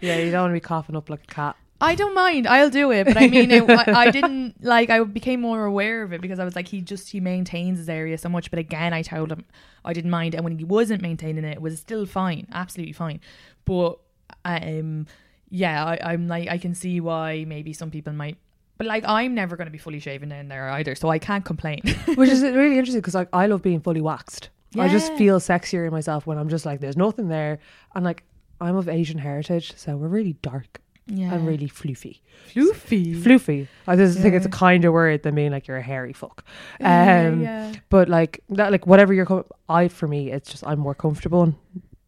[0.00, 1.56] Yeah, you don't want to be coughing up like a cat.
[1.80, 2.46] I don't mind.
[2.46, 4.88] I'll do it, but I mean, it, I, I didn't like.
[4.88, 7.88] I became more aware of it because I was like, he just he maintains his
[7.88, 8.50] area so much.
[8.50, 9.44] But again, I told him
[9.84, 13.20] I didn't mind, and when he wasn't maintaining it, it was still fine, absolutely fine.
[13.66, 13.98] But
[14.44, 15.06] um,
[15.50, 18.38] yeah, I, I'm like, I can see why maybe some people might.
[18.78, 21.44] But like, I'm never going to be fully shaven down there either, so I can't
[21.44, 21.82] complain.
[22.14, 24.50] Which is really interesting because like I love being fully waxed.
[24.78, 27.60] I just feel sexier in myself when I'm just like there's nothing there.
[27.94, 28.24] And like
[28.60, 32.20] I'm of Asian heritage, so we're really dark yeah, and really floofy.
[32.52, 33.16] floofy.
[33.16, 33.68] Floofy.
[33.86, 36.44] I just think it's a kinder word than being like you're a hairy fuck.
[36.80, 37.72] Um, yeah.
[37.88, 41.42] But like that, like whatever you're, com- I for me, it's just I'm more comfortable
[41.44, 41.56] in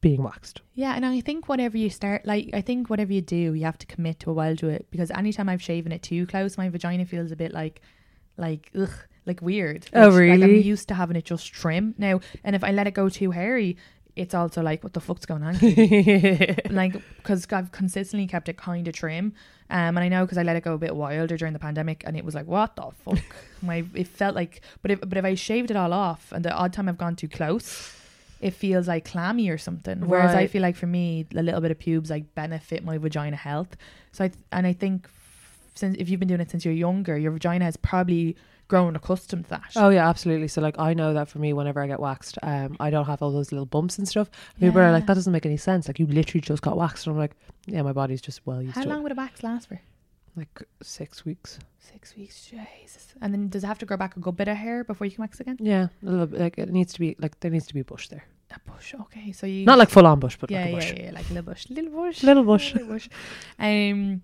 [0.00, 0.62] being waxed.
[0.74, 3.78] Yeah, and I think whatever you start, like, I think whatever you do, you have
[3.78, 6.68] to commit to a while to it because anytime I've shaven it too close, my
[6.68, 7.80] vagina feels a bit like,
[8.36, 8.90] like, ugh,
[9.26, 9.86] like weird.
[9.92, 12.86] Oh, Which, Like, I'm used to having it just trim now, and if I let
[12.86, 13.76] it go too hairy,
[14.18, 15.54] it's also like, what the fuck's going on?
[16.70, 19.34] like, because I've consistently kept it kind of trim,
[19.70, 22.02] um, and I know because I let it go a bit wilder during the pandemic,
[22.06, 23.24] and it was like, what the fuck?
[23.62, 26.52] my, it felt like, but if but if I shaved it all off, and the
[26.52, 27.94] odd time I've gone too close
[28.40, 30.06] it feels like clammy or something.
[30.06, 33.36] Whereas I feel like for me, a little bit of pubes like benefit my vagina
[33.36, 33.76] health.
[34.12, 35.08] So I th- and I think
[35.74, 38.36] since if you've been doing it since you're younger, your vagina has probably
[38.68, 39.72] grown accustomed to that.
[39.76, 40.48] Oh yeah, absolutely.
[40.48, 43.22] So like I know that for me, whenever I get waxed, um, I don't have
[43.22, 44.30] all those little bumps and stuff.
[44.60, 45.88] People are like, that doesn't make any sense.
[45.88, 47.32] Like you literally just got waxed, and I'm like,
[47.66, 49.02] yeah, my body's just well used How long it.
[49.04, 49.80] would a wax last for?
[50.36, 51.58] Like six weeks.
[51.80, 53.14] Six weeks, Jesus.
[53.20, 55.10] And then does it have to grow back a good bit of hair before you
[55.10, 55.56] can wax again?
[55.58, 57.84] Yeah, a little bit, like it needs to be like there needs to be a
[57.84, 58.24] bush there,
[58.54, 59.32] A bush, okay.
[59.32, 60.94] So you not like full on bush, but yeah, like a yeah, bush.
[61.00, 62.72] yeah, like a little bush, little bush, Little bush.
[62.74, 63.08] little bush.
[63.58, 64.22] Um,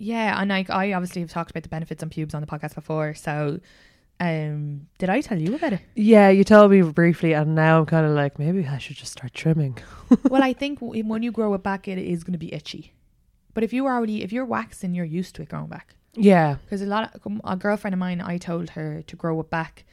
[0.00, 2.74] yeah, and like I obviously have talked about the benefits on pubes on the podcast
[2.74, 3.14] before.
[3.14, 3.60] So,
[4.18, 5.80] um, did I tell you about it?
[5.94, 9.12] Yeah, you told me briefly, and now I'm kind of like maybe I should just
[9.12, 9.78] start trimming.
[10.30, 12.92] well, I think w- when you grow it back, it is going to be itchy.
[13.54, 15.94] But if you already, if you're waxing, you're used to it growing back.
[16.14, 19.48] Yeah, Because a lot of a girlfriend of mine, I told her to grow it
[19.48, 19.84] back.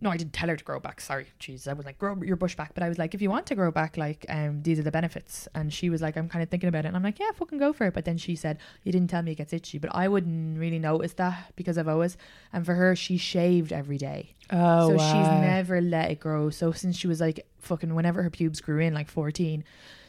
[0.00, 1.00] No, I didn't tell her to grow back.
[1.00, 2.74] Sorry, jeez, I was like grow your bush back.
[2.74, 4.90] But I was like, if you want to grow back, like, um, these are the
[4.90, 5.48] benefits.
[5.54, 6.88] And she was like, I'm kind of thinking about it.
[6.88, 7.94] And I'm like, yeah, fucking go for it.
[7.94, 9.78] But then she said, you didn't tell me it gets itchy.
[9.78, 12.16] But I wouldn't really notice that because I've always.
[12.52, 14.34] And for her, she shaved every day.
[14.50, 16.50] Oh, so she's never let it grow.
[16.50, 19.64] So since she was like fucking whenever her pubes grew in, like 14,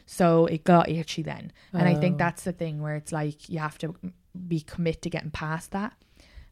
[0.08, 1.52] so it got itchy then.
[1.74, 2.18] And I think Oh.
[2.18, 3.96] that's the thing where it's like you have to
[4.48, 5.94] be commit to getting past that.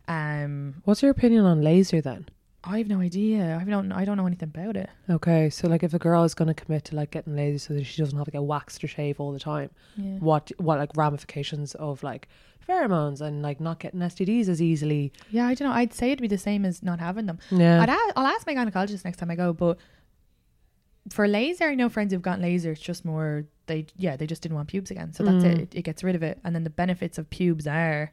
[0.07, 2.27] Um, What's your opinion on laser then?
[2.65, 3.60] I have no idea.
[3.61, 3.91] I don't.
[3.91, 4.90] I don't know anything about it.
[5.10, 7.73] Okay, so like if a girl is going to commit to like getting laser so
[7.73, 10.18] that she doesn't have to get waxed or shave all the time, Yeah.
[10.19, 12.30] what what like ramifications of like
[12.68, 15.11] pheromones and like not getting STDs as easily?
[15.30, 15.73] Yeah, I don't know.
[15.76, 17.40] I'd say it'd be the same as not having them.
[17.52, 19.52] Yeah, I'd a- I'll ask my gynecologist next time I go.
[19.52, 19.77] But
[21.11, 22.72] for laser, I know friends who've gotten laser.
[22.72, 25.11] It's just more they yeah they just didn't want pubes again.
[25.11, 25.52] So that's Mm.
[25.52, 25.60] it.
[25.60, 25.76] it.
[25.76, 26.40] It gets rid of it.
[26.45, 28.10] And then the benefits of pubes are,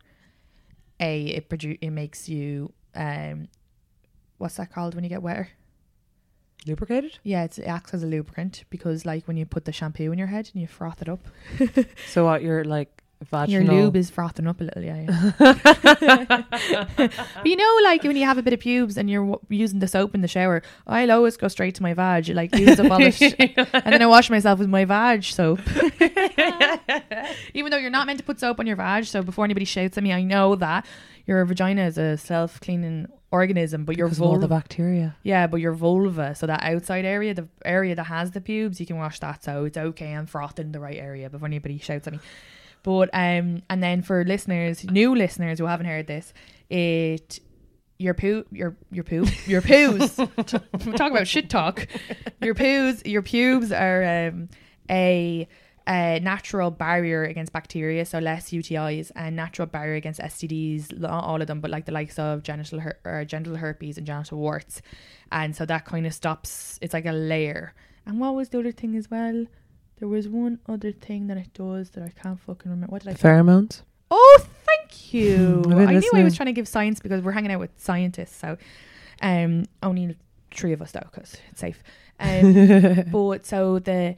[0.98, 3.46] a it produ- it makes you um,
[4.40, 5.50] what's that called when you get wetter?
[6.66, 7.18] lubricated.
[7.22, 10.18] Yeah, it's, it acts as a lubricant because like when you put the shampoo in
[10.18, 11.20] your head and you froth it up,
[12.10, 13.62] So what you're like vaginal?
[13.74, 14.82] your lube is frothing up a little.
[14.82, 15.32] Yeah, yeah.
[16.98, 19.78] but you know, like when you have a bit of pubes and you're w- using
[19.78, 22.28] the soap in the shower, I'll always go straight to my vag.
[22.28, 25.60] Like use up all the, sh- and then I wash myself with my vag soap.
[27.54, 29.96] Even though you're not meant to put soap on your vag, so before anybody shouts
[29.96, 30.84] at me, I know that
[31.26, 35.16] your vagina is a self-cleaning organism, but your because of all the vulva, bacteria.
[35.22, 38.86] yeah, but your vulva, so that outside area, the area that has the pubes, you
[38.86, 40.12] can wash that, so it's okay.
[40.12, 42.20] I'm frothing the right area before anybody shouts at me.
[42.82, 46.32] But um, and then for listeners, new listeners who haven't heard this,
[46.70, 47.40] it
[47.98, 50.16] your poo, your your poo, your poos.
[50.96, 51.86] talk about shit talk.
[52.40, 54.48] Your poos, your pubes are um,
[54.90, 55.46] a
[55.90, 61.40] a natural barrier against bacteria, so less UTIs, and natural barrier against STDs, not all
[61.42, 64.82] of them, but like the likes of genital her- or genital herpes and genital warts,
[65.32, 66.78] and so that kind of stops.
[66.80, 67.74] It's like a layer.
[68.06, 69.46] And what was the other thing as well?
[69.98, 72.92] There was one other thing that it does that I can't fucking remember.
[72.92, 73.14] What did I?
[73.14, 73.82] Pheromones.
[74.12, 75.64] Oh, thank you.
[75.70, 78.36] I knew I was trying to give science because we're hanging out with scientists.
[78.36, 78.56] So,
[79.22, 80.16] um, only
[80.54, 81.82] three of us though, because it's safe.
[82.20, 84.14] Um, but so the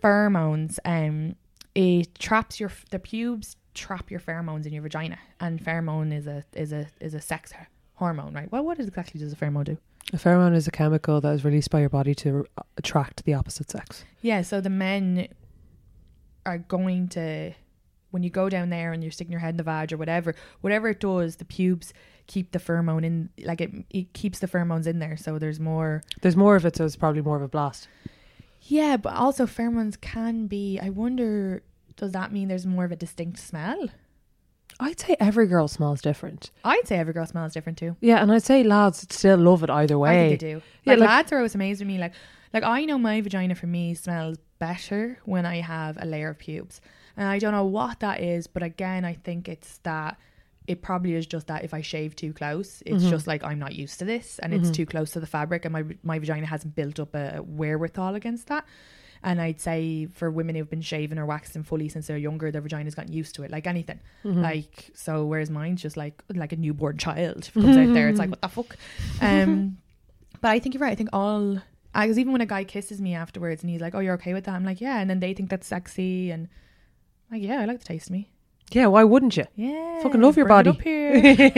[0.00, 1.36] pheromones, um,
[1.74, 6.44] it traps your the pubes trap your pheromones in your vagina, and pheromone is a
[6.54, 7.52] is a is a sex
[7.94, 8.50] hormone, right?
[8.50, 9.78] Well, what exactly does a pheromone do?
[10.12, 13.34] A pheromone is a chemical that is released by your body to uh, attract the
[13.34, 14.04] opposite sex.
[14.22, 15.28] Yeah, so the men
[16.46, 17.52] are going to
[18.10, 20.34] when you go down there and you're sticking your head in the vag or whatever,
[20.62, 21.92] whatever it does, the pubes
[22.26, 25.16] keep the pheromone in like it it keeps the pheromones in there.
[25.16, 27.88] So there's more There's more of it, so it's probably more of a blast.
[28.62, 31.62] Yeah, but also pheromones can be I wonder
[31.96, 33.88] does that mean there's more of a distinct smell?
[34.80, 36.50] I'd say every girl smells different.
[36.64, 37.96] I'd say every girl smells different too.
[38.00, 40.10] Yeah, and I'd say lads still love it either way.
[40.10, 40.62] I think they do.
[40.84, 41.98] Yeah, Like, like- lads are always amazed with me.
[41.98, 42.12] Like,
[42.54, 46.38] like I know my vagina for me smells better when I have a layer of
[46.38, 46.80] pubes,
[47.16, 48.46] and I don't know what that is.
[48.46, 50.16] But again, I think it's that
[50.68, 53.10] it probably is just that if I shave too close, it's Mm-hmm.
[53.10, 55.72] just like I'm not used to this, and it's too close to the fabric, and
[55.72, 58.64] my my vagina hasn't built up a wherewithal against that.
[59.20, 62.60] And I'd say for women who've been shaving or waxing fully since they're younger, their
[62.60, 63.98] vagina's gotten used to it, like anything.
[64.24, 64.42] Mm-hmm.
[64.42, 68.08] Like so, whereas mine's just like like a newborn child comes out there.
[68.08, 68.76] It's like what the fuck.
[69.20, 69.78] Um,
[70.40, 70.92] but I think you're right.
[70.92, 71.60] I think all
[71.92, 74.44] Because even when a guy kisses me afterwards and he's like, "Oh, you're okay with
[74.44, 76.48] that?" I'm like, "Yeah," and then they think that's sexy, and
[77.32, 78.30] like, "Yeah, I like the taste of me."
[78.70, 79.46] Yeah, why wouldn't you?
[79.56, 80.70] Yeah, Fucking love your body.
[80.70, 81.14] up here.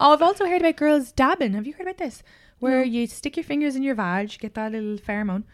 [0.00, 1.54] oh, I've also heard about girls dabbing.
[1.54, 2.22] Have you heard about this?
[2.60, 5.44] Where you stick your fingers in your vag, get that little pheromone,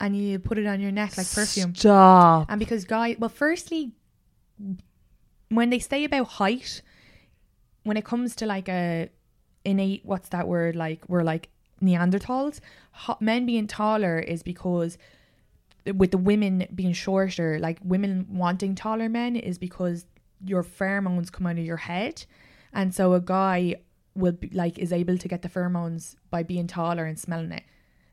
[0.00, 1.74] and you put it on your neck like perfume.
[1.74, 2.46] Stop.
[2.48, 3.92] And because guys, well, firstly,
[5.48, 6.82] when they say about height,
[7.84, 9.08] when it comes to like a
[9.64, 10.76] innate, what's that word?
[10.76, 11.48] Like we're like
[11.82, 12.60] Neanderthals.
[12.92, 14.98] Ho- men being taller is because
[15.96, 20.06] with the women being shorter, like women wanting taller men is because
[20.44, 22.24] your pheromones come out of your head,
[22.72, 23.76] and so a guy
[24.14, 27.64] will be like is able to get the pheromones by being taller and smelling it.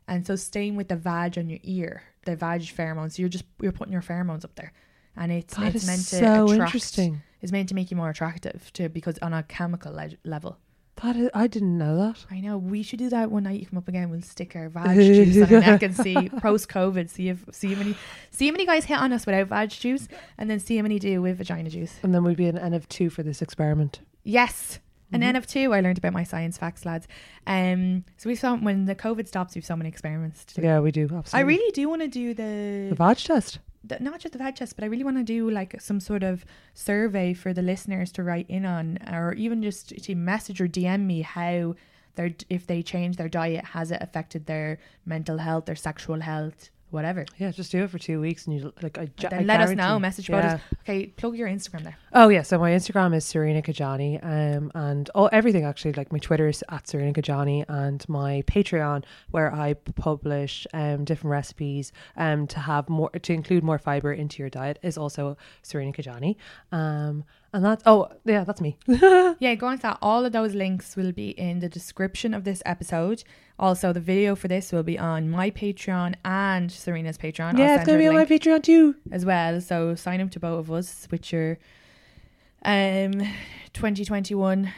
[0.08, 3.72] And so staying with the vag on your ear, the vag pheromones, you're just you're
[3.72, 4.72] putting your pheromones up there,
[5.16, 7.22] and it's That it's meant to so attract, interesting.
[7.42, 10.58] It's meant to make you more attractive to because on a chemical le- level.
[11.02, 12.24] That is, I didn't know that.
[12.30, 13.60] I know we should do that one night.
[13.60, 16.70] You come up again, we'll stick our vag juice on our neck and see post
[16.70, 17.10] COVID.
[17.10, 17.94] See if see how many
[18.30, 20.08] see how many guys hit on us without vag juice,
[20.38, 21.96] and then see how many do with vagina juice.
[22.02, 24.00] And then we'd be an N of two for this experiment.
[24.24, 24.78] Yes.
[25.12, 25.28] An Mm-hmm.
[25.28, 25.72] N of two.
[25.72, 27.06] I learned about my science facts, lads.
[27.46, 30.62] Um, so we've when the COVID stops, we've so many experiments to do.
[30.62, 31.02] Yeah, we do.
[31.04, 31.38] Absolutely.
[31.38, 33.60] I really do want to do the, the vag test.
[33.88, 36.22] The not just the vag test, but I really want to do like some sort
[36.22, 36.44] of
[36.74, 41.06] survey for the listeners to write in on, or even just to message or DM
[41.06, 41.74] me how
[42.14, 46.70] their if they change their diet has it affected their mental health, their sexual health,
[46.96, 47.24] whatever.
[47.38, 48.98] Yeah, just do it for two weeks, and you like.
[48.98, 49.98] I, Then I let us know.
[50.00, 50.58] Message yeah.
[50.82, 51.96] Okay, plug your Instagram there.
[52.12, 56.18] Oh yeah, so my Instagram is Sarina Kajani, um, and oh everything actually like my
[56.18, 62.46] Twitter is at Sarina Kajani, and my Patreon where I publish um different recipes um
[62.48, 66.36] to have more to include more fiber into your diet is also Sarina Kajani,
[66.72, 67.24] um,
[67.56, 68.76] and that's oh yeah that's me.
[69.38, 69.98] Yeah, go on to that.
[70.00, 73.22] All of those links will be in the description of this episode.
[73.58, 77.58] Also, the video for this will be on my Patreon and Sarina's Patreon.
[77.58, 78.94] Yeah, it's gonna be on my Patreon too.
[79.10, 79.60] as well.
[79.60, 81.58] So sign up to both of us with your
[82.64, 83.12] um
[83.72, 84.72] 2021.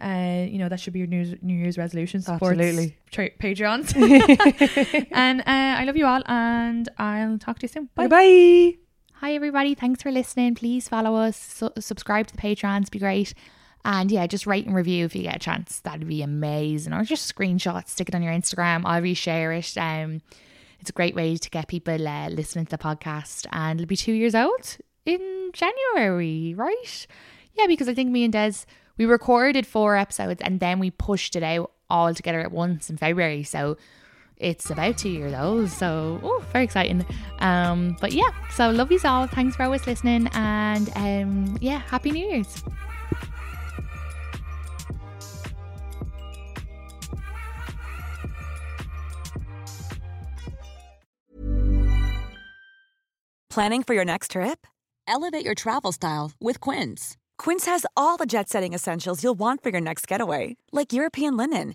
[0.00, 2.22] Uh, you know that should be your New, New Year's resolution.
[2.22, 2.96] Support Absolutely.
[3.10, 3.94] tra- Patreons.
[5.12, 7.88] and uh, I love you all, and I'll talk to you soon.
[7.94, 8.81] Bye bye.
[9.22, 9.76] Hi, everybody.
[9.76, 10.56] Thanks for listening.
[10.56, 13.34] Please follow us, su- subscribe to the Patrons, be great.
[13.84, 15.78] And yeah, just rate and review if you get a chance.
[15.78, 16.92] That'd be amazing.
[16.92, 18.82] Or just screenshot, stick it on your Instagram.
[18.84, 19.78] I'll reshare it.
[19.78, 20.22] Um,
[20.80, 23.46] it's a great way to get people uh, listening to the podcast.
[23.52, 27.06] And it'll be two years old in January, right?
[27.54, 28.64] Yeah, because I think me and Des,
[28.96, 32.96] we recorded four episodes and then we pushed it out all together at once in
[32.96, 33.44] February.
[33.44, 33.76] So
[34.42, 35.70] it's about two years old.
[35.70, 37.06] So, oh, very exciting.
[37.38, 39.26] Um, but yeah, so love you all.
[39.26, 40.28] Thanks for always listening.
[40.32, 42.62] And um, yeah, Happy New Year's.
[53.50, 54.66] Planning for your next trip?
[55.06, 57.18] Elevate your travel style with Quince.
[57.36, 61.36] Quince has all the jet setting essentials you'll want for your next getaway, like European
[61.36, 61.74] linen,